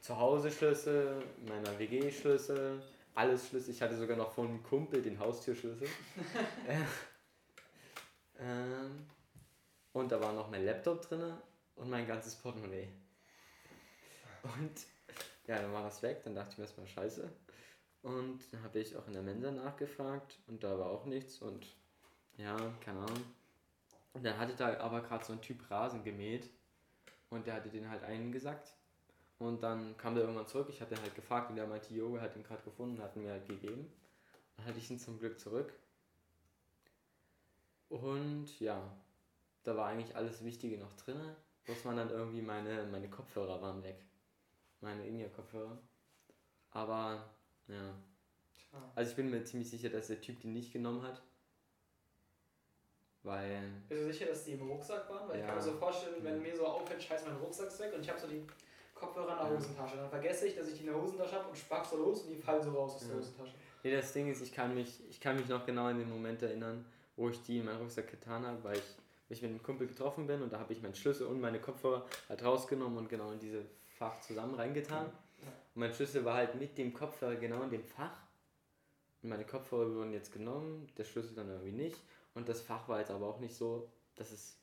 zu 0.01 0.17
Hause 0.17 0.51
Schlüssel, 0.51 1.23
meiner 1.47 1.77
WG 1.77 2.12
Schlüssel, 2.12 2.82
alles 3.13 3.47
Schlüssel. 3.47 3.71
Ich 3.71 3.82
hatte 3.82 3.95
sogar 3.95 4.17
noch 4.17 4.32
von 4.32 4.47
einem 4.47 4.63
Kumpel 4.63 5.03
den 5.03 5.19
Haustürschlüssel. 5.19 5.88
ähm, 8.39 9.06
und 9.93 10.12
da 10.12 10.19
war 10.19 10.34
noch 10.34 10.49
mein 10.49 10.65
Laptop 10.65 11.08
drin 11.08 11.38
und 11.75 11.89
mein 11.89 12.08
ganzes 12.08 12.36
Portemonnaie. 12.36 12.89
Und 14.43 14.88
ja, 15.45 15.62
dann 15.62 15.73
war 15.73 15.84
das 15.84 16.01
weg. 16.01 16.23
Dann 16.23 16.34
dachte 16.34 16.51
ich 16.51 16.58
mir 16.58 16.63
erstmal 16.63 16.88
scheiße. 16.88 17.30
Und 18.01 18.41
dann 18.51 18.63
habe 18.63 18.80
ich 18.80 18.95
auch 18.95 19.06
in 19.08 19.13
der 19.13 19.21
Mensa 19.21 19.51
nachgefragt 19.51 20.39
und 20.47 20.63
da 20.63 20.80
war 20.80 20.89
auch 20.89 21.06
nichts 21.06 21.41
und 21.41 21.67
ja, 22.38 22.56
keine 22.80 22.99
Ahnung. 22.99 23.23
Und 24.13 24.23
dann 24.23 24.38
hatte 24.38 24.56
da 24.56 24.80
aber 24.80 25.01
gerade 25.01 25.25
so 25.25 25.34
ein 25.34 25.41
Typ 25.41 25.69
Rasen 25.69 26.03
gemäht 26.03 26.49
und 27.29 27.45
der 27.47 27.55
hatte 27.55 27.69
den 27.69 27.89
halt 27.89 28.03
eingesackt. 28.03 28.73
Und 29.39 29.61
dann 29.61 29.95
kam 29.97 30.15
der 30.15 30.23
irgendwann 30.23 30.47
zurück, 30.47 30.67
ich 30.69 30.81
habe 30.81 30.93
den 30.95 31.03
halt 31.03 31.13
gefragt 31.13 31.49
und 31.49 31.57
der 31.57 31.67
meinte, 31.67 31.93
Jo, 31.93 32.15
er 32.15 32.23
hat 32.23 32.35
ihn 32.35 32.43
gerade 32.43 32.63
gefunden 32.63 32.97
und 32.97 33.03
hat 33.03 33.15
ihn 33.15 33.23
mir 33.23 33.31
halt 33.31 33.47
gegeben. 33.47 33.91
Dann 34.55 34.65
hatte 34.65 34.79
ich 34.79 34.89
ihn 34.89 34.99
zum 34.99 35.19
Glück 35.19 35.39
zurück. 35.39 35.73
Und 37.89 38.59
ja, 38.59 38.81
da 39.63 39.77
war 39.77 39.87
eigentlich 39.87 40.15
alles 40.15 40.43
Wichtige 40.43 40.77
noch 40.77 40.93
drin. 40.93 41.19
Bloß 41.65 41.85
waren 41.85 41.97
dann 41.97 42.09
irgendwie 42.09 42.41
meine, 42.41 42.85
meine 42.87 43.09
Kopfhörer 43.09 43.61
waren 43.61 43.83
weg. 43.83 44.03
Meine 44.81 45.05
In-Ear-Kopfhörer. 45.05 45.77
Aber 46.71 47.29
ja. 47.67 47.93
Also 48.95 49.11
ich 49.11 49.15
bin 49.15 49.29
mir 49.29 49.43
ziemlich 49.43 49.69
sicher, 49.69 49.89
dass 49.89 50.07
der 50.07 50.21
Typ 50.21 50.39
die 50.39 50.47
nicht 50.47 50.73
genommen 50.73 51.03
hat. 51.03 51.21
Weil. 53.27 53.59
Bist 53.89 54.01
du 54.01 54.05
sicher, 54.13 54.25
dass 54.27 54.45
die 54.45 54.53
im 54.53 54.67
Rucksack 54.69 55.09
waren? 55.09 55.27
Weil 55.27 55.35
ich 55.35 55.41
Ja. 55.41 55.47
kann 55.47 55.57
mir 55.57 55.61
so 55.61 55.73
vorstellen, 55.73 56.15
wenn 56.23 56.37
Ja. 56.37 56.41
mir 56.41 56.55
so 56.55 56.65
auffällt, 56.65 57.03
scheiße, 57.03 57.25
mein 57.27 57.35
Rucksack 57.37 57.67
ist 57.67 57.79
weg 57.79 57.91
und 57.93 58.01
ich 58.01 58.09
habe 58.09 58.19
so 58.19 58.27
die 58.27 58.47
Kopfhörer 58.95 59.31
in 59.33 59.37
der 59.37 59.45
Ja. 59.47 59.53
Hosentasche. 59.53 59.97
Dann 59.97 60.09
vergesse 60.09 60.47
ich, 60.47 60.55
dass 60.55 60.67
ich 60.69 60.75
die 60.75 60.79
in 60.81 60.87
der 60.93 61.01
Hosentasche 61.01 61.35
habe 61.35 61.49
und 61.49 61.57
spack 61.57 61.85
so 61.85 61.97
los 61.97 62.21
und 62.23 62.29
die 62.29 62.37
fallen 62.41 62.63
so 62.63 62.71
raus 62.71 62.95
aus 62.95 63.01
der 63.01 63.09
Ja. 63.09 63.15
Hosentasche. 63.17 63.53
Nee, 63.83 63.91
das 63.95 64.13
Ding 64.13 64.31
ist, 64.31 64.41
ich 64.41 64.53
kann 64.53 64.73
mich, 64.73 65.01
ich 65.09 65.19
kann 65.19 65.35
mich 65.35 65.47
noch 65.47 65.65
genau 65.65 65.89
in 65.89 65.99
den 65.99 66.09
Moment 66.09 66.41
erinnern, 66.41 66.85
wo 67.15 67.29
ich 67.29 67.41
die 67.43 67.59
in 67.59 67.65
meinen 67.65 67.79
Rucksack 67.81 68.09
getan 68.09 68.45
habe, 68.45 68.63
weil 68.63 68.77
ich 68.77 68.83
mich 69.29 69.41
mit 69.41 69.51
einem 69.51 69.61
Kumpel 69.61 69.87
getroffen 69.87 70.25
bin 70.25 70.41
und 70.41 70.51
da 70.53 70.59
habe 70.59 70.71
ich 70.73 70.81
meinen 70.81 70.95
Schlüssel 70.95 71.27
und 71.27 71.39
meine 71.41 71.59
Kopfhörer 71.59 72.05
halt 72.29 72.43
rausgenommen 72.43 72.97
und 72.97 73.09
genau 73.09 73.31
in 73.31 73.39
diese 73.39 73.65
Fach 73.97 74.19
zusammen 74.21 74.55
reingetan. 74.55 75.05
Und 75.05 75.81
mein 75.81 75.93
Schlüssel 75.93 76.23
war 76.25 76.35
halt 76.35 76.55
mit 76.55 76.77
dem 76.77 76.93
Kopfhörer 76.93 77.35
genau 77.35 77.61
in 77.63 77.69
dem 77.71 77.83
Fach. 77.83 78.21
Und 79.21 79.29
meine 79.29 79.43
Kopfhörer 79.45 79.93
wurden 79.93 80.13
jetzt 80.13 80.31
genommen, 80.31 80.87
der 80.97 81.03
Schlüssel 81.03 81.35
dann 81.35 81.49
irgendwie 81.49 81.71
nicht. 81.71 81.97
Und 82.38 82.47
das 82.47 82.62
Fach 82.62 82.88
war 82.88 83.00
jetzt 83.00 83.10
aber 83.10 83.26
auch 83.26 83.39
nicht 83.39 83.56
so, 83.56 83.91
dass 84.15 84.32
es, 84.32 84.60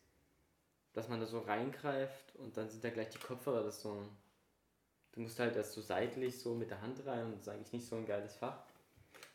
dass 0.93 1.09
man 1.09 1.19
da 1.19 1.27
so 1.27 1.41
reingreift 1.41 2.37
und 2.37 2.57
dann 2.57 2.71
sind 2.71 2.85
da 2.85 2.91
gleich 2.91 3.09
die 3.09 3.19
Kopfhörer, 3.19 3.65
das 3.65 3.83
so. 3.83 4.01
Du 5.11 5.21
musst 5.21 5.41
halt 5.41 5.57
erst 5.57 5.73
so 5.73 5.81
seitlich 5.81 6.39
so 6.41 6.55
mit 6.55 6.71
der 6.71 6.81
Hand 6.81 7.05
rein 7.05 7.27
und 7.27 7.33
das 7.33 7.41
ist 7.43 7.49
eigentlich 7.49 7.73
nicht 7.73 7.89
so 7.89 7.97
ein 7.97 8.07
geiles 8.07 8.37
Fach. 8.37 8.59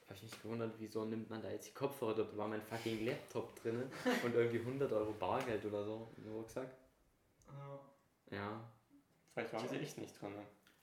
Habe 0.06 0.16
ich 0.16 0.24
mich 0.24 0.42
gewundert, 0.42 0.74
wieso 0.80 1.04
nimmt 1.04 1.30
man 1.30 1.42
da 1.42 1.50
jetzt 1.50 1.68
die 1.68 1.74
Kopfhörer? 1.74 2.16
Dort 2.16 2.38
war 2.38 2.48
mein 2.48 2.62
fucking 2.62 3.06
Laptop 3.06 3.62
drin 3.62 3.92
und 4.24 4.34
irgendwie 4.34 4.60
100 4.60 4.90
Euro 4.94 5.12
Bargeld 5.12 5.66
oder 5.66 5.84
so 5.84 6.08
im 6.16 6.32
Rucksack. 6.32 6.70
Ja. 7.48 8.38
Ja. 8.38 8.62
Vielleicht 9.34 9.52
waren 9.52 9.68
sie 9.68 9.80
echt 9.80 9.98
nicht 9.98 10.20
drin. 10.22 10.34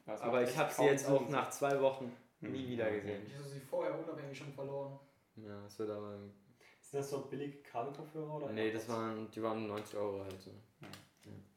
Das 0.04 0.20
Aber 0.20 0.42
ich 0.42 0.54
habe 0.58 0.70
sie 0.70 0.84
jetzt 0.84 1.08
auch 1.08 1.26
nach 1.30 1.48
zwei 1.48 1.80
Wochen 1.80 2.14
nie 2.40 2.64
Hm, 2.64 2.68
wieder 2.68 2.90
gesehen. 2.90 3.26
Ich 3.26 3.34
habe 3.34 3.48
sie 3.48 3.60
vorher 3.60 3.98
unabhängig 3.98 4.36
schon 4.36 4.52
verloren. 4.52 4.98
Ja, 5.36 5.64
es 5.64 5.78
wird 5.78 5.88
aber. 5.88 6.18
Sind 6.96 7.02
das 7.02 7.10
so 7.10 7.20
billige 7.26 7.58
Kabelkopfhörer 7.58 8.36
oder? 8.36 8.48
Nee, 8.52 8.72
das 8.72 8.88
waren, 8.88 9.30
die 9.30 9.42
waren 9.42 9.66
90 9.68 9.98
Euro 9.98 10.24
halt 10.24 10.40
so. 10.40 10.50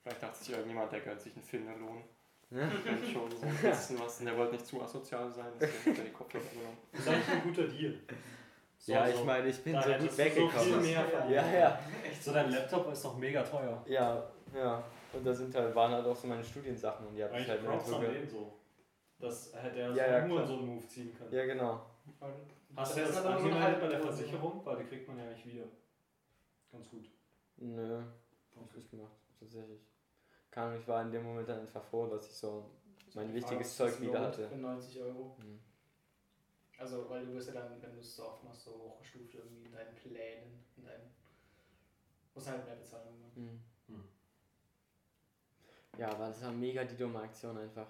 Vielleicht 0.04 0.22
dachte 0.22 0.38
sich 0.38 0.50
irgendjemand, 0.50 0.92
der 0.92 1.00
gönnt 1.00 1.22
sich 1.22 1.34
einen 1.34 1.44
Finderlohn. 1.44 2.04
Ja. 2.50 2.70
Wenn 2.84 2.98
schon 3.10 3.32
so 3.32 3.46
ein 3.46 3.56
bisschen 3.56 4.00
was. 4.02 4.20
Und 4.20 4.26
der 4.26 4.38
wollte 4.38 4.52
nicht 4.54 4.66
zu 4.66 4.82
asozial 4.82 5.32
sein, 5.32 5.46
deswegen 5.58 5.92
hat 5.92 5.98
er 6.00 6.04
die 6.04 6.12
Kopfhörer 6.12 6.44
genommen. 6.44 6.78
Das 6.92 7.00
ist 7.00 7.08
eigentlich 7.08 7.30
ein 7.30 7.44
guter 7.44 7.68
Deal. 7.70 8.00
So, 8.80 8.92
ja, 8.92 9.08
so. 9.08 9.14
ich 9.14 9.24
meine, 9.26 9.48
ich 9.48 9.64
bin 9.64 9.74
Da 9.74 9.82
so 9.82 9.90
gut 9.94 10.02
du 10.02 10.10
so 10.10 10.18
weggekommen. 10.18 10.60
viel 10.60 10.78
mehr 10.82 11.06
verdient. 11.06 11.32
ja, 11.36 11.52
ja. 11.54 11.80
So, 12.20 12.34
dein 12.34 12.52
Laptop 12.52 12.92
ist 12.92 13.06
doch 13.06 13.18
mega 13.18 13.42
teuer. 13.44 13.86
Ja, 13.88 14.30
ja. 14.54 14.84
Und 15.14 15.26
da 15.26 15.34
sind 15.34 15.56
halt, 15.56 15.74
waren 15.74 15.94
halt 15.94 16.06
auch 16.06 16.16
so 16.18 16.28
meine 16.28 16.44
Studiensachen 16.44 17.08
und 17.08 17.16
die 17.16 17.24
habe 17.24 17.40
ich 17.40 17.48
halt 17.48 17.62
so 17.86 17.98
den 18.00 18.28
so. 18.28 18.60
Das 19.18 19.54
hätte 19.56 19.80
er 19.80 19.88
Ja, 19.92 20.06
so 20.06 20.12
ja, 20.12 20.28
nur 20.28 20.38
klar. 20.40 20.48
so 20.48 20.54
einen 20.58 20.66
Move 20.66 20.86
ziehen 20.86 21.16
können. 21.18 21.32
Ja, 21.32 21.46
genau. 21.46 21.80
Hast 22.76 22.96
du 22.96 23.02
Das 23.02 23.16
dann 23.16 23.34
angemeldet 23.34 23.82
bei 23.82 23.88
der 23.88 24.00
Versicherung? 24.00 24.66
Weil 24.66 24.78
die 24.78 24.86
kriegt 24.86 25.08
man 25.08 25.18
ja 25.18 25.26
nicht 25.26 25.46
wieder. 25.46 25.66
Ganz 26.72 26.90
gut. 26.90 27.10
Nö, 27.58 28.02
hab 28.56 28.66
ich 28.70 28.76
nicht 28.76 28.92
gemacht, 28.92 29.12
tatsächlich. 29.40 29.82
keine 30.52 30.68
Ahnung, 30.68 30.80
ich 30.80 30.88
war 30.88 31.02
in 31.02 31.12
dem 31.12 31.24
Moment 31.24 31.50
dann 31.50 31.60
einfach 31.62 31.84
froh, 31.84 32.08
dass 32.08 32.26
ich 32.28 32.36
so 32.36 32.70
mein 33.14 33.34
wichtiges 33.34 33.76
Zeug 33.76 34.00
wieder 34.00 34.22
hatte. 34.22 34.48
Für 34.48 34.56
90 34.56 35.02
Euro. 35.02 35.36
Hm. 35.40 35.60
Also, 36.78 37.10
weil 37.10 37.26
du 37.26 37.34
wirst 37.34 37.50
ja 37.50 37.56
dann, 37.56 37.82
wenn 37.82 37.92
du 37.92 38.00
es 38.00 38.16
so 38.16 38.28
oft 38.28 38.44
machst, 38.44 38.64
so 38.64 38.72
hochgestuft 38.72 39.34
irgendwie 39.36 39.66
in 39.66 39.72
deinen 39.74 39.94
Plänen, 39.96 40.64
in 40.78 40.84
deinen. 40.86 41.12
Musst 42.34 42.48
halt 42.50 42.66
mehr 42.66 42.76
bezahlen. 42.76 43.08
irgendwann. 43.08 43.36
Hm. 43.36 43.60
Hm. 43.88 44.04
Ja, 45.98 46.12
aber 46.12 46.28
das 46.28 46.42
war 46.42 46.52
mega 46.52 46.86
die 46.86 46.96
dumme 46.96 47.20
Aktion 47.20 47.58
einfach. 47.58 47.88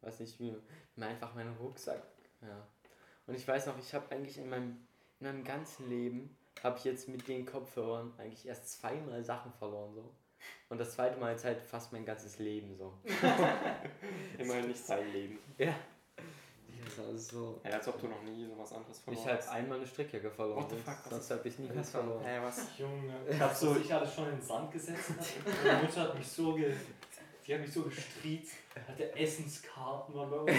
Weiß 0.00 0.18
nicht 0.18 0.40
wie. 0.40 0.56
Mir 0.96 1.06
einfach 1.06 1.32
meinen 1.34 1.56
Rucksack. 1.58 2.02
Ja. 2.40 2.66
Und 3.26 3.34
ich 3.34 3.46
weiß 3.46 3.66
noch, 3.66 3.78
ich 3.78 3.94
habe 3.94 4.10
eigentlich 4.10 4.38
in 4.38 4.48
meinem, 4.48 4.78
in 5.20 5.26
meinem 5.26 5.44
ganzen 5.44 5.88
Leben, 5.88 6.36
habe 6.62 6.78
ich 6.78 6.84
jetzt 6.84 7.08
mit 7.08 7.26
den 7.28 7.46
Kopfhörern 7.46 8.12
eigentlich 8.18 8.46
erst 8.46 8.80
zweimal 8.80 9.24
Sachen 9.24 9.52
verloren 9.52 9.94
so. 9.94 10.10
Und 10.68 10.78
das 10.78 10.92
zweite 10.94 11.18
Mal 11.18 11.34
ist 11.34 11.44
halt 11.44 11.62
fast 11.62 11.92
mein 11.92 12.04
ganzes 12.04 12.38
Leben 12.38 12.74
so. 12.76 12.92
Immerhin 14.38 14.68
nicht 14.68 14.84
sein 14.84 15.10
Leben. 15.12 15.38
Ja. 15.58 15.74
Das 16.84 16.92
ist 16.94 16.98
also 16.98 17.18
so. 17.18 17.60
Ja, 17.64 17.76
als 17.76 17.88
ob 17.88 18.00
du 18.00 18.08
noch 18.08 18.22
nie 18.22 18.44
sowas 18.44 18.72
anderes 18.72 18.98
verloren 18.98 19.22
Ich 19.22 19.28
habe 19.28 19.38
hast. 19.38 19.48
einmal 19.50 19.78
eine 19.78 19.86
Strickjacke 19.86 20.30
verloren. 20.30 20.62
What 20.62 20.70
the 20.70 20.76
fuck, 20.76 20.98
Sonst 21.08 21.30
habe 21.30 21.48
ich 21.48 21.58
nie 21.58 21.70
was 21.72 21.90
verloren. 21.90 22.24
Hä, 22.24 22.38
was? 22.42 22.66
Junge, 22.76 23.14
ich 23.28 23.40
hab 23.40 23.54
so, 23.54 23.76
ich 23.76 23.92
alles 23.94 24.14
schon 24.14 24.24
in 24.24 24.36
den 24.36 24.42
Sand 24.42 24.72
gesetzt. 24.72 25.10
Meine 25.64 25.82
Mutter 25.84 26.00
hat 26.02 26.18
mich 26.18 26.26
so 26.28 26.54
ge, 26.54 26.74
die 27.46 27.54
hat 27.54 27.60
mich 27.60 27.72
so 27.72 27.82
gestriezt, 27.82 28.54
hatte 28.86 29.14
Essenskarten 29.16 30.14
waren 30.14 30.30
bei 30.30 30.36
uns. 30.38 30.52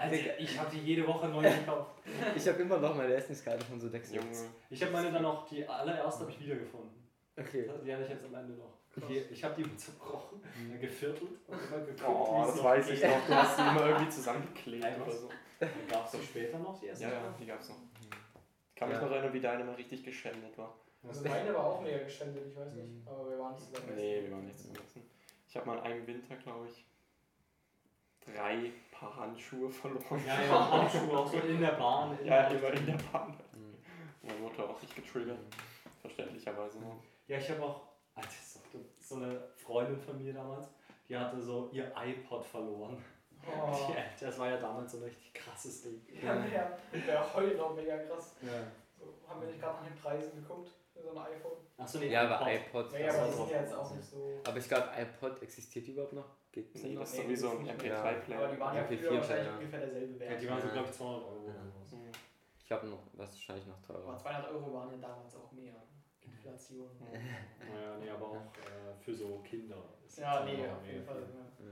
Alter, 0.00 0.38
ich 0.38 0.58
habe 0.58 0.70
die 0.70 0.80
jede 0.80 1.06
Woche 1.06 1.28
neu 1.28 1.42
gekauft. 1.42 1.92
Ich 2.36 2.46
habe 2.48 2.62
immer 2.62 2.78
noch 2.78 2.94
meine 2.96 3.14
Essenskarte 3.14 3.64
von 3.64 3.80
so 3.80 3.88
Dex. 3.88 4.12
Junge. 4.12 4.26
Ich 4.70 4.82
habe 4.82 4.92
meine 4.92 5.12
dann 5.12 5.24
auch, 5.24 5.46
die 5.48 5.66
allererste 5.66 6.22
habe 6.22 6.30
ich 6.32 6.40
wiedergefunden. 6.40 6.90
Okay. 7.36 7.70
Die 7.84 7.92
hatte 7.92 8.02
ich 8.04 8.10
jetzt 8.10 8.24
am 8.24 8.34
Ende 8.34 8.54
noch. 8.54 8.72
Krass. 8.92 9.04
Die, 9.08 9.16
ich 9.18 9.42
habe 9.42 9.62
die 9.62 9.76
zerbrochen, 9.76 10.42
dann 10.42 10.78
geviertelt 10.80 11.22
und 11.46 11.58
immer 11.58 11.78
geguckt, 11.86 12.02
Oh, 12.06 12.36
wie 12.36 12.40
es 12.42 12.46
das 12.48 12.56
noch 12.56 12.64
weiß 12.64 12.90
ich 12.90 13.00
geht. 13.00 13.10
noch. 13.10 13.26
Du 13.26 13.34
hast 13.34 13.58
die 13.58 13.62
immer 13.62 13.86
irgendwie 13.86 14.08
zusammengeklebt 14.10 14.82
Nein, 14.84 15.02
oder 15.02 15.12
so. 15.12 15.28
Dann 15.58 15.70
gab 15.88 16.04
es 16.06 16.12
doch 16.12 16.22
später 16.22 16.58
noch 16.58 16.78
die 16.78 16.86
Ja, 16.86 16.92
Essenskarten. 16.92 17.24
ja, 17.32 17.34
die 17.40 17.46
gab's 17.46 17.68
noch. 17.70 17.76
Ich 18.68 18.74
kann 18.76 18.88
mich 18.90 18.98
Ja. 18.98 19.04
noch 19.04 19.10
erinnern, 19.12 19.32
wie 19.32 19.40
deine 19.40 19.64
mal 19.64 19.74
richtig 19.76 20.04
geschändet 20.04 20.58
war. 20.58 20.74
Also, 21.08 21.26
meine 21.26 21.54
war 21.54 21.64
auch 21.64 21.80
mega 21.80 21.98
geschändet, 21.98 22.46
ich 22.48 22.54
weiß 22.56 22.72
nicht. 22.74 22.86
Mhm. 22.86 23.02
Aber 23.06 23.30
wir 23.30 23.38
waren 23.38 23.54
nicht 23.54 23.66
zusammen. 23.66 23.92
Nee, 23.96 24.22
wir 24.24 24.30
waren 24.32 24.44
nicht 24.44 24.58
zum 24.60 24.72
Essen. 24.72 25.02
Ich 25.52 25.56
habe 25.58 25.66
mal 25.66 25.78
in 25.80 25.84
einem 25.84 26.06
Winter, 26.06 26.34
glaube 26.36 26.66
ich, 26.66 26.82
drei 28.24 28.72
Paar 28.90 29.14
Handschuhe 29.16 29.68
verloren. 29.68 30.24
Ja, 30.26 30.40
ja, 30.40 30.70
Handschuhe 30.70 31.18
auch 31.18 31.26
so 31.26 31.40
in 31.40 31.60
der 31.60 31.72
Bahn. 31.72 32.18
In 32.18 32.26
Ja, 32.26 32.48
der 32.48 32.58
immer 32.58 32.72
in 32.72 32.86
der 32.86 32.96
Bahn. 33.12 33.38
Hm. 33.52 33.76
Meine 34.22 34.38
Mutter 34.38 34.66
auch 34.66 34.80
nicht 34.80 34.96
getriggert. 34.96 35.38
Verständlicherweise. 36.00 36.78
Ne? 36.80 36.96
Ja, 37.28 37.36
ich 37.36 37.50
habe 37.50 37.64
auch, 37.64 37.82
Alter, 38.14 38.30
so 38.98 39.16
eine 39.16 39.46
Freundin 39.58 40.00
von 40.00 40.24
mir 40.24 40.32
damals, 40.32 40.68
die 41.06 41.18
hatte 41.18 41.38
so 41.38 41.68
ihr 41.70 41.92
iPod 42.02 42.46
verloren. 42.46 42.96
Oh. 43.46 43.92
Die, 44.18 44.24
das 44.24 44.38
war 44.38 44.48
ja 44.48 44.56
damals 44.56 44.92
so 44.92 44.98
ein 44.98 45.02
richtig 45.02 45.34
krasses 45.34 45.82
Ding. 45.82 46.00
Ja, 46.22 46.34
der, 46.36 46.78
der 47.06 47.34
heult 47.34 47.60
auch 47.60 47.74
mega 47.74 47.98
krass. 47.98 48.36
Ja. 48.40 48.62
Haben 49.28 49.40
wir 49.40 49.48
nicht 49.48 49.60
gerade 49.60 49.78
nach 49.82 49.86
den 49.86 49.96
Preisen 49.96 50.34
geguckt 50.42 50.70
für 50.92 51.02
so 51.02 51.10
ein 51.10 51.18
iPhone? 51.18 51.52
Achso, 51.78 51.98
nee, 51.98 52.08
Ja, 52.10 52.22
aber 52.28 52.50
iPod. 52.52 52.86
iPod. 52.86 53.00
Ja, 53.00 53.06
Das 53.06 53.16
aber 53.18 53.26
die 53.28 53.32
sind 53.34 53.50
ja 53.50 53.60
jetzt 53.62 53.74
auch 53.74 53.94
nicht 53.94 54.04
so. 54.04 54.40
Aber 54.46 54.56
ich 54.58 54.68
glaube, 54.68 54.88
iPod 54.98 55.42
existiert 55.42 55.88
überhaupt 55.88 56.12
noch. 56.12 56.28
Es 56.54 56.82
Nee, 56.82 56.92
noch? 56.94 57.00
das 57.00 57.12
ist 57.12 57.16
Nee, 57.18 57.22
sowieso 57.24 57.48
ein 57.50 57.56
ist 57.56 57.62
nicht 57.62 57.82
mehr. 57.82 57.98
Aber 57.98 58.10
MP3-Player. 58.10 58.48
die 58.52 58.60
waren 58.60 58.76
ja 58.76 58.82
MP4 58.82 58.98
früher 58.98 59.16
wahrscheinlich 59.16 59.46
ja. 59.46 59.54
ungefähr 59.54 59.80
derselbe 59.80 60.12
Ja, 60.12 60.20
Wert. 60.30 60.42
die 60.42 60.48
waren 60.50 60.60
so, 60.60 60.66
Ja. 60.66 60.72
glaube 60.74 60.88
ich, 60.88 60.94
200 60.94 61.22
Euro 61.24 61.46
Ja. 61.48 61.54
oder 61.54 61.84
so. 61.86 61.96
Ich 62.64 62.72
habe 62.72 62.86
noch 62.88 63.02
wahrscheinlich 63.14 63.66
noch 63.66 63.78
Aber 63.88 63.94
teurer. 64.02 64.18
200 64.18 64.50
Euro 64.52 64.72
waren 64.74 64.90
ja 64.92 64.96
damals 65.08 65.36
auch 65.36 65.52
mehr. 65.52 65.74
Inflation. 66.20 66.88
Naja, 67.00 67.96
nee, 67.98 68.08
aber 68.10 68.26
auch 68.26 68.34
äh, 68.36 68.94
für 69.00 69.14
so 69.14 69.38
Kinder. 69.40 69.76
ist 70.06 70.18
Ja, 70.18 70.44
nee, 70.44 70.64
auf 70.68 70.86
jeden 70.86 71.04
Fall. 71.04 71.22
Ja. 71.22 71.66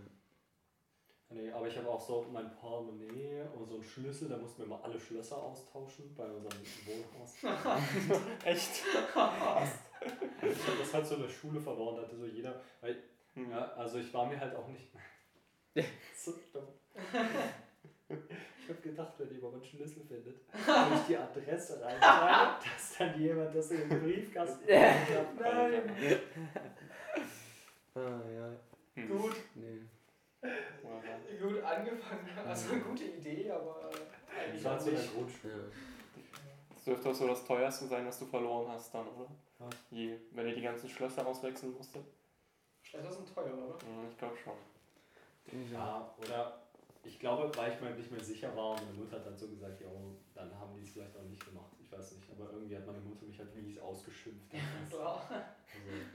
Nee, 1.33 1.51
aber 1.53 1.69
ich 1.69 1.77
habe 1.79 1.89
auch 1.89 2.01
so 2.01 2.27
mein 2.33 2.51
Portemonnaie 2.57 3.43
und 3.57 3.65
so 3.69 3.75
einen 3.75 3.85
Schlüssel, 3.85 4.29
da 4.29 4.37
mussten 4.37 4.63
wir 4.63 4.69
mal 4.69 4.81
alle 4.83 4.99
Schlösser 4.99 5.37
austauschen 5.41 6.13
bei 6.17 6.25
unserem 6.25 6.59
Wohnhaus. 6.87 7.35
Echt? 8.45 8.83
Ich 8.85 9.17
habe 9.17 10.79
das 10.79 10.93
halt 10.95 11.07
so 11.07 11.15
in 11.15 11.23
der 11.23 11.29
Schule 11.29 11.61
verloren, 11.61 11.97
da 11.97 12.03
hatte 12.03 12.17
so 12.17 12.27
jeder, 12.27 12.61
weil, 12.81 12.97
Hm. 13.35 13.49
ja, 13.51 13.73
also 13.75 13.99
ich 13.99 14.13
war 14.13 14.27
mir 14.27 14.41
halt 14.41 14.57
auch 14.57 14.67
nicht 14.69 14.91
so 16.17 16.33
dumm. 16.53 16.67
Ich 18.09 18.69
habe 18.69 18.81
gedacht, 18.83 19.13
wenn 19.19 19.31
jemand 19.33 19.53
meinen 19.53 19.65
Schlüssel 19.65 20.03
findet, 20.03 20.41
wenn 20.53 20.93
ich 20.99 21.07
die 21.07 21.17
Adresse 21.17 21.81
reinschreibe, 21.81 22.55
dass 22.65 22.99
dann 22.99 23.21
jemand 23.21 23.55
das 23.55 23.71
in 23.71 23.89
den 23.89 24.03
Briefkasten 24.03 24.65
hat. 24.65 25.39
Nein! 25.39 25.83
Ah, 27.95 28.21
ja. 28.35 29.05
Gut, 29.07 29.37
Nee. 29.55 29.81
Gut 30.43 31.63
angefangen. 31.63 32.29
Also 32.47 32.73
eine 32.73 32.81
gute 32.83 33.05
Idee, 33.05 33.51
aber 33.51 33.91
eigentlich 34.39 34.59
Ich 34.59 34.65
war 34.65 34.73
an 34.73 34.81
zu 34.81 34.91
der. 34.91 35.01
Grundschule. 35.05 35.55
Ja. 35.55 35.61
Das 36.75 36.85
dürfte 36.85 37.09
auch 37.11 37.15
so 37.15 37.27
das 37.29 37.45
teuerste 37.45 37.87
sein, 37.87 38.07
was 38.07 38.19
du 38.19 38.27
verloren 38.27 38.71
hast 38.73 38.95
dann, 38.95 39.07
oder? 39.09 39.27
Was? 39.59 39.75
Je, 39.91 40.17
wenn 40.33 40.47
ihr 40.49 40.55
die 40.55 40.63
ganzen 40.63 40.89
Schlösser 40.89 41.27
auswechseln 41.27 41.75
musstet. 41.75 42.05
Schlösser 42.83 43.13
sind 43.13 43.35
teuer, 43.35 43.53
oder? 43.53 43.75
Hm, 43.87 44.09
Ich 44.11 44.17
glaube 44.19 44.37
schon. 44.37 44.55
Ja, 45.73 46.15
oder 46.19 46.63
ich 47.05 47.19
glaube, 47.19 47.51
weil 47.57 47.73
ich 47.73 47.81
mir 47.81 47.91
nicht 47.91 48.11
mehr 48.11 48.23
sicher 48.25 48.55
war 48.57 48.71
und 48.73 48.85
meine 48.87 48.99
Mutter 48.99 49.17
hat 49.17 49.27
dann 49.27 49.37
so 49.37 49.49
gesagt, 49.49 49.81
ja, 49.81 49.89
dann 50.35 50.59
haben 50.59 50.75
die 50.77 50.83
es 50.83 50.91
vielleicht 50.91 51.17
auch 51.17 51.23
nicht 51.23 51.45
gemacht. 51.45 51.73
Ich 51.83 51.91
weiß 51.93 52.13
nicht, 52.13 52.31
aber 52.31 52.51
irgendwie 52.53 52.77
hat 52.77 52.87
meine 52.87 53.01
Mutter 53.01 53.25
mich 53.27 53.39
halt 53.39 53.55
mies 53.55 53.79
ausgeschimpft. 53.79 54.51
Klar. 54.91 55.29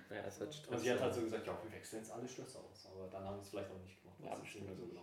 Ja, 0.09 0.15
es 0.27 0.39
wird 0.39 0.49
und 0.49 0.53
Stress. 0.55 0.81
sie 0.81 0.91
hat 0.91 0.99
halt 1.01 1.13
so 1.13 1.21
gesagt, 1.21 1.47
ja, 1.47 1.57
wir 1.63 1.71
wechseln 1.71 1.99
jetzt 1.99 2.11
alle 2.11 2.27
Schlösser 2.27 2.59
aus, 2.59 2.87
aber 2.91 3.07
dann 3.07 3.23
haben 3.25 3.35
sie 3.37 3.43
es 3.43 3.49
vielleicht 3.49 3.71
auch 3.71 3.79
nicht 3.79 4.01
gemacht. 4.01 4.17
Ja, 4.19 4.29
Das 4.29 4.37
ist 4.37 4.43
bestimmt. 4.43 4.69
nicht 4.69 4.79
so 4.79 4.85
genau. 4.87 5.01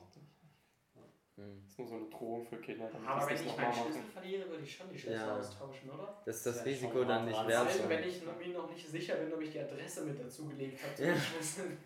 Das 1.34 1.46
ist 1.66 1.78
nur 1.78 1.88
so 1.88 1.94
eine 1.96 2.10
Drohung 2.10 2.44
für 2.46 2.58
Kinder. 2.58 2.90
Aber 3.06 3.26
wenn 3.26 3.34
ich 3.34 3.56
meinen 3.56 3.72
Schlüssel 3.72 4.02
verliere, 4.12 4.48
würde 4.50 4.62
ich 4.62 4.76
schon 4.76 4.90
die 4.90 4.98
Schlüssel 4.98 5.18
Ja. 5.20 5.38
austauschen, 5.38 5.90
oder? 5.90 6.22
Das 6.26 6.36
ist 6.36 6.46
das 6.46 6.56
Ja, 6.58 6.62
Risiko 6.64 7.04
dann 7.04 7.24
nicht 7.24 7.46
wert. 7.48 7.62
Vor 7.62 7.70
allem, 7.72 7.82
so. 7.82 7.88
wenn 7.88 8.04
ich 8.08 8.22
mir 8.48 8.58
noch 8.58 8.70
nicht 8.70 8.86
sicher 8.88 9.16
bin, 9.16 9.32
ob 9.32 9.40
ich 9.40 9.50
die 9.50 9.58
Adresse 9.60 10.04
mit 10.04 10.20
dazugelegt 10.20 10.82
habe 10.82 10.94
zu 10.94 11.04
Ja. 11.06 11.12
den 11.14 11.20
Schlüsseln. 11.20 11.78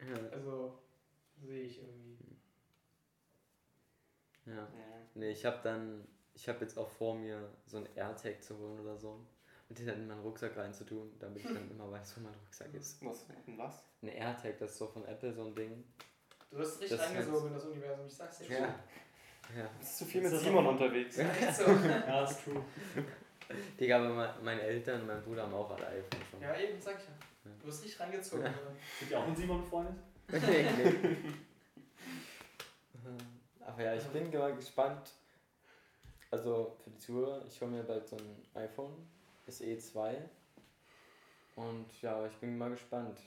Ja. 0.00 0.28
Also, 0.32 0.78
sehe 1.42 1.62
ich 1.64 1.78
irgendwie. 1.82 2.36
ja. 4.46 4.54
Ja. 4.56 4.68
Nee, 5.14 5.30
ich 5.30 5.44
habe 5.44 5.58
dann, 5.62 6.06
ich 6.34 6.48
habe 6.48 6.60
jetzt 6.60 6.78
auch 6.78 6.88
vor 6.88 7.14
mir, 7.16 7.50
so 7.66 7.78
ein 7.78 7.88
AirTag 7.96 8.42
zu 8.42 8.56
holen 8.58 8.80
oder 8.80 8.96
so. 8.96 9.20
Und 9.68 9.78
den 9.78 9.86
dann 9.86 9.96
in 9.96 10.06
meinen 10.06 10.20
Rucksack 10.22 10.56
reinzutun, 10.56 11.12
damit 11.18 11.38
ich 11.44 11.52
dann 11.52 11.70
immer 11.70 11.90
weiß, 11.90 12.16
wo 12.16 12.20
mein 12.22 12.34
Rucksack 12.34 12.72
ist. 12.74 13.04
Was? 13.04 13.26
Ein 13.46 13.58
was? 13.58 13.82
Ein 14.02 14.08
AirTag, 14.08 14.58
das 14.58 14.70
ist 14.72 14.78
so 14.78 14.86
von 14.86 15.04
Apple 15.06 15.32
so 15.32 15.46
ein 15.46 15.54
Ding. 15.54 15.82
Du 16.50 16.58
hast 16.58 16.80
richtig 16.80 16.96
Das 16.96 17.06
ist 17.10 17.14
reingesogen 17.16 17.48
in 17.48 17.54
das 17.54 17.64
Universum, 17.64 18.06
ich 18.06 18.14
sag's 18.14 18.38
dir 18.38 18.48
Ja. 18.50 18.58
Ja. 19.56 19.64
Du 19.64 19.78
bist 19.78 19.98
zu 19.98 20.04
viel 20.04 20.22
Ist 20.22 20.32
mit 20.32 20.40
Simon 20.40 20.66
unterwegs. 20.66 21.16
So. 21.16 21.22
Ja, 22.06 22.24
ist 22.24 22.44
true. 22.44 22.64
Digga, 23.78 23.98
aber 23.98 24.08
me- 24.14 24.34
meine 24.42 24.60
Eltern 24.62 25.00
und 25.02 25.06
mein 25.08 25.22
Bruder 25.22 25.42
haben 25.44 25.54
auch 25.54 25.70
alle 25.70 25.86
iPhone 25.88 26.20
schon. 26.30 26.40
Ja, 26.40 26.56
eben, 26.58 26.80
sag 26.80 26.96
ich 26.98 27.04
ja. 27.04 27.50
Du 27.60 27.68
hast 27.68 27.82
richtig 27.84 28.00
reingezogen. 28.00 28.44
Ja. 28.44 28.50
oder? 28.50 28.72
Sind 28.98 29.10
ihr 29.10 29.18
auch 29.20 29.26
ein 29.26 29.36
Simon 29.36 29.60
befreundet? 29.62 29.94
nee, 30.32 30.38
nee. 31.02 31.16
Aber 33.64 33.82
ja, 33.82 33.94
ich 33.94 34.04
bin 34.04 34.30
mal 34.32 34.54
gespannt. 34.54 35.10
Also 36.30 36.76
für 36.82 36.90
die 36.90 36.98
Tour, 37.06 37.44
ich 37.46 37.60
hole 37.60 37.70
mir 37.70 37.82
bald 37.84 38.06
so 38.08 38.16
ein 38.16 38.44
iPhone, 38.62 38.92
SE 39.48 39.78
2. 39.78 40.28
Und 41.56 42.02
ja, 42.02 42.26
ich 42.26 42.36
bin 42.36 42.58
mal 42.58 42.70
gespannt, 42.70 43.18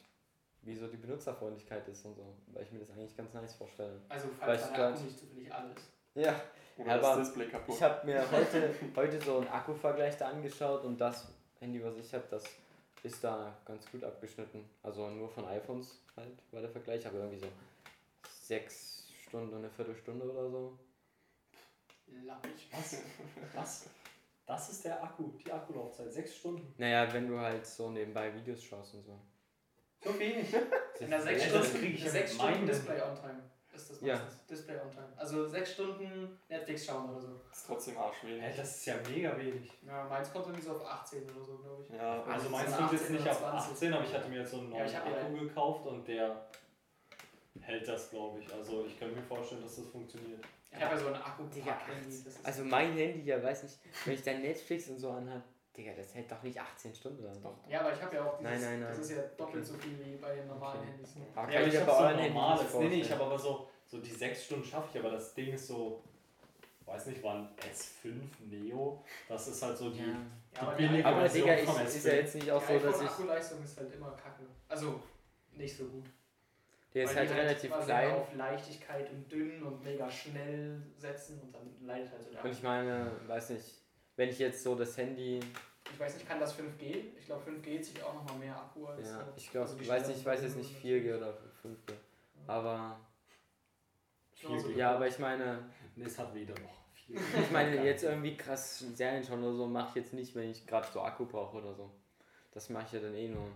wie 0.61 0.75
so 0.75 0.87
die 0.87 0.97
Benutzerfreundlichkeit 0.97 1.87
ist 1.87 2.05
und 2.05 2.15
so. 2.15 2.35
Weil 2.47 2.63
ich 2.63 2.71
mir 2.71 2.79
das 2.79 2.91
eigentlich 2.91 3.15
ganz 3.15 3.33
nice 3.33 3.55
vorstelle. 3.55 4.01
Also, 4.09 4.29
falls 4.39 4.65
ich 4.65 4.75
dein. 4.75 4.93
Akku 4.93 5.03
nicht 5.03 5.19
zufällig 5.19 5.53
alles. 5.53 5.77
Ja, 6.15 6.41
Oder 6.77 6.93
Aber 6.93 7.01
das 7.01 7.17
Display 7.27 7.47
kaputt. 7.47 7.75
ich 7.75 7.83
habe 7.83 8.05
mir 8.05 8.31
heute, 8.31 8.75
heute 8.95 9.21
so 9.21 9.37
einen 9.37 9.47
Akkuvergleich 9.47 10.17
da 10.17 10.29
angeschaut 10.29 10.83
und 10.83 10.99
das 10.99 11.27
Handy, 11.59 11.83
was 11.83 11.95
ich 11.97 12.13
habe, 12.13 12.25
das 12.29 12.43
ist 13.03 13.23
da 13.23 13.57
ganz 13.65 13.89
gut 13.91 14.03
abgeschnitten. 14.03 14.69
Also 14.83 15.09
nur 15.09 15.29
von 15.29 15.45
iPhones 15.45 16.01
halt 16.17 16.41
war 16.51 16.61
der 16.61 16.69
Vergleich, 16.69 17.05
aber 17.07 17.19
irgendwie 17.19 17.39
so 17.39 17.47
sechs 18.29 19.07
Stunden 19.27 19.53
und 19.53 19.59
eine 19.59 19.69
Viertelstunde 19.69 20.29
oder 20.29 20.49
so. 20.49 20.77
Lappig. 22.25 22.69
Was? 22.71 22.97
Was? 23.53 23.85
Das 24.49 24.67
ist 24.71 24.83
der 24.83 25.03
Akku, 25.03 25.29
die 25.45 25.51
Akkulaufzeit. 25.51 26.11
Sechs 26.11 26.35
Stunden. 26.37 26.73
Naja, 26.79 27.13
wenn 27.13 27.27
du 27.27 27.39
halt 27.39 27.63
so 27.67 27.91
nebenbei 27.91 28.33
Videos 28.33 28.63
schaust 28.63 28.95
und 28.95 29.03
so. 29.03 29.19
So 30.03 30.17
wenig. 30.17 30.51
In 30.99 31.07
der 31.11 31.21
6 31.21 31.39
Ja, 31.43 31.47
Stunden, 31.49 31.63
das 31.67 31.73
krieg 31.79 31.93
ich 31.93 32.03
ja 32.03 32.09
sechs 32.09 32.33
Stunden. 32.33 32.65
Display 32.65 32.99
on 32.99 33.15
time 33.15 33.43
ist 33.71 33.89
das 33.91 34.01
Ja. 34.01 34.15
meistens. 34.15 34.45
Display 34.47 34.79
on 34.79 34.89
time. 34.89 35.13
Also 35.15 35.47
6 35.47 35.71
Stunden 35.73 36.39
Netflix 36.49 36.85
schauen 36.87 37.09
oder 37.11 37.21
so. 37.21 37.27
Das 37.47 37.57
ist 37.59 37.67
trotzdem 37.67 37.97
arschwenig. 37.99 38.41
Hä, 38.41 38.53
das 38.57 38.75
ist 38.77 38.85
ja 38.87 38.95
mega 39.07 39.37
wenig. 39.37 39.71
Ja, 39.85 40.03
meins 40.05 40.33
kommt 40.33 40.47
irgendwie 40.47 40.65
so 40.65 40.71
auf 40.77 40.83
18 40.83 41.29
oder 41.29 41.45
so, 41.45 41.57
glaube 41.59 41.83
ich. 41.83 41.89
Ja, 41.95 42.23
Also 42.23 42.45
so 42.45 42.49
meins 42.49 42.75
kommt 42.75 42.91
jetzt 42.91 43.01
18 43.03 43.15
nicht 43.17 43.29
auf 43.29 43.37
20. 43.39 43.71
18, 43.71 43.93
aber 43.93 44.03
ich 44.03 44.13
hatte 44.15 44.29
mir 44.29 44.39
jetzt 44.39 44.51
so 44.51 44.57
einen 44.61 44.71
Ja, 44.71 44.79
neuen 44.79 44.91
ja 44.93 45.03
Akku 45.03 45.33
gekauft 45.45 45.85
und 45.85 46.07
der 46.07 46.49
hält 47.61 47.87
das, 47.87 48.09
glaube 48.09 48.39
ich. 48.39 48.51
Also 48.51 48.83
ich 48.85 48.97
könnte 48.97 49.15
mir 49.15 49.21
vorstellen, 49.21 49.61
dass 49.61 49.75
das 49.75 49.85
funktioniert. 49.85 50.43
Ich 50.71 50.81
habe 50.83 50.95
ja 50.95 50.99
so 51.01 51.07
einen 51.07 51.15
akku 51.15 51.43
Digga, 51.45 51.77
das 52.25 52.45
Also 52.45 52.63
mein 52.63 52.93
Handy, 52.95 53.23
ja 53.23 53.41
weiß 53.41 53.63
nicht, 53.63 53.79
wenn 54.05 54.13
ich 54.13 54.21
dann 54.23 54.41
Netflix 54.41 54.87
und 54.89 54.99
so 54.99 55.11
anhab, 55.11 55.41
Digga, 55.75 55.91
das 55.93 56.13
hält 56.13 56.31
doch 56.31 56.41
nicht 56.43 56.59
18 56.59 56.93
Stunden 56.93 57.23
oder 57.23 57.33
so. 57.33 57.41
Doch, 57.41 57.55
Ja, 57.67 57.79
aber 57.81 57.93
ich 57.93 58.01
habe 58.01 58.15
ja 58.15 58.23
auch 58.25 58.37
dieses, 58.37 58.51
Nein, 58.61 58.61
nein, 58.61 58.81
das 58.81 58.91
nein. 58.91 59.01
ist 59.01 59.11
ja 59.11 59.21
doppelt 59.37 59.63
Okay. 59.63 59.73
so 59.73 59.73
viel 59.75 59.99
wie 60.05 60.15
bei 60.17 60.35
den 60.35 60.47
normalen 60.47 60.79
Okay. 60.81 60.89
Handys. 60.91 61.09
Aber 61.35 61.51
Ja, 61.51 61.59
kann 61.59 61.67
ich 61.67 61.73
mir 61.73 61.79
hab 61.79 61.87
bei 61.87 61.93
so 61.93 62.07
Handys 62.19 62.33
normales. 62.33 62.73
Nee, 62.75 62.87
nee, 62.89 63.01
ich 63.01 63.11
habe 63.11 63.23
aber 63.23 63.39
so, 63.39 63.69
so 63.87 63.97
die 63.99 64.11
sechs 64.11 64.45
Stunden 64.45 64.63
schaffe 64.65 64.89
ich, 64.93 64.99
aber 64.99 65.11
das 65.15 65.33
Ding 65.33 65.53
ist 65.53 65.67
so, 65.67 66.03
weiß 66.85 67.05
nicht, 67.07 67.23
war 67.23 67.35
ein 67.35 67.49
S5 67.57 68.13
Neo. 68.49 69.03
Das 69.27 69.47
ist 69.47 69.61
halt 69.61 69.77
so 69.77 69.89
die, 69.89 69.99
Ja. 69.99 70.05
Ja, 70.55 70.61
aber 70.61 70.75
die 70.75 70.87
billige 70.87 71.05
Aber 71.07 71.19
Version 71.21 71.43
Digga, 71.47 71.55
ich, 71.55 71.69
ist 71.95 72.05
ja 72.05 72.11
S5. 72.11 72.15
jetzt 72.15 72.35
nicht 72.35 72.51
auch 72.51 72.61
die 72.65 72.73
so, 72.73 72.79
dass 72.79 72.83
ich. 72.83 73.01
iPhone-Akkuleistung 73.07 73.63
ist 73.63 73.77
halt 73.77 73.93
immer 73.93 74.11
kacke. 74.11 74.43
Also, 74.67 74.99
nicht 75.51 75.77
so 75.77 75.85
gut. 75.85 76.05
Der 76.93 77.03
ist 77.03 77.15
halt 77.15 77.29
die 77.29 77.33
relativ 77.33 77.71
sehr 77.71 77.83
klein. 77.83 78.11
auf 78.15 78.33
Leichtigkeit 78.33 79.11
und 79.11 79.31
dünn 79.31 79.61
und 79.61 79.83
mega 79.83 80.09
schnell 80.09 80.81
setzen 80.97 81.39
und 81.41 81.53
dann 81.53 81.75
leidet 81.85 82.11
halt 82.11 82.23
so 82.23 82.31
der 82.31 82.43
Und 82.43 82.51
ich 82.51 82.63
meine, 82.63 83.11
weiß 83.27 83.51
nicht, 83.51 83.65
wenn 84.15 84.29
ich 84.29 84.39
jetzt 84.39 84.63
so 84.63 84.75
das 84.75 84.97
Handy. 84.97 85.39
Ich 85.91 85.99
weiß 85.99 86.15
nicht, 86.15 86.27
kann 86.27 86.39
das 86.39 86.57
5G? 86.57 87.17
Ich 87.17 87.25
glaube 87.25 87.43
5G 87.49 87.81
zieht 87.81 88.03
auch 88.03 88.15
nochmal 88.15 88.37
mehr 88.39 88.55
Akku 88.55 88.87
als. 88.87 89.07
Ja, 89.07 89.27
ich 89.35 89.51
glaube, 89.51 89.67
also 89.67 89.79
ich 89.79 89.87
weiß 89.87 90.07
nicht, 90.07 90.19
ich 90.19 90.25
weiß 90.25 90.41
jetzt 90.41 90.57
nicht 90.57 90.71
Versionen 90.71 91.03
4G 91.03 91.17
oder 91.17 91.37
5G. 91.63 91.93
Aber. 92.47 92.99
Genauso. 94.41 94.69
Ja, 94.71 94.95
aber 94.95 95.07
ich 95.07 95.19
meine, 95.19 95.69
es 96.03 96.17
hat 96.17 96.33
weder 96.33 96.55
noch 96.55 96.83
viel. 96.93 97.19
ich 97.41 97.51
meine, 97.51 97.83
jetzt 97.83 98.03
irgendwie 98.03 98.35
krass 98.35 98.79
Serien 98.79 99.23
schon 99.23 99.43
oder 99.43 99.53
so 99.53 99.67
mache 99.67 99.89
ich 99.89 99.95
jetzt 100.03 100.13
nicht, 100.13 100.33
wenn 100.35 100.49
ich 100.49 100.65
gerade 100.65 100.87
so 100.91 101.01
Akku 101.01 101.25
brauche 101.25 101.57
oder 101.57 101.73
so. 101.75 101.91
Das 102.51 102.69
mache 102.69 102.85
ich 102.87 102.91
ja 102.93 102.99
dann 102.99 103.15
eh 103.15 103.27
nur 103.27 103.51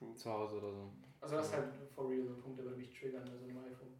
True. 0.00 0.16
zu 0.16 0.30
Hause 0.32 0.56
oder 0.56 0.72
so. 0.72 0.90
Also 1.20 1.36
das 1.36 1.46
ist 1.48 1.52
halt 1.54 1.68
for 1.94 2.08
real 2.08 2.24
so 2.24 2.32
ein 2.32 2.40
Punkt, 2.40 2.58
der 2.58 2.64
würde 2.64 2.78
mich 2.78 2.98
triggern 2.98 3.24
bei 3.24 3.36
so 3.36 3.44
einem 3.44 3.58
iPhone. 3.58 3.94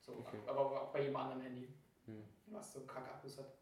So, 0.00 0.12
Okay. 0.18 0.38
aber 0.46 0.60
auch 0.82 0.92
bei 0.92 1.00
jedem 1.02 1.16
anderen 1.16 1.42
Handy, 1.42 1.68
Hm. 2.06 2.22
was 2.46 2.72
so 2.72 2.80
Kack-Akkus 2.80 3.38
hat. 3.38 3.52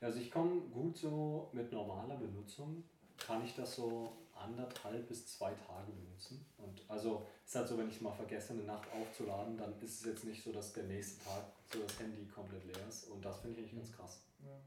Also 0.00 0.18
ich 0.18 0.30
komme 0.32 0.60
gut 0.62 0.96
so 0.96 1.50
mit 1.52 1.70
normaler 1.70 2.16
Benutzung, 2.16 2.82
kann 3.18 3.44
ich 3.44 3.54
das 3.54 3.76
so 3.76 4.16
anderthalb 4.34 5.06
bis 5.06 5.26
zwei 5.28 5.52
Tage 5.54 5.92
benutzen. 5.92 6.44
Und 6.58 6.82
also 6.88 7.24
ist 7.44 7.54
halt 7.54 7.68
so, 7.68 7.78
wenn 7.78 7.88
ich 7.88 8.00
mal 8.00 8.10
vergesse, 8.12 8.54
eine 8.54 8.62
Nacht 8.64 8.88
aufzuladen, 8.92 9.56
dann 9.56 9.78
ist 9.80 10.00
es 10.00 10.04
jetzt 10.06 10.24
nicht 10.24 10.42
so, 10.42 10.50
dass 10.50 10.72
der 10.72 10.84
nächste 10.84 11.22
Tag 11.22 11.44
so 11.72 11.80
das 11.82 12.00
Handy 12.00 12.26
komplett 12.26 12.64
leer 12.64 12.88
ist. 12.88 13.04
Und 13.10 13.24
das 13.24 13.40
finde 13.40 13.60
ich 13.60 13.66
eigentlich 13.68 13.76
ganz 13.76 13.92
krass. 13.92 14.22
Ja. 14.44 14.58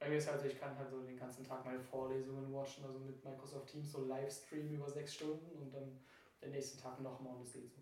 Bei 0.00 0.08
mir 0.08 0.16
ist 0.16 0.30
halt 0.30 0.40
so, 0.40 0.46
ich 0.46 0.58
kann 0.58 0.76
halt 0.78 0.88
so 0.88 1.02
den 1.02 1.16
ganzen 1.18 1.44
Tag 1.44 1.62
meine 1.64 1.78
Vorlesungen 1.78 2.50
watchen, 2.54 2.84
also 2.86 2.98
mit 2.98 3.22
Microsoft 3.22 3.66
Teams 3.68 3.92
so 3.92 4.04
Livestream 4.06 4.70
über 4.72 4.88
sechs 4.88 5.14
Stunden 5.14 5.54
und 5.60 5.72
dann 5.74 6.00
den 6.42 6.50
nächsten 6.52 6.80
Tag 6.80 6.98
nochmal 7.00 7.34
und 7.36 7.42
es 7.42 7.52
geht 7.52 7.70
so. 7.70 7.80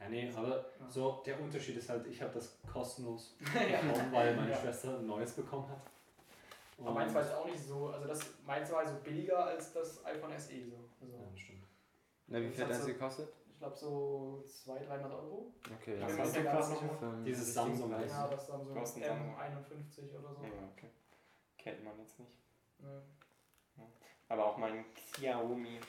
Ja, 0.00 0.08
nee, 0.08 0.32
aber 0.34 0.64
Ja. 0.80 0.88
so 0.88 1.22
der 1.26 1.38
Unterschied 1.38 1.76
ist 1.76 1.90
halt, 1.90 2.06
ich 2.06 2.22
habe 2.22 2.32
das 2.32 2.56
kostenlos 2.72 3.36
ja. 3.40 3.80
bekommen, 3.82 4.12
weil 4.12 4.36
meine 4.36 4.50
Ja. 4.52 4.56
Schwester 4.56 4.98
ein 4.98 5.06
neues 5.06 5.32
bekommen 5.32 5.68
hat. 5.68 5.82
Aber 6.80 6.92
meins 6.92 7.12
war 7.12 7.22
jetzt 7.22 7.34
auch 7.34 7.44
nicht 7.46 7.62
so, 7.62 7.88
also 7.88 8.06
das 8.08 8.20
meins 8.46 8.70
war 8.70 8.78
also 8.78 8.94
billiger 9.04 9.44
als 9.44 9.72
das 9.74 10.02
iPhone 10.06 10.30
SE 10.38 10.54
so. 10.64 10.76
Also 11.00 11.12
Ja, 11.14 11.28
das 11.30 11.40
stimmt. 11.40 11.64
Na, 12.28 12.40
wie 12.40 12.46
Das 12.46 12.54
viel 12.54 12.64
hat 12.64 12.70
das 12.70 12.80
so- 12.80 12.86
gekostet? 12.86 13.28
ich 13.50 13.58
glaube 13.58 13.76
so 13.76 14.44
200, 14.46 14.88
300 14.88 15.12
Euro. 15.12 15.52
Okay, 15.78 15.96
sicher. 16.24 16.84
noch? 16.86 16.98
Für 17.00 17.06
einen 17.06 17.24
Dieses 17.24 17.52
Samsung. 17.52 17.90
Ja, 17.90 18.28
das 18.28 18.46
Samsung. 18.46 18.74
M51 18.76 20.16
oder 20.16 20.32
so. 20.32 20.42
Ja, 20.44 20.70
okay. 20.72 20.88
Kennt 21.58 21.84
man 21.84 21.98
jetzt 21.98 22.18
nicht. 22.18 22.32
Ja. 22.80 23.02
Aber 24.30 24.44
auch 24.46 24.56
mein 24.58 24.84
Xiaomi. 24.94 25.80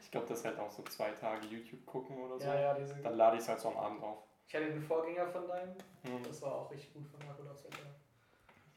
Ich 0.00 0.10
glaube, 0.10 0.26
das 0.26 0.44
halt 0.44 0.58
auch 0.58 0.70
so 0.70 0.82
zwei 0.84 1.10
Tage 1.12 1.46
YouTube 1.46 1.84
gucken 1.86 2.16
oder 2.18 2.38
so. 2.38 2.46
Ja, 2.46 2.58
ja, 2.60 2.74
diese. 2.74 2.94
Dann 2.96 3.16
lade 3.16 3.36
ich 3.36 3.42
es 3.42 3.48
halt 3.48 3.60
so 3.60 3.68
am 3.68 3.76
Abend 3.76 4.02
auf. 4.02 4.18
Ich 4.48 4.54
hatte 4.54 4.66
den 4.70 4.80
Vorgänger 4.82 5.26
von 5.28 5.46
deinem, 5.46 5.74
Hm. 6.02 6.22
das 6.22 6.40
war 6.42 6.54
auch 6.54 6.70
richtig 6.70 6.92
gut 6.94 7.06
von 7.06 7.20
Akkulaufzeit. 7.28 7.74
her. 7.76 7.94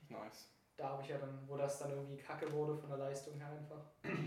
Nice. 0.09 0.49
Da 0.77 0.89
habe 0.89 1.01
ich 1.03 1.09
ja 1.09 1.17
dann, 1.17 1.41
wo 1.47 1.55
das 1.57 1.79
dann 1.79 1.91
irgendwie 1.91 2.17
kacke 2.17 2.51
wurde 2.51 2.75
von 2.77 2.89
der 2.89 2.97
Leistung 2.99 3.33
her 3.35 3.49
einfach. 3.49 3.81
dachte 4.03 4.21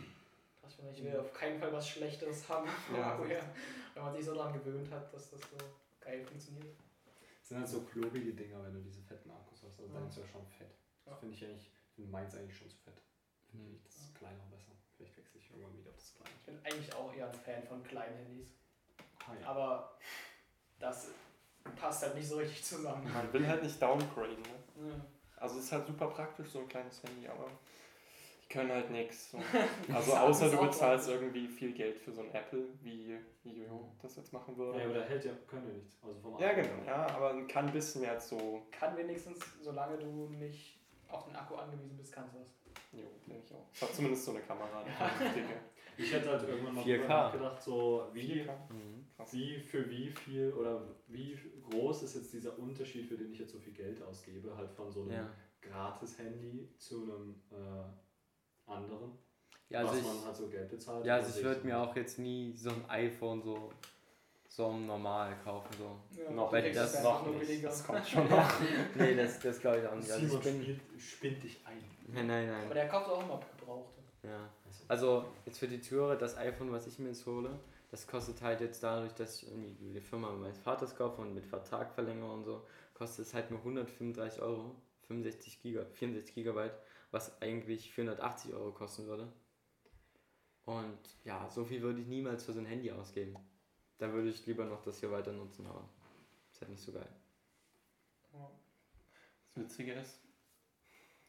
ich 0.70 0.82
mir, 0.82 0.90
ich 0.90 1.04
will 1.04 1.20
auf 1.20 1.32
keinen 1.34 1.58
Fall 1.60 1.72
was 1.72 1.86
Schlechteres 1.88 2.48
haben 2.48 2.68
Ja, 2.94 3.12
Akku 3.12 3.22
das 3.24 3.32
her. 3.32 3.54
Wenn 3.94 4.02
man 4.02 4.14
sich 4.14 4.24
so 4.24 4.34
daran 4.34 4.52
gewöhnt 4.54 4.90
hat, 4.90 5.12
dass 5.12 5.30
das 5.30 5.40
so 5.42 5.56
geil 6.00 6.24
funktioniert. 6.24 6.74
Das 7.40 7.48
sind 7.48 7.58
halt 7.58 7.68
so 7.68 7.80
klobige 7.82 8.32
Dinger, 8.32 8.62
wenn 8.64 8.72
du 8.74 8.80
diese 8.80 9.02
fetten 9.02 9.30
Akkus 9.30 9.62
hast. 9.64 9.78
Also 9.80 9.92
Ja. 9.92 10.00
dann 10.00 10.08
ist 10.08 10.16
ja 10.18 10.26
schon 10.26 10.46
fett. 10.46 10.68
Ja. 11.04 11.12
Das 11.12 11.20
finde 11.20 11.34
ich 11.34 11.44
eigentlich, 11.44 11.70
ich 11.74 11.77
finde 11.98 12.12
meins 12.12 12.34
eigentlich 12.36 12.56
schon 12.56 12.70
zu 12.70 12.76
fett. 12.76 12.94
Finde 13.50 13.66
Mhm. 13.66 13.74
ich 13.74 13.82
das 13.82 14.14
kleinere 14.14 14.46
besser. 14.50 14.70
Vielleicht 14.96 15.16
wechsle 15.16 15.40
ich 15.40 15.50
irgendwann 15.50 15.76
wieder 15.76 15.90
auf 15.90 15.96
das 15.96 16.14
kleine. 16.14 16.30
Ich 16.38 16.44
bin 16.46 16.58
eigentlich 16.64 16.94
auch 16.94 17.12
eher 17.14 17.26
ein 17.28 17.34
Fan 17.34 17.62
von 17.64 17.82
kleinen 17.82 18.16
Handys. 18.16 18.48
Ah, 19.26 19.34
ja. 19.40 19.46
Aber 19.48 19.98
das 20.78 21.08
passt 21.76 22.02
halt 22.04 22.14
nicht 22.14 22.28
so 22.28 22.36
richtig 22.36 22.64
zusammen. 22.64 23.12
Man 23.12 23.32
will 23.32 23.46
halt 23.46 23.62
nicht 23.64 23.80
downgraden. 23.82 24.40
Ne? 24.42 24.88
Ja. 24.90 25.04
Also 25.36 25.58
es 25.58 25.64
ist 25.66 25.72
halt 25.72 25.86
super 25.86 26.06
praktisch, 26.08 26.48
so 26.48 26.60
ein 26.60 26.68
kleines 26.68 27.02
Handy, 27.02 27.26
aber 27.28 27.50
die 28.42 28.48
können 28.48 28.70
halt 28.72 28.90
nichts. 28.90 29.30
So. 29.32 29.38
Also 29.94 30.12
außer 30.14 30.50
du 30.50 30.58
bezahlst 30.60 31.08
irgendwie 31.08 31.48
viel 31.48 31.72
Geld 31.72 31.98
für 31.98 32.12
so 32.12 32.22
ein 32.22 32.32
Apple, 32.34 32.66
wie 32.82 33.16
Jojo 33.44 33.92
das 34.02 34.16
jetzt 34.16 34.32
machen 34.32 34.56
würde. 34.56 34.78
ja, 34.78 34.84
aber 34.84 34.94
der 34.94 35.04
hält 35.08 35.24
ja, 35.24 35.32
können 35.48 35.66
ja 35.68 35.74
nichts. 35.74 35.96
Also 36.02 36.20
vom 36.20 36.38
Ja, 36.38 36.52
genau, 36.54 36.84
ja, 36.86 37.06
aber 37.10 37.44
kann 37.46 37.66
ein 37.66 37.72
bisschen 37.72 38.02
mehr 38.02 38.20
so. 38.20 38.66
Kann 38.70 38.96
wenigstens, 38.96 39.38
solange 39.60 39.98
du 39.98 40.28
nicht 40.30 40.77
auf 41.08 41.24
den 41.24 41.36
Akku 41.36 41.54
angewiesen 41.56 41.96
bist, 41.96 42.12
kannst 42.12 42.34
du 42.34 42.38
das. 42.38 42.48
Jo, 42.92 43.06
denke 43.28 43.44
ich 43.46 43.54
auch. 43.54 43.66
Es 43.72 43.82
hat 43.82 43.94
zumindest 43.94 44.24
so 44.24 44.30
eine 44.32 44.40
Kamera. 44.40 44.82
Ich 46.00 46.12
hätte 46.12 46.30
halt 46.30 46.48
irgendwann 46.48 46.76
mal 46.76 46.84
4K. 46.84 46.96
drüber 47.00 47.08
nachgedacht, 47.08 47.60
so 47.60 48.06
wie, 48.12 48.42
Mhm. 48.68 49.04
Wie 49.32 49.58
für 49.58 49.90
wie 49.90 50.08
viel 50.08 50.52
oder 50.52 50.80
wie 51.08 51.36
groß 51.68 52.04
ist 52.04 52.14
jetzt 52.14 52.32
dieser 52.32 52.56
Unterschied, 52.56 53.04
für 53.08 53.16
den 53.16 53.32
ich 53.32 53.40
jetzt 53.40 53.50
so 53.50 53.58
viel 53.58 53.72
Geld 53.72 54.00
ausgebe, 54.00 54.56
halt 54.56 54.70
von 54.70 54.92
so 54.92 55.02
einem 55.02 55.10
Ja. 55.10 55.30
Gratis-Handy 55.60 56.68
zu 56.78 57.02
einem 57.02 57.34
äh, 57.50 58.70
anderen, 58.70 59.18
Ja, 59.70 59.80
also 59.80 59.90
was 59.90 59.98
ich, 59.98 60.04
man 60.06 60.24
halt 60.24 60.36
so 60.36 60.46
Geld 60.48 60.68
bezahlt. 60.70 61.04
ja, 61.04 61.16
also 61.16 61.36
ich 61.36 61.44
würde 61.44 61.66
mir 61.66 61.76
auch 61.80 61.96
jetzt 61.96 62.20
nie 62.20 62.52
so 62.56 62.70
ein 62.70 62.84
iPhone 62.88 63.42
so, 63.42 63.72
so 64.48 64.72
normal 64.72 65.36
kaufen. 65.44 65.68
So. 65.78 66.20
Ja, 66.22 66.30
Noch 66.30 66.52
weil 66.52 66.72
das 66.72 67.02
noch 67.02 67.26
nicht. 67.26 67.62
Das 67.64 67.86
kommt 67.86 68.06
schon 68.06 68.28
noch. 68.28 68.50
Nee, 68.96 69.14
das, 69.14 69.38
das 69.40 69.60
glaube 69.60 69.78
ich 69.80 69.86
auch 69.86 69.94
nicht. 69.94 70.10
Also 70.10 70.26
Simon 70.38 70.58
ich 70.60 70.66
bin, 70.66 70.98
spinnt 70.98 71.42
dich 71.42 71.60
ein. 71.66 71.78
nein, 72.08 72.26
nein, 72.26 72.48
Aber 72.50 72.58
nein. 72.64 72.74
der 72.74 72.88
kauft 72.88 73.08
auch 73.10 73.22
immer 73.22 73.40
gebrauchte. 73.58 74.00
Ja. 74.22 74.48
Also 74.88 75.26
jetzt 75.44 75.58
für 75.58 75.68
die 75.68 75.80
Türe, 75.80 76.16
das 76.16 76.36
iPhone, 76.38 76.72
was 76.72 76.86
ich 76.86 76.98
mir 76.98 77.08
jetzt 77.08 77.26
hole, 77.26 77.50
das 77.90 78.06
kostet 78.06 78.40
halt 78.42 78.60
jetzt 78.60 78.82
dadurch, 78.82 79.12
dass 79.14 79.42
ich 79.42 79.48
irgendwie 79.50 79.92
die 79.92 80.00
Firma 80.00 80.30
meines 80.32 80.58
Vaters 80.58 80.96
kaufe 80.96 81.20
und 81.20 81.34
mit 81.34 81.46
Vertrag 81.46 81.92
verlängere 81.92 82.32
und 82.32 82.44
so, 82.44 82.66
kostet 82.94 83.26
es 83.26 83.34
halt 83.34 83.50
nur 83.50 83.60
135 83.60 84.40
Euro, 84.42 84.74
65 85.06 85.62
Giga, 85.62 85.84
64 85.92 86.34
Gigabyte, 86.34 86.74
was 87.10 87.40
eigentlich 87.40 87.90
480 87.92 88.54
Euro 88.54 88.72
kosten 88.72 89.06
würde. 89.06 89.28
Und 90.64 90.98
ja, 91.24 91.48
so 91.50 91.64
viel 91.64 91.80
würde 91.80 92.00
ich 92.00 92.06
niemals 92.06 92.44
für 92.44 92.52
so 92.52 92.60
ein 92.60 92.66
Handy 92.66 92.90
ausgeben. 92.90 93.36
Da 93.98 94.12
würde 94.12 94.28
ich 94.28 94.46
lieber 94.46 94.64
noch 94.64 94.82
das 94.82 95.00
hier 95.00 95.10
weiter 95.10 95.32
nutzen, 95.32 95.66
aber 95.66 95.82
ist 96.52 96.60
halt 96.60 96.70
nicht 96.70 96.82
so 96.82 96.92
geil. 96.92 97.08
Das 99.54 99.64
Witzige 99.64 99.92
ist, 99.94 100.20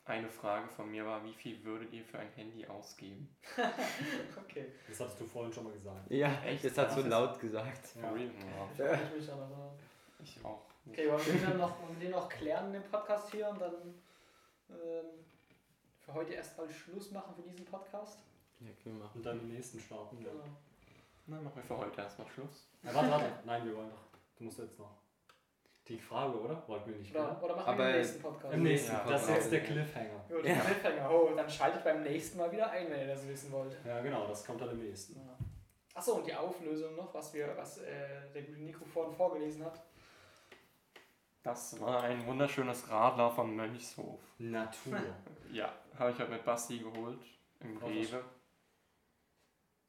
eine 0.06 0.30
Frage 0.30 0.68
von 0.70 0.90
mir 0.92 1.06
war, 1.06 1.24
wie 1.24 1.34
viel 1.34 1.64
würdet 1.64 1.92
ihr 1.94 2.04
für 2.06 2.20
ein 2.20 2.30
Handy 2.34 2.66
ausgeben? 2.68 3.36
Okay. 4.38 4.72
Das 4.88 5.00
hattest 5.00 5.20
du 5.20 5.26
vorhin 5.26 5.54
schon 5.54 5.64
mal 5.66 5.74
gesagt. 5.74 6.10
Ja, 6.12 6.42
Echt? 6.44 6.64
das 6.66 6.78
hat 6.78 6.92
so 6.94 7.02
Ja. 7.02 7.08
laut 7.08 7.40
gesagt. 7.40 7.96
Ja, 7.96 8.16
Ja. 8.16 8.94
Ich 8.94 9.14
mich 9.16 9.28
erinnern. 9.28 9.72
ich 10.24 10.46
auch. 10.46 10.66
nicht. 10.86 11.00
Okay, 11.00 11.12
wollen 11.12 11.26
wir 11.26 11.34
den 11.34 11.42
dann 11.44 11.58
noch, 11.58 11.80
wollen 11.82 11.94
wir 12.00 12.08
den 12.08 12.12
noch 12.12 12.30
klären, 12.30 12.72
den 12.74 12.84
Podcast 12.84 13.32
hier 13.32 13.50
und 13.50 13.60
dann 13.62 13.74
ähm, 14.70 15.06
für 16.00 16.14
heute 16.14 16.34
erstmal 16.34 16.70
Schluss 16.70 17.12
machen 17.12 17.36
für 17.36 17.42
diesen 17.44 17.66
Podcast? 17.66 18.20
Ja, 18.60 18.68
können 18.84 18.98
wir 18.98 19.06
machen. 19.06 19.18
Und 19.18 19.26
dann 19.26 19.40
den 19.40 19.50
nächsten 19.50 19.80
starten. 19.80 20.22
Ja. 20.24 20.32
Genau. 20.32 20.44
Na, 21.30 21.40
machen 21.40 21.58
wir 21.58 21.64
für 21.64 21.78
heute 21.78 22.02
erstmal 22.02 22.28
Schluss. 22.28 22.68
Ja, 22.82 22.94
warte, 22.96 23.12
warte. 23.12 23.32
Nein, 23.46 23.64
wir 23.64 23.76
wollen 23.76 23.90
doch. 23.92 24.20
Du 24.36 24.46
musst 24.46 24.58
jetzt 24.58 24.80
noch. 24.80 24.98
Die 25.88 26.00
Frage, 26.00 26.40
oder? 26.40 26.68
Wollten 26.68 26.90
wir 26.90 26.98
nicht 26.98 27.16
Oder, 27.16 27.26
klären? 27.26 27.44
oder 27.44 27.56
machen 27.56 27.68
Aber 27.68 27.78
wir 27.86 27.94
den 27.94 28.02
nächsten 28.02 28.22
Podcast? 28.22 28.54
Im 28.54 28.64
nächsten. 28.64 28.92
Ja, 28.92 29.04
das 29.08 29.22
ist 29.22 29.28
genau. 29.28 29.40
jetzt 29.40 29.52
der 29.52 29.64
Cliffhanger. 29.64 30.26
Ja. 30.30 30.60
Cliffhanger. 30.60 31.12
Oh, 31.12 31.36
dann 31.36 31.50
schaltet 31.50 31.84
beim 31.84 32.04
nächsten 32.04 32.38
Mal 32.38 32.52
wieder 32.52 32.70
ein, 32.72 32.90
wenn 32.90 33.00
ihr 33.00 33.08
das 33.08 33.28
wissen 33.28 33.52
wollt. 33.52 33.76
Ja, 33.86 34.02
genau, 34.02 34.28
das 34.28 34.46
kommt 34.46 34.62
dann 34.62 34.70
im 34.72 34.80
nächsten. 34.80 35.16
Ja. 35.16 35.38
Achso, 35.94 36.14
und 36.14 36.26
die 36.28 36.34
Auflösung 36.34 36.96
noch, 36.96 37.14
was 37.14 37.34
wir, 37.34 37.56
was 37.58 37.80
äh, 37.80 38.32
der 38.34 38.44
gute 38.44 38.60
Nico 38.60 38.86
vorhin 38.86 39.16
vorgelesen 39.16 39.66
hat. 39.66 39.84
Das 41.44 41.80
war 41.80 42.04
ein 42.04 42.26
wunderschönes 42.26 42.90
Radler 42.90 43.30
von 43.32 43.56
Mönchshof. 43.56 44.20
Natur. 44.40 45.00
Ja, 45.52 45.74
habe 45.98 46.12
ich 46.12 46.20
heute 46.20 46.30
mit 46.30 46.46
Basti 46.46 46.78
geholt. 46.78 47.22
Im? 47.62 47.78
Rewe. 47.78 48.24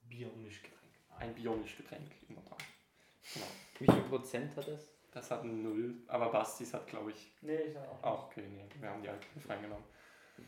Bier 0.08 0.32
und 0.32 0.42
nicht 0.42 0.62
Getränk. 0.62 0.79
Ein 1.20 1.34
bionisches 1.34 1.76
Getränk, 1.78 2.10
in 2.28 2.34
der 2.34 2.44
Tat. 2.44 2.58
Genau. 3.34 3.46
Wie 3.78 3.86
viel 3.86 4.02
Prozent 4.08 4.56
hat 4.56 4.66
das? 4.68 4.88
Das 5.12 5.30
hat 5.30 5.44
null, 5.44 5.94
aber 6.06 6.30
Bastis 6.30 6.72
hat, 6.72 6.86
glaube 6.86 7.10
ich, 7.10 7.32
Nee, 7.42 7.56
ich 7.56 7.76
auch. 7.76 8.02
auch. 8.02 8.26
Okay, 8.28 8.42
nee, 8.48 8.64
wir 8.80 8.88
haben 8.88 9.02
die 9.02 9.08
alkoholfrei 9.08 9.56
genommen. 9.56 9.84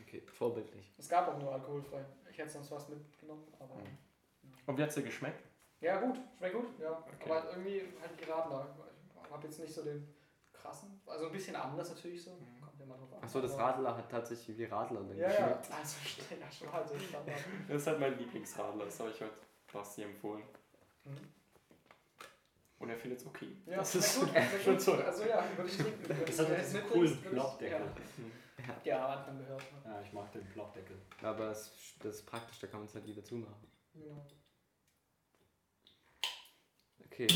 Okay, 0.01 0.21
vorbildlich. 0.21 0.93
Es 0.97 1.07
gab 1.09 1.27
auch 1.27 1.37
nur 1.37 1.53
alkoholfrei. 1.53 2.03
Ich 2.31 2.37
hätte 2.37 2.49
sonst 2.49 2.71
was 2.71 2.89
mitgenommen, 2.89 3.45
aber. 3.59 3.75
Mhm. 3.75 3.97
Und 4.65 4.77
wie 4.77 4.81
hat 4.81 4.89
es 4.89 4.95
dir 4.95 5.03
geschmeckt? 5.03 5.43
Ja, 5.81 5.99
gut, 5.99 6.17
schmeckt 6.37 6.55
gut, 6.55 6.79
ja. 6.79 6.91
Okay. 6.91 7.29
Aber 7.29 7.49
irgendwie 7.51 7.81
halt 8.01 8.19
die 8.19 8.23
Radler. 8.23 8.75
Ich 9.25 9.31
habe 9.31 9.43
jetzt 9.47 9.59
nicht 9.59 9.73
so 9.73 9.83
den 9.83 10.07
krassen. 10.53 11.01
Also 11.05 11.25
ein 11.27 11.31
bisschen 11.31 11.55
anders 11.55 11.89
natürlich 11.89 12.23
so. 12.23 12.31
Mhm. 12.31 12.61
Kommt 12.61 12.81
immer 12.81 12.95
drauf 12.95 13.13
an. 13.13 13.23
Achso, 13.23 13.41
das 13.41 13.57
Radler 13.57 13.97
hat 13.97 14.09
tatsächlich 14.09 14.57
wie 14.57 14.65
Radler 14.65 15.01
dann 15.01 15.17
Ja, 15.17 15.29
ja, 15.29 15.47
geschmeckt. 15.57 15.71
also 15.71 15.97
ja, 16.39 16.51
schon 16.51 16.71
halt 16.71 16.87
so 16.87 16.97
Standard. 16.97 17.37
Das 17.67 17.81
ist 17.81 17.87
halt 17.87 17.99
mein 17.99 18.17
Lieblingsradler, 18.17 18.85
das 18.85 18.99
habe 18.99 19.09
ich 19.11 19.21
heute 19.21 19.33
Basti 19.71 20.03
empfohlen. 20.03 20.43
Mhm. 21.05 21.17
Und 22.79 22.89
er 22.89 22.97
findet 22.97 23.19
es 23.19 23.25
okay. 23.25 23.55
Ja, 23.65 23.77
Das 23.77 23.95
ist 23.95 24.19
gut. 24.19 24.29
schon 24.63 24.79
so. 24.79 24.93
Also 24.93 25.23
ja, 25.25 25.45
würde 25.55 25.69
ich 25.69 25.77
trinken. 25.77 26.03
Das 26.25 26.39
hat 26.39 26.49
es 26.49 26.73
nicht 26.73 26.89
coolen 26.89 27.13
ich- 27.13 27.29
Plopdeckel. 27.29 27.81
Ja, 28.67 28.81
ja 28.83 29.05
am 29.05 29.19
Anfang 29.19 29.37
gehört. 29.39 29.61
Ne? 29.73 29.81
Ja, 29.85 30.01
ich 30.01 30.11
mag 30.13 30.31
den 30.31 30.45
Plopdeckel. 30.47 30.97
Aber 31.21 31.47
das, 31.47 31.73
das 31.99 32.15
ist 32.15 32.25
praktisch, 32.25 32.59
da 32.59 32.67
kann 32.67 32.79
man 32.81 32.87
es 32.87 32.93
halt 32.95 33.05
wieder 33.07 33.23
zumachen. 33.23 33.67
Genau. 33.93 34.25
Okay. 37.05 37.27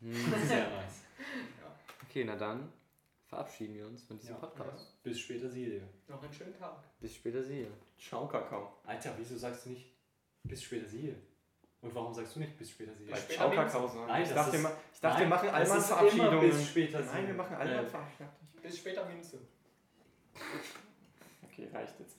Hm. 0.00 0.12
Sehr 0.46 0.68
nice. 0.70 1.02
Okay, 2.08 2.24
na 2.24 2.36
dann 2.36 2.72
verabschieden 3.26 3.74
wir 3.74 3.86
uns 3.86 4.02
von 4.02 4.18
diesem 4.18 4.34
Ja. 4.34 4.40
Podcast. 4.40 5.02
Bis 5.02 5.18
später 5.20 5.48
siehe. 5.48 5.88
Noch 6.08 6.22
einen 6.22 6.32
schönen 6.32 6.54
Tag. 6.58 6.82
Bis 7.00 7.14
später 7.14 7.42
siehe. 7.42 7.70
Ciao, 7.98 8.26
Kakao. 8.28 8.80
Alter, 8.84 9.14
wieso 9.16 9.36
sagst 9.36 9.66
du 9.66 9.70
nicht 9.70 9.92
bis 10.42 10.62
später 10.62 10.88
siehe? 10.88 11.16
Und 11.82 11.94
warum 11.94 12.14
sagst 12.14 12.36
du 12.36 12.40
nicht 12.40 12.56
bis 12.56 12.70
später 12.70 12.94
siehe? 12.94 13.06
Bis 13.06 13.14
Weil 13.16 13.22
später. 13.22 13.50
Kakao 13.50 13.88
sagen. 13.88 14.06
Nein, 14.06 14.22
ich 14.22 14.28
das 14.28 14.36
dachte, 14.36 14.56
ist- 14.56 14.62
ma- 14.62 14.72
ich 14.94 15.00
dachte 15.00 15.18
wir 15.18 15.20
Nein, 15.20 15.28
machen 15.28 15.48
es 15.48 15.54
einmal 15.54 15.78
ist 15.78 15.84
immer 15.90 15.96
Verabschiedungen. 15.98 16.40
bis 16.50 16.66
später 16.68 17.00
Nein, 17.00 17.26
wir 17.26 17.34
machen 17.34 17.56
einmal 17.56 17.84
Äh, 17.84 17.88
Verabschiedungen. 17.88 18.32
Bis 18.62 18.78
später, 18.78 19.04
Minze. 19.06 19.38
Okay, 21.52 21.68
reicht 21.70 21.94
jetzt. 22.00 22.16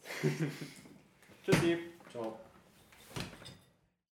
Tschüssi. 1.44 1.78
Ciao. 2.12 2.38